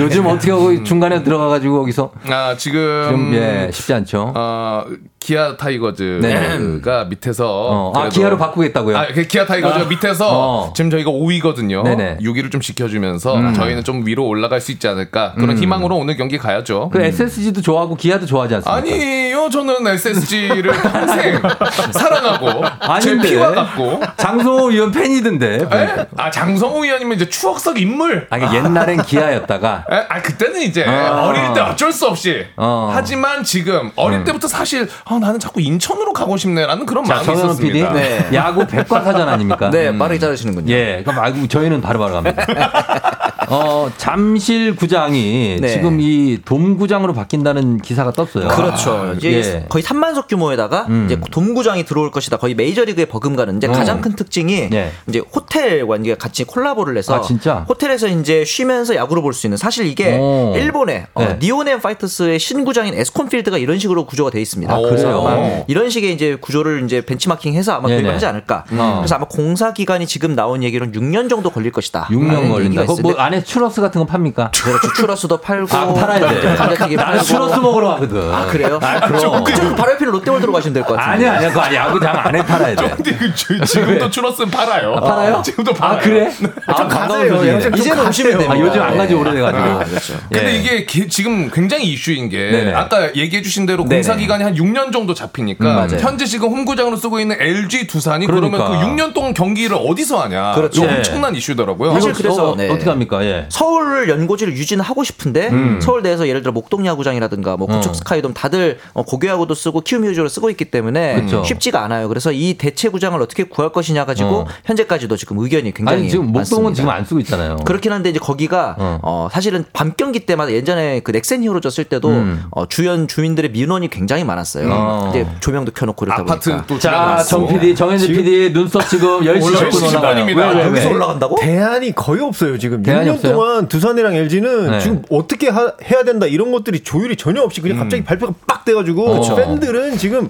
[0.00, 4.34] 요즘 어떻게 하고 중간에 들어가가지고 거기서 아 지금 좀, 예, 쉽지 않죠.
[4.36, 4.84] 어,
[5.22, 7.04] 기아 타이거즈가 네.
[7.08, 8.96] 밑에서 어, 아, 기아로 바꾸겠다고요?
[8.98, 9.88] 아, 그 기아 타이거즈가 아.
[9.88, 10.72] 밑에서 어.
[10.74, 11.84] 지금 저희가 5위거든요.
[11.84, 12.18] 네네.
[12.20, 13.54] 6위를 좀 지켜주면서 음.
[13.54, 15.58] 저희는 좀 위로 올라갈 수 있지 않을까 그런 음.
[15.58, 16.90] 희망으로 오늘 경기 가야죠.
[16.92, 18.76] 그 SSG도 좋아하고 기아도 좋아하지 않습니까?
[18.76, 21.40] 아니요, 저는 SSG를 평생
[21.92, 22.64] 사랑하고
[23.00, 23.28] 제 아닌데.
[23.28, 24.00] 피와 같고.
[24.16, 25.54] 장성호 의원 팬이던데.
[25.72, 26.06] 에?
[26.16, 28.26] 아 장성호 의원이면 이제 추억 속 인물.
[28.30, 29.96] 아, 이게 옛날엔 기아였다가 에?
[30.08, 31.26] 아 그때는 이제 아.
[31.26, 32.44] 어릴 때 어쩔 수 없이.
[32.56, 32.90] 어.
[32.92, 34.24] 하지만 지금 어릴 음.
[34.24, 37.32] 때부터 사실 아, 나는 자꾸 인천으로 가고 싶네라는 그런 자, 마음이.
[37.34, 37.92] 있었습니다.
[37.92, 38.28] 네.
[38.32, 39.68] 야구 백과사전 아닙니까?
[39.70, 39.98] 네, 음.
[39.98, 40.72] 빠르게 자르시는군요.
[40.72, 42.46] 예, 그럼 알고 저희는 바로바로 갑니다.
[43.52, 45.68] 어, 잠실 구장이 네.
[45.68, 48.48] 지금 이 돔구장으로 바뀐다는 기사가 떴어요.
[48.48, 49.14] 그렇죠.
[49.16, 49.66] 이제 예.
[49.68, 51.06] 거의 3만석 규모에다가 음.
[51.06, 52.36] 이제 돔구장이 들어올 것이다.
[52.38, 53.72] 거의 메이저리그에 버금가는 이제 어.
[53.72, 54.92] 가장 큰 특징이 예.
[55.08, 57.64] 이제 호텔과 이제 같이 콜라보를 해서 아?
[57.68, 60.52] 호텔에서 이제 쉬면서 야구를 볼 수 있는 사실 이게 오.
[60.56, 61.38] 일본의 어, 네.
[61.40, 64.72] 니혼햄 파이터스의 신구장인 에스콘필드가 이런 식으로 구조가 돼 있습니다.
[64.72, 64.76] 아?
[64.76, 67.88] 아마 이런 식의 이제 구조를 이제 벤치마킹해서 아마.
[67.88, 68.64] 도입을 하지 않을까.
[68.72, 68.96] 어.
[69.00, 72.08] 그래서 아마 공사 기간이 지금 나온 얘기로는 6년 정도 걸릴 것이다.
[72.10, 72.84] 6년 라는 걸린다.
[72.84, 74.50] 뭐 있는 추러스 같은 거 팝니까?
[74.52, 74.92] 그렇죠.
[74.94, 76.54] 추러스도 팔고 아, 팔아야 돼.
[76.56, 77.24] 감자튀김 나는 팔고.
[77.24, 78.32] 추러스 먹으러 가거든.
[78.34, 78.78] 아 그래요?
[78.82, 79.44] 아, 그럼.
[79.44, 81.28] 그 바로 옆에 롯데월드로 가시면 될 것 같은데.
[81.28, 81.48] 아니야, 아니야.
[81.52, 82.90] 그거 야구장 안에 팔아야 돼.
[82.96, 84.94] 근데 그 지- 지금도 추러스는 팔아요.
[84.96, 85.42] 아, 팔아요?
[85.44, 85.98] 지금도 팔아요.
[85.98, 86.30] 아, 그래?
[86.66, 87.76] 아, 반가운 소식이네.
[87.78, 88.52] 이제는 오시면 됩니다.
[88.54, 89.62] 아, 요즘 안 가지 오래돼가지고.
[89.64, 90.14] 아, 그렇죠.
[90.32, 90.56] 근데 예.
[90.58, 92.74] 이게 기- 지금 굉장히 이슈인 게 네네.
[92.74, 93.84] 아까 얘기해주신 대로.
[93.84, 95.98] 공사 기간이 한 6년 정도 잡히니까 음.
[96.00, 98.86] 현재 지금 홈구장으로 쓰고 있는 LG 두산이 그러면 그 그러니까.
[98.88, 100.52] 6년 동안 경기를 어디서 하냐?
[100.54, 100.82] 그렇죠.
[100.84, 101.92] 엄청난 이슈더라고요.
[101.92, 102.68] 사실 그래서 어, 네.
[102.70, 103.24] 어떻게 합니까?
[103.24, 103.31] 예.
[103.48, 105.80] 서울 연고지를 유지는 하고 싶은데 음.
[105.82, 107.94] 서울 내에서 예를 들어 목동 야구장이라든가 뭐 구축 어.
[107.94, 111.42] 스카이돔 다들 어, 고교 야구도 쓰고 키움 히어로즈 쓰고 있기 때문에 그쵸.
[111.44, 112.08] 쉽지가 않아요.
[112.08, 114.46] 그래서 이 대체 구장을 어떻게 구할 것이냐 가지고 어.
[114.64, 116.74] 현재까지도 지금 의견이 굉장히 아니, 지금 목동은 많습니다.
[116.74, 117.56] 지금 안 쓰고 있잖아요.
[117.64, 118.98] 그렇긴 한데 이제 거기가 어.
[119.02, 119.28] 어.
[119.32, 122.44] 사실은 밤 경기 때마다 예전에 그 넥센 히어로즈 쓸 때도 음.
[122.50, 124.68] 어, 주변 주민들의 민원이 굉장히 많았어요.
[124.70, 125.06] 어.
[125.10, 126.66] 이제 조명도 켜놓고 그러다 아파트 보니까.
[126.66, 127.46] 또 자, 정.
[127.46, 130.26] PD, 정현재 PD 눈썹 지금 10시 올라- 10분 10시 올라가요.
[130.26, 130.36] 10분입니다.
[130.36, 130.64] 왜, 왜, 왜?
[130.66, 131.36] 여기서 올라간다고?
[131.40, 132.82] 대안이 거의 없어요 지금.
[132.82, 133.32] 대안이 6년 없어요?
[133.34, 134.80] 동안 두산이랑 LG는 네.
[134.80, 139.14] 지금 어떻게 하- 해야 된다 이런 것들이 조율이 전혀 없이 그냥 갑자기 발표가 빡 돼가지고
[139.14, 139.20] 음.
[139.20, 139.36] 그쵸.
[139.36, 140.28] 팬들은 지금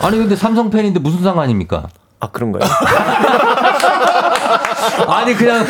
[0.00, 1.88] 아니, 근데 삼성 팬인데 무슨 상관입니까?
[2.20, 2.62] 아 그런가요?
[5.06, 5.64] 아니, 그냥,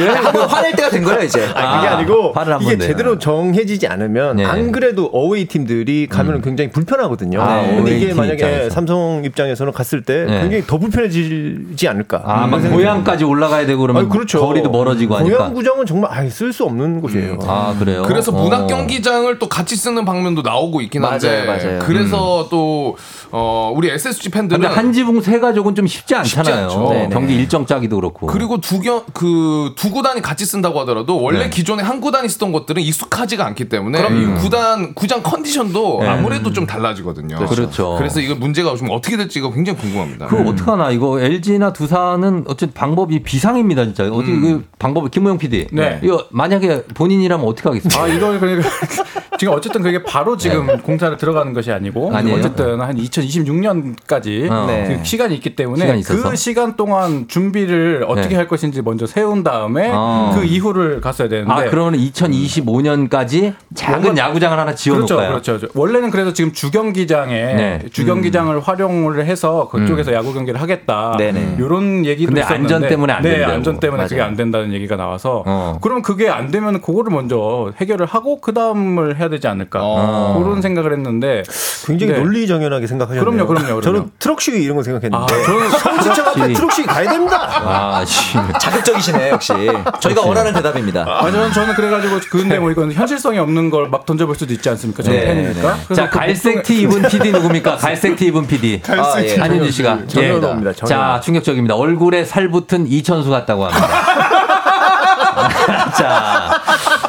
[0.00, 0.06] 예?
[0.08, 1.40] 한번 화낼 때가 된 거예요 이제.
[1.54, 2.86] 아, 그게 아, 아니고 화를 한번 이게.
[2.86, 4.44] 제대로 정해지지 않으면 네.
[4.44, 7.40] 안 그래도 어웨이 팀들이 가면 은 굉장히 불편하거든요.
[7.40, 8.70] 아, 근데 이게 팀 만약에 입장에서.
[8.70, 10.40] 삼성 입장에서는 갔을 때 네.
[10.42, 12.22] 굉장히 더 불편해지지 않을까.
[12.24, 14.40] 아, 막 고향까지 올라가야 되고 그러면 아, 그렇죠.
[14.44, 15.36] 거리도 멀어지고 하니까.
[15.36, 17.38] 고양 구장은 정말 아예 쓸 수 없는 곳이에요.
[17.46, 18.02] 아, 그래요?
[18.06, 18.66] 그래서 문학 어.
[18.66, 21.78] 경기장을 또 같이 쓰는 방면도 나오고 있긴 한데 맞아요, 맞아요.
[21.80, 22.96] 그래서 또
[23.30, 26.64] 어, 우리 SSG 팬들은 근데 한 지붕 세 가족은 좀 쉽지 않잖아요.
[26.64, 26.88] 않죠.
[26.90, 27.08] 네네.
[27.10, 28.26] 경기 일정 짜기도 그렇고.
[28.26, 31.50] 그리고 두경 그두 구단이 같이 쓴다고 하더라도 원래 네.
[31.50, 34.38] 기존에 한 구단이 쓰던 것들은 익숙하지가 않기 때문에 그럼요.
[34.38, 36.08] 이 구단 구장 컨디션도 네.
[36.08, 37.36] 아무래도 좀 달라지거든요.
[37.46, 37.96] 그렇죠.
[37.98, 40.26] 그래서 이거 문제가 좀 어떻게 될지가 굉장히 궁금합니다.
[40.26, 46.00] 그거 어떡하나 이거 LG나 두산은 어쨌든 방법이 비상입니다 진짜 어떻게 그 방법을 김호영 PD 네.
[46.02, 48.02] 이거 만약에 본인이라면 어떻게 하겠습니까?
[48.02, 48.68] 아 이거 그러니까
[49.38, 52.16] 지금 어쨌든 그게 바로 지금 공사를 들어가는 것이 아니고 네.
[52.18, 52.38] 아니에요?
[52.38, 54.66] 어쨌든 한 2026년까지 어.
[54.66, 55.00] 네.
[55.02, 56.02] 시간이 있기 때문에 시간이?
[56.22, 58.36] 그 시간 동안 준비를 어떻게 네.
[58.36, 60.32] 할 것인지 먼저 세운 다음에 어.
[60.34, 65.28] 그 이후를 갔어야 되는데 아 그러면 2025년까지 작은 야구장을 하나 그렇죠, 지어놓을까요?
[65.30, 65.78] 그렇죠, 그렇죠.
[65.78, 67.82] 원래는 그래서 지금 주경기장에 네.
[67.92, 71.16] 주경기장을 활용을 해서 그쪽에서 야구 경기를 하겠다.
[71.18, 71.56] 네네.
[71.58, 73.52] 이런 얘기도 근데 있었는데 안전 때문에 안 네, 된다고.
[73.54, 74.28] 안전 때문에 그게 맞아요.
[74.28, 75.78] 안 된다는 얘기가 나와서 어.
[75.80, 80.40] 그럼 그게 안 되면 그거를 먼저 해결을 하고 그 다음을 해야 되지 않을까 어.
[80.42, 81.42] 그런 생각을 했는데
[81.86, 82.18] 굉장히 네.
[82.20, 83.24] 논리정연하게 생각하셨네요.
[83.24, 83.80] 그럼요, 그럼요, 그럼요.
[83.80, 87.50] 저는 트럭 시위 이런 거 생각했는데 아, 저는 성지청 앞에 트럭 시위 가야 됩니다.
[87.64, 88.34] 아, 씨.
[88.60, 89.52] 자극적이시네 역시.
[90.00, 91.04] 저희가 원하는 대답입니다.
[91.08, 95.02] 아, 저는, 저는 그래가지고 근데 뭐 이건 현실성이 없는 걸 막 던져볼 수도 있지 않습니까?
[95.02, 95.76] 저는 네, 팬이니까.
[95.86, 97.76] 그래서 자그 갈색 티 입은 PD 누굽니까?
[97.76, 98.80] 갈색 티 입은 PD.
[98.88, 99.36] 아, 예.
[99.36, 99.98] 한윤주 씨가.
[100.02, 100.06] 예.
[100.40, 100.72] 정현호.
[100.86, 101.74] 자 충격적입니다.
[101.74, 103.86] 얼굴에 살 붙은 이천수 같다고 합니다.
[105.96, 106.60] 자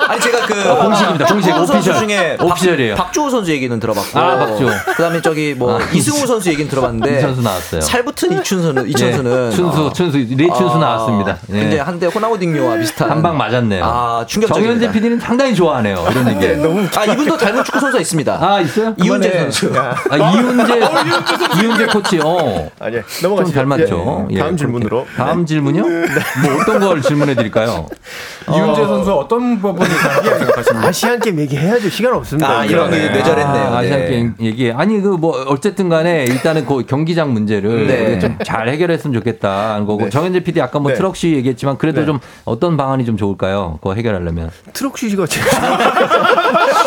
[0.08, 1.26] 아니 제가 그 어, 공식입니다.
[1.26, 2.08] 공식, 박주호 선수 오피셜.
[2.08, 2.96] 중에 오피셜이에요.
[2.96, 4.70] 박, 박주호 선수 얘기는 들어봤고 아, 박주호.
[4.96, 7.82] 그다음에 저기 뭐 아, 이승우 선수 얘기는 들어봤는데 이천수 나왔어요.
[7.82, 11.38] 살 붙은 이춘수는 이천수는 예, 춘수, 어, 춘수, 리춘수 아, 나왔습니다.
[11.50, 11.54] 예.
[11.60, 13.84] 굉장히 한때 호나우딩요와 비슷한 한 방 맞았네요.
[13.86, 14.74] 아 충격적입니다.
[14.80, 16.06] 정현재 PD는 상당히 좋아하네요.
[16.12, 16.48] 이런 얘기.
[16.98, 18.38] 아 이분도 닮은 축구 선수가 있습니다.
[18.42, 18.94] 아 있어요?
[19.02, 19.40] 이훈재.
[19.40, 19.74] 선수.
[19.76, 19.96] 야.
[20.10, 20.80] 아, 이훈재,
[21.62, 22.70] 이훈재 코치, 어.
[22.80, 23.56] 아니 좀 넘어가시죠.
[23.60, 24.28] 닮았죠.
[24.32, 25.06] 예, 예, 다음 질문으로.
[25.16, 25.82] 다음 질문요?
[25.84, 27.88] 뭐 어떤 걸 질문해 드릴까요?
[28.54, 29.88] 이훈재 선수 어떤 부분
[30.84, 31.90] 아시안 게임 얘기해야죠.
[31.90, 32.60] 시간 없습니다.
[32.60, 33.64] 아 이런 게 뇌절했네요.
[33.74, 34.08] 아, 아시안 네.
[34.10, 34.72] 게임 얘기.
[34.72, 38.20] 아니 그 뭐 어쨌든 간에 일단은 그 경기장 문제를 네.
[38.20, 40.10] 좀잘 해결했으면 좋겠다는 거고 네.
[40.10, 40.98] 정현재 PD 아까 뭐 네.
[40.98, 42.06] 트럭 시 얘기했지만 그래도 네.
[42.06, 43.78] 좀 어떤 방안이 좀 좋을까요?
[43.82, 44.50] 그거 해결하려면.
[44.74, 45.48] 트럭 시위가 지금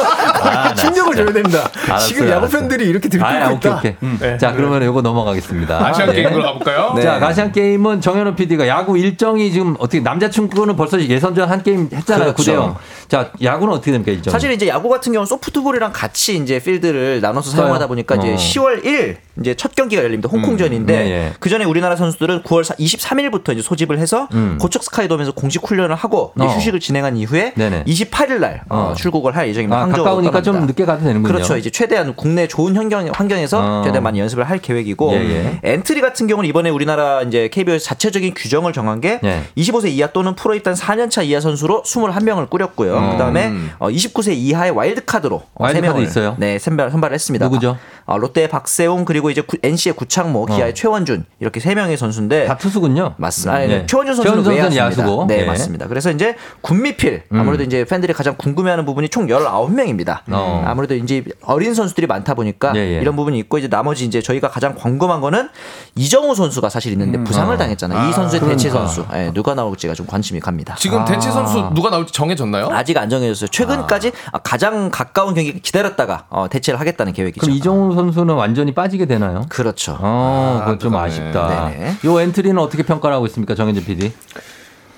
[0.46, 1.24] 아, 나 충격을 진짜.
[1.24, 1.70] 줘야 됩니다.
[1.88, 2.48] 알았어요, 지금 야구.
[2.48, 3.78] 팬들이 이렇게 들고 아, 오케이 있다.
[3.78, 3.94] 오케이.
[4.20, 4.38] 네.
[4.38, 5.86] 자 그러면 이거 넘어가겠습니다.
[5.86, 6.22] 아시안 네.
[6.22, 6.92] 게임으로 가볼까요?
[6.94, 7.02] 네.
[7.02, 11.88] 자, 아시안 게임은 정현재 PD가 야구 일정이 지금 어떻게 남자 축구는 벌써 예선전 한 게임
[11.92, 12.32] 했잖아요.
[12.34, 12.52] 그렇죠.
[12.52, 12.76] 9대 0.
[13.08, 14.32] 자, 야구는 어떻게 됩니까, 일정?
[14.32, 17.50] 사실 이제 야구 같은 경우는 소프트볼이랑 같이 이제 필드를 나눠서.
[17.56, 18.36] 사용하다 보니까 이제 어.
[18.36, 20.28] 10월 1일 이제 첫 경기가 열립니다.
[20.30, 21.32] 홍콩전인데 네, 예.
[21.40, 24.58] 그 전에 우리나라 선수들은 9월 23일부터 이제 소집을 해서 음.
[24.60, 26.48] 고척 스카이돔에서 공식 훈련을 하고 이제 어.
[26.48, 27.84] 휴식을 진행한 이후에 네네.
[27.84, 28.94] 28일 날 어, 어.
[28.94, 29.80] 출국을 할 예정입니다.
[29.82, 30.66] 아, 가까우니까 좀 떠납니다.
[30.72, 31.32] 늦게 가도 되는군요.
[31.32, 31.56] 그렇죠.
[31.56, 33.82] 이제 최대한 국내 좋은 환경, 환경에서 어.
[33.84, 35.60] 최대한 많이 연습을 할 계획이고 예, 예.
[35.62, 39.42] 엔트리 같은 경우는 이번에 우리나라 이제 KBO에서 자체적인 규정을 정한 게 예.
[39.56, 42.96] 25세 이하 또는 프로 입단 4년 차 이하 선수로 21명을 꾸렸고요.
[42.96, 43.10] 음.
[43.12, 46.36] 그다음에 어, 29세 이하의 와일드 카드로 와일드카드 있어요?
[46.38, 47.44] 네, 선발 선발을 했습니다.
[47.46, 47.76] 누구죠?
[48.04, 50.74] 어, 롯데 박세웅 그리고 이제 구- NC의 구창모, 기아의 어.
[50.74, 53.14] 최원준 이렇게 세 명의 선수인데 다 투수군요.
[53.16, 53.52] 맞습니다.
[53.58, 53.86] 아니, 예.
[53.86, 54.76] 최원준 선수는 선수는.
[54.76, 55.26] 야수고.
[55.28, 55.44] 네, 예.
[55.44, 55.88] 맞습니다.
[55.88, 57.40] 그래서 이제 군미필 음.
[57.40, 60.20] 아무래도 이제 팬들이 가장 궁금해하는 부분이 총 19명입니다.
[60.30, 60.64] 어.
[60.66, 63.00] 아무래도 이제 어린 선수들이 많다 보니까 예, 예.
[63.00, 65.48] 이런 부분이 있고 이제 나머지 이제 저희가 가장 궁금한 거는
[65.94, 67.58] 이정후 선수가 사실 있는데 부상을 어.
[67.58, 68.06] 당했잖아요.
[68.08, 68.92] 이 아, 선수의 대체 그러니까.
[68.92, 70.74] 선수 예, 누가 나올지가 좀 관심이 갑니다.
[70.78, 72.68] 지금 대체 선수 누가 나올지 정해졌나요?
[72.70, 73.48] 아직 안 정해졌어요.
[73.48, 77.40] 최근까지 아, 가장 가까운 경기 기다렸다가 어, 대체를 하겠다는 계획이죠.
[77.40, 79.46] 그럼 이정우 선수는 완전히 빠지게 되나요?
[79.48, 79.96] 그렇죠.
[80.00, 81.06] 어, 그건 좀 그러네.
[81.08, 81.68] 아쉽다.
[81.70, 81.96] 네네.
[82.04, 84.12] 요 엔트리는 어떻게 평가를 하고 있습니까, 정현재 PD?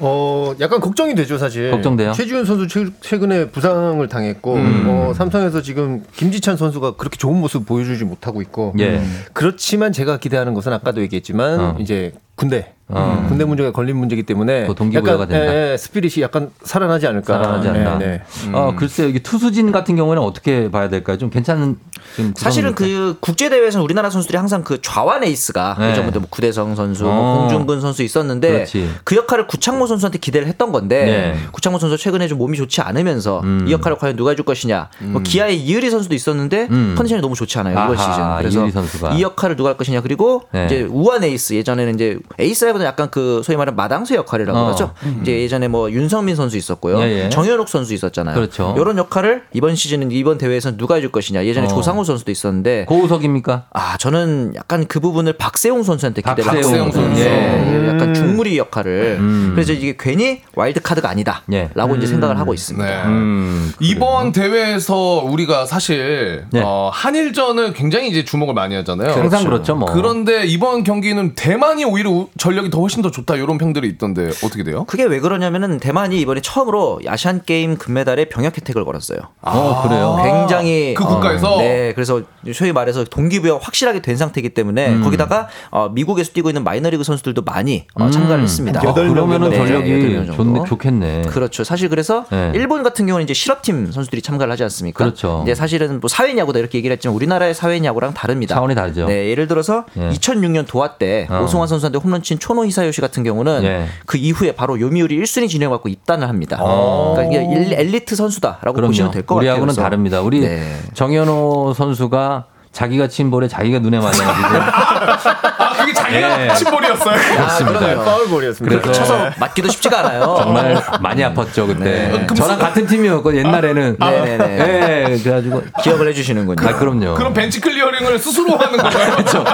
[0.01, 1.71] 어, 약간 걱정이 되죠, 사실.
[1.71, 2.13] 걱정돼요?
[2.13, 4.85] 최지훈 선수 최, 최근에 부상을 당했고, 음.
[4.89, 9.03] 어, 삼성에서 지금 김지찬 선수가 그렇게 좋은 모습 보여주지 못하고 있고, 예.
[9.33, 11.77] 그렇지만 제가 기대하는 것은 아까도 얘기했지만, 어.
[11.81, 12.75] 이제 군대.
[12.89, 13.27] 어.
[13.29, 15.55] 군대 문제가 걸린 문제이기 때문에 그 동기부여가 약간 된다.
[15.55, 17.35] 예, 예, 스피릿이 약간 살아나지 않을까.
[17.35, 17.99] 살아나지 않나.
[17.99, 18.23] 네, 네.
[18.53, 19.09] 어, 글쎄요.
[19.09, 21.19] 이게 투수진 같은 경우에는 어떻게 봐야 될까요?
[21.19, 21.77] 좀 괜찮은
[22.17, 22.75] 지금 사실은?
[22.75, 25.91] 그 국제 대회에서는 우리나라 선수들이 항상 그 좌완 에이스가 네.
[25.91, 27.13] 예전부터 뭐 구대성 선수, 어.
[27.13, 28.91] 뭐 봉중근 선수 있었는데 그렇지.
[29.05, 31.47] 그 역할을 구창모 선수한테 기대를 했던 건데 네.
[31.53, 33.67] 구창모 선수 최근에 좀 몸이 좋지 않으면서 음.
[33.69, 34.89] 이 역할을 과연 누가 해줄 것이냐.
[35.01, 36.95] 뭐 기아의 이의리 선수도 있었는데 음.
[36.97, 38.71] 컨디션이 너무 좋지 않아요 이번 아하, 시즌.
[38.73, 39.13] 그래서.
[39.13, 40.01] 이 역할을 누가 할 것이냐.
[40.01, 40.67] 그리고 네.
[40.67, 44.65] 이제 우완 에이스 예전에는 이제 에이스라 기보다 약간 그 소위 말하는 마당쇠 역할이라고 어.
[44.67, 44.93] 그러죠.
[45.23, 47.29] 이제 예전에 뭐 윤석민 선수 있었고요, 예, 예.
[47.29, 48.35] 정현욱 선수 있었잖아요.
[48.35, 48.75] 그렇죠.
[48.79, 51.45] 이런 역할을 이번 시즌은 이번 대회에서는 누가 해줄 것이냐.
[51.45, 51.69] 예전에 어.
[51.69, 53.67] 조상우 선수도 있었는데 고우석입니까?
[53.73, 56.91] 아, 저는 약간 그 부분을 박세웅 선수한테 기대를 하고 박세웅.
[56.93, 57.21] 선수.
[57.21, 59.17] 예, 약간 중무리 역할을.
[59.21, 59.53] 음.
[59.55, 61.99] 그래서 이게 괜히 와일드 카드가 아니다라고 예.
[61.99, 62.87] 이제 생각을 하고 있습니다.
[62.87, 63.03] 네.
[63.07, 63.73] 음.
[63.81, 66.63] 이번 대회에서 우리가 사실 네.
[66.65, 69.13] 어, 한일전을 굉장히 이제 주목을 많이 하잖아요.
[69.13, 69.91] 항상 그렇죠, 뭐.
[69.93, 74.63] 그런데 이번 경기는 대만이 오히려 우- 전력이 더 훨씬 더 좋다 이런 평들이 있던데 어떻게
[74.63, 74.85] 돼요?
[74.85, 79.19] 그게 왜 그러냐면은 대만이 이번에 처음으로 아시안 게임 금메달에 병역 혜택을 걸었어요.
[79.43, 80.19] 어, 그래요?
[80.23, 81.55] 굉장히 그 국가에서?
[81.55, 82.23] 어, 네, 그래서
[82.53, 85.03] 소위 말해서 동기부여 확실하게 된 상태이기 때문에 음.
[85.03, 88.11] 거기다가 어, 미국에서 뛰고 있는 마이너리그 선수들도 많이 어, 음.
[88.11, 88.81] 참가를 했습니다.
[88.89, 90.37] 어, 그러면은 네, 전력이 여덟.
[90.37, 91.23] 좋네, 좋겠네.
[91.29, 91.65] 그렇죠.
[91.65, 92.53] 사실 그래서 네.
[92.55, 95.05] 일본 같은 경우는 이제 실업팀 선수들이 참가를 하지 않습니까?
[95.05, 95.39] 그렇죠.
[95.39, 98.55] 근데 사실은 뭐 사회 야구다 이렇게 얘기를 했지만 우리나라의 사회 야구랑 다릅니다.
[98.55, 99.07] 차원이 다르죠.
[99.07, 100.11] 네, 예를 들어서 예.
[100.11, 101.43] 2006년 도하 때 어.
[101.43, 103.87] 오승환 선수한테 홈런 친 초노 히사요시 같은 경우는 예.
[104.07, 106.59] 그 이후에 바로 요미우리 1순위 진행을 받고 입단을 합니다.
[106.61, 107.15] 어.
[107.17, 108.89] 그러니까 이게 일- 엘리트 선수다라고 그럼요.
[108.89, 109.53] 보시면 될 것 같아요.
[109.53, 109.75] 우리하고는.
[109.75, 110.21] 다릅니다.
[110.21, 110.63] 우리 네.
[110.95, 112.47] 정현호 선수가
[112.79, 114.49] 자기가 친 볼에 자기가 눈에 맞아가지고
[115.59, 116.55] 아 그게 자기가 예.
[116.55, 117.17] 친 볼이었어요.
[117.17, 117.79] 그렇습니다.
[117.81, 118.05] 그럼요.
[118.05, 118.81] 파울볼이었습니다.
[118.81, 120.37] 그래서 쳐서 맞기도 쉽지가 않아요.
[120.41, 122.09] 정말 많이 아팠죠 그때.
[122.09, 122.27] 네.
[122.37, 123.97] 저랑 같은 팀이었고 옛날에는.
[123.99, 125.11] 아, 네네네.
[125.11, 126.69] 예, 그래가지고 기억을 해주시는군요.
[126.69, 127.15] 아 그럼요.
[127.15, 129.11] 그럼 벤치 클리어링을 스스로 하는 건가요?
[129.17, 129.45] 그렇죠.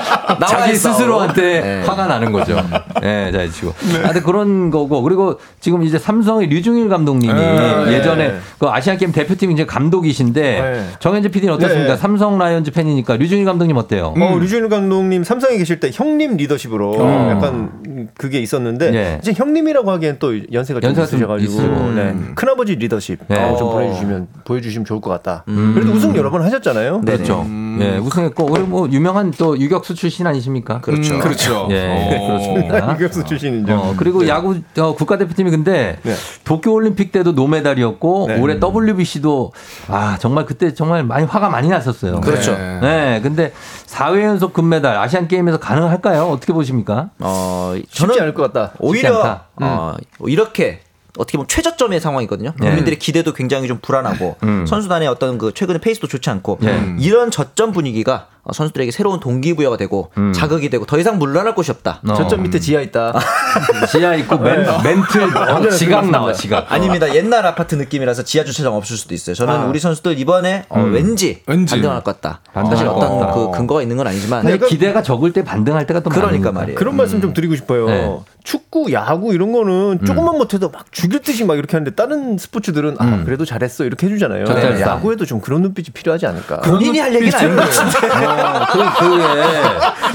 [0.47, 0.75] 자기.
[0.75, 1.83] 스스로한테 네.
[1.87, 2.63] 화가 나는 거죠.
[3.03, 3.71] 예, 자, 치고.
[4.03, 5.01] 아, 근데 그런 거고.
[5.01, 7.87] 그리고 지금 이제 삼성의 류중일 감독님이 네.
[7.95, 10.89] 예전에 그 아시안게임 대표팀 이제 감독이신데 네.
[10.99, 11.95] 정현재 PD는 어떻습니까?
[11.95, 11.97] 네.
[11.97, 14.15] 삼성 라이온즈 팬이니까 류중일 감독님 어때요?
[14.17, 17.31] 어, 류준일 감독님 삼성에 계실 때 형님 리더십으로 음.
[17.31, 19.19] 약간 그게 있었는데 예.
[19.21, 21.75] 이제 형님이라고 하기엔 또 연세가 좀 연세가 좀 있으셔가지고 있으시고.
[21.93, 22.03] 네.
[22.11, 22.33] 음.
[22.35, 23.35] 큰아버지 리더십 예.
[23.35, 23.73] 어, 좀 어.
[23.73, 25.45] 보내주시면 보여주시면 좋을 것 같다.
[25.49, 25.73] 음.
[25.75, 27.03] 그래도 우승 여러 번 하셨잖아요.
[27.05, 27.13] 네.
[27.13, 27.47] 그렇죠.
[27.81, 30.81] 예, 우승했고 그리고 뭐 유명한 또 유격수 출신 아니십니까?
[30.81, 31.15] 그렇죠.
[31.15, 31.69] 음, 그렇죠.
[31.73, 32.27] 예, 어.
[32.27, 32.95] 그렇습니다.
[32.95, 33.75] 유격수 출신이죠.
[33.75, 36.15] 어, 그리고 야구 어, 국가대표팀이 근데 네.
[36.45, 38.41] 도쿄올림픽 때도 노메달이었고 네.
[38.41, 39.53] 올해 WBC도
[39.89, 42.21] 아 정말 그때 정말 많이 화가 많이 났었어요.
[42.21, 42.53] 그렇죠.
[42.53, 42.79] 네.
[42.95, 43.53] 네, 근데
[43.87, 46.29] 4회 연속 금메달 아시안 게임에서 가능할까요?
[46.29, 47.11] 어떻게 보십니까?
[47.21, 48.75] 어, 쉽지 저는 않을 것 같다.
[48.79, 49.47] 오히려 않다.
[49.57, 49.95] 어,
[50.27, 50.81] 이렇게
[51.17, 52.53] 어떻게 보면 최저점의 상황이거든요.
[52.59, 52.67] 네.
[52.67, 54.67] 국민들의 기대도 굉장히 좀 불안하고 음.
[54.67, 56.97] 선수단의 어떤 그 최근에 페이스도 좋지 않고 네.
[56.99, 60.33] 이런 저점 분위기가 어, 선수들에게 새로운 동기부여가 되고 음.
[60.33, 62.01] 자극이 되고 더 이상 물러날 곳이 없다.
[62.07, 62.15] 어.
[62.15, 63.13] 저점 밑에 지하 있다.
[63.91, 66.71] 지하 있고 멘, 멘틀 어, 지각 나와 지각.
[66.71, 67.15] 아닙니다.
[67.15, 69.35] 옛날 아파트 느낌이라서 지하 주차장 없을 수도 있어요.
[69.35, 69.65] 저는 아.
[69.67, 71.75] 우리 선수들 이번에 어, 왠지, 왠지.
[71.75, 72.41] 반등할 것 같다.
[72.53, 73.33] 반등할 사실 것 어떤 같다.
[73.35, 76.53] 그 근거가 있는 건 아니지만 근데 기대가 적을 때 반등할 때가 또 그러니까 많으니까.
[76.53, 76.79] 말이에요.
[76.79, 77.87] 그런 말씀 좀 드리고 싶어요.
[77.87, 78.19] 네.
[78.45, 83.23] 축구, 야구 이런 거는 조금만 못해도 막 죽일 듯이 막 이렇게 하는데 다른 스포츠들은 아
[83.25, 84.45] 그래도 잘했어 이렇게 해주잖아요.
[84.45, 84.81] 젖잘싸.
[84.83, 86.61] 야구에도 좀 그런 눈빛이 필요하지 않을까.
[86.61, 88.09] 본인이 할 얘기는 아닌 것 같은데.
[88.35, 89.23] 어, 그, 그게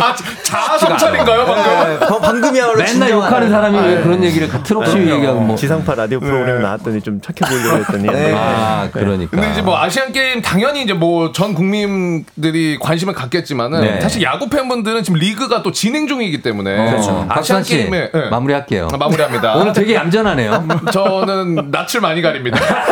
[0.02, 1.64] 아 자아 성찰인가요 방금?
[1.64, 4.02] 네, 방- 방금이야말로 맨날 욕하는 사람이 아, 왜 네.
[4.02, 5.56] 그런 얘기를 트럭시 얘기하고 뭐.
[5.56, 8.34] 지상파 라디오 프로그램 나왔더니 좀 착해 보이려고 했더니 네.
[8.36, 9.32] 아, 그러니까.
[9.32, 14.02] 근데 이제 뭐 아시안 게임 당연히 이제 뭐 전 국민들이 관심을 갖겠지만은 네.
[14.02, 17.26] 사실 야구 팬분들은 지금 리그가 또 진행 중이기 때문에 그렇죠.
[17.30, 18.30] 아시안 게임에 예.
[18.30, 18.88] 마무리할게요.
[18.92, 19.56] 아, 마무리합니다.
[19.56, 20.68] 오늘 되게 얌전하네요.
[20.92, 22.60] 저는 낯을 많이 가립니다.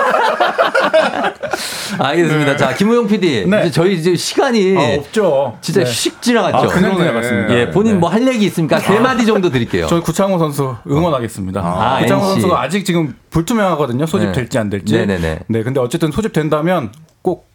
[1.99, 2.55] 알겠습니다.
[2.57, 3.45] 자, 김우영 PD.
[3.47, 3.61] 네.
[3.61, 5.57] 이제 저희 이제 시간이 아, 없죠.
[5.61, 5.89] 진짜 네.
[5.89, 6.57] 휙 지나갔죠.
[6.57, 6.98] 아, 그냥.
[6.98, 7.53] 지나갔습니다.
[7.53, 7.99] 예, 본인 네.
[7.99, 8.80] 뭐할 얘기 있습니까?
[8.80, 9.88] 세 마디 정도 드릴게요.
[9.88, 11.61] 저희 구창모 선수 응원하겠습니다.
[11.61, 12.31] 아, 구창모 NC.
[12.34, 14.06] 선수가 아직 지금 불투명하거든요.
[14.06, 14.94] 소집될지 안 될지.
[14.95, 15.39] 네네네.
[15.48, 17.06] 네, 근데 어쨌든 소집된다면 꼭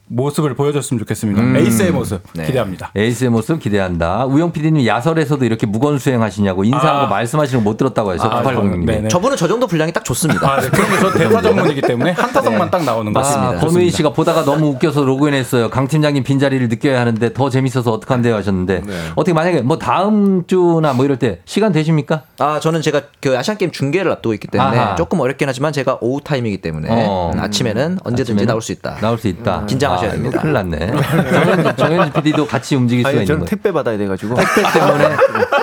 [0.08, 1.40] 모습을 보여줬으면 좋겠습니다.
[1.40, 1.56] 음.
[1.56, 2.44] 에이스의 모습 네.
[2.46, 2.90] 기대합니다.
[2.94, 4.26] 에이스의 모습 기대한다.
[4.26, 7.00] 우영 PD님 야설에서도 이렇게 무건 수행하시냐고 인사한 아.
[7.02, 8.84] 거 말씀하시는 거 못 들었다고 해서 아, 9806님이.
[8.84, 9.08] 네네.
[9.08, 10.46] 저분은 저 정도 분량이 딱 좋습니다.
[10.52, 10.68] 아, 네.
[10.70, 13.60] 그런데 저 대타 전문이기 때문에 한 타석만 딱 나오는 거 아, 같습니다.
[13.66, 15.70] 권우희 씨가 보다가 너무 웃겨서 로그인했어요.
[15.70, 18.82] 강 팀장님 빈자리를 느껴야 하는데 더 재밌어서 어떡한데요 하셨는데
[19.14, 22.24] 어떻게 만약에 뭐 다음 주나 뭐 이럴 때 시간 되십니까?
[22.38, 24.96] 아, 저는 제가 그 아시안 게임 중계를 앞두고 있기 때문에 아하.
[24.96, 27.32] 조금 어렵긴 하지만 제가 오후 타임이기 때문에 어.
[27.38, 28.96] 아침에는 언제든지 아침에는 나올 수 있다.
[29.00, 29.64] 나올 수 있다.
[29.66, 30.30] 긴장 하셔야 아, 됩니다.
[30.30, 30.92] 이거 큰일 났네.
[31.32, 33.48] 정현, 정현지 PD도 같이 움직일 수가 아니 있는 저는 거예요.
[33.48, 34.34] 택배 받아야 돼가지고.
[34.36, 35.08] 택배 때문에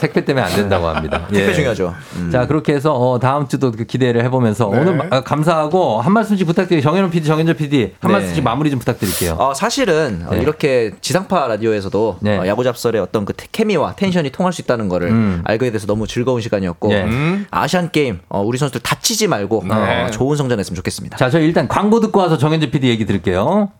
[0.00, 1.26] 택배 때문에 안 된다고 합니다.
[1.32, 1.36] 예.
[1.38, 1.94] 택배 중요하죠.
[2.16, 2.30] 음.
[2.32, 6.46] 자 그렇게 해서 어, 다음 주도 그 기대를 해보면서 오늘 마- 아, 감사하고 한 말씀씩
[6.46, 6.82] 부탁드려요.
[6.82, 8.18] 정현우 PD, 정현재 PD 한 네.
[8.18, 9.34] 말씀씩 마무리 좀 부탁드릴게요.
[9.38, 10.40] 어, 사실은 어, 네.
[10.40, 12.38] 이렇게 지상파 라디오에서도 네.
[12.38, 15.42] 어, 야구 잡설의 어떤 그 테- 케미와 텐션이 통할 수 있다는 거를 음.
[15.44, 17.04] 알게 돼서 너무 즐거운 시간이었고 네.
[17.04, 17.46] 음.
[17.50, 19.74] 아시안 게임 어, 우리 선수들 다치지 말고 네.
[20.04, 21.16] 어, 좋은 선전했으면 좋겠습니다.
[21.16, 23.70] 자, 저희 일단 광고 듣고 와서 정현재 PD 얘기 들을게요.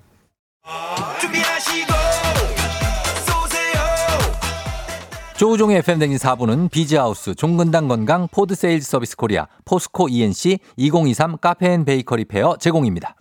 [5.40, 11.86] 조우종의 FM 대행진 4부는 비즈하우스, 종근당 건강, 포드 세일즈 서비스 코리아, 포스코 E&C, 2023 카페인
[11.86, 13.16] 베이커리 페어 제공입니다.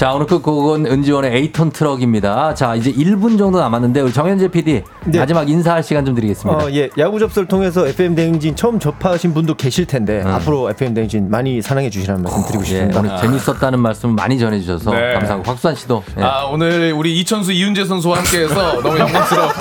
[0.00, 2.54] 자, 오늘 끝곡은 은지원의 에이톤 트럭입니다.
[2.54, 5.18] 자, 이제 1분 정도 남았는데 우리 정현재 PD 네.
[5.18, 6.64] 마지막 인사할 시간 좀 드리겠습니다.
[6.64, 11.30] 어, 예, 야구 접수를 통해서 FM 대행진 처음 접하신 분도 계실 텐데 앞으로 FM 대행진
[11.30, 13.00] 많이 사랑해 주시라는 말씀 드리고 예, 싶습니다.
[13.00, 15.12] 오늘 재밌었다는 말씀 많이 전해 주셔서 네.
[15.12, 16.22] 감사하고 곽수환 씨도 예.
[16.22, 19.60] 아 오늘 우리 이천수 이윤재 선수와 함께 해서 너무 영광스러웠고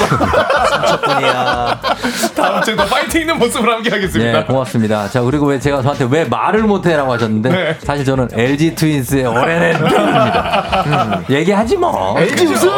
[0.87, 1.81] 덕분이야.
[2.35, 4.39] 다음 주에 더 파이팅 있는 모습을 함께 하겠습니다.
[4.39, 5.09] 예, 고맙습니다.
[5.09, 7.77] 자, 그리고 왜 제가 저한테 왜 말을 못 해라고 하셨는데 네.
[7.83, 10.83] 사실 저는 LG 트윈스의 오래된 팬입니다.
[10.83, 11.23] 알겠습니다.
[11.29, 12.19] 얘기하지 뭐.
[12.19, 12.69] LG 우승!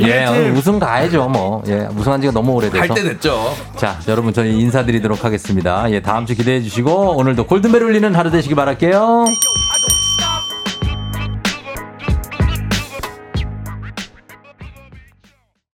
[0.00, 1.62] 예, 우승 가야죠, 뭐.
[1.68, 2.78] 예, 우승한 지가 너무 오래돼서.
[2.78, 3.54] 할 때 됐죠.
[3.76, 5.90] 자, 여러분 저희 인사드리도록 하겠습니다.
[5.90, 9.26] 예, 다음 주 기대해 주시고 오늘도 골든벨 울리는 하루 되시기 바랄게요.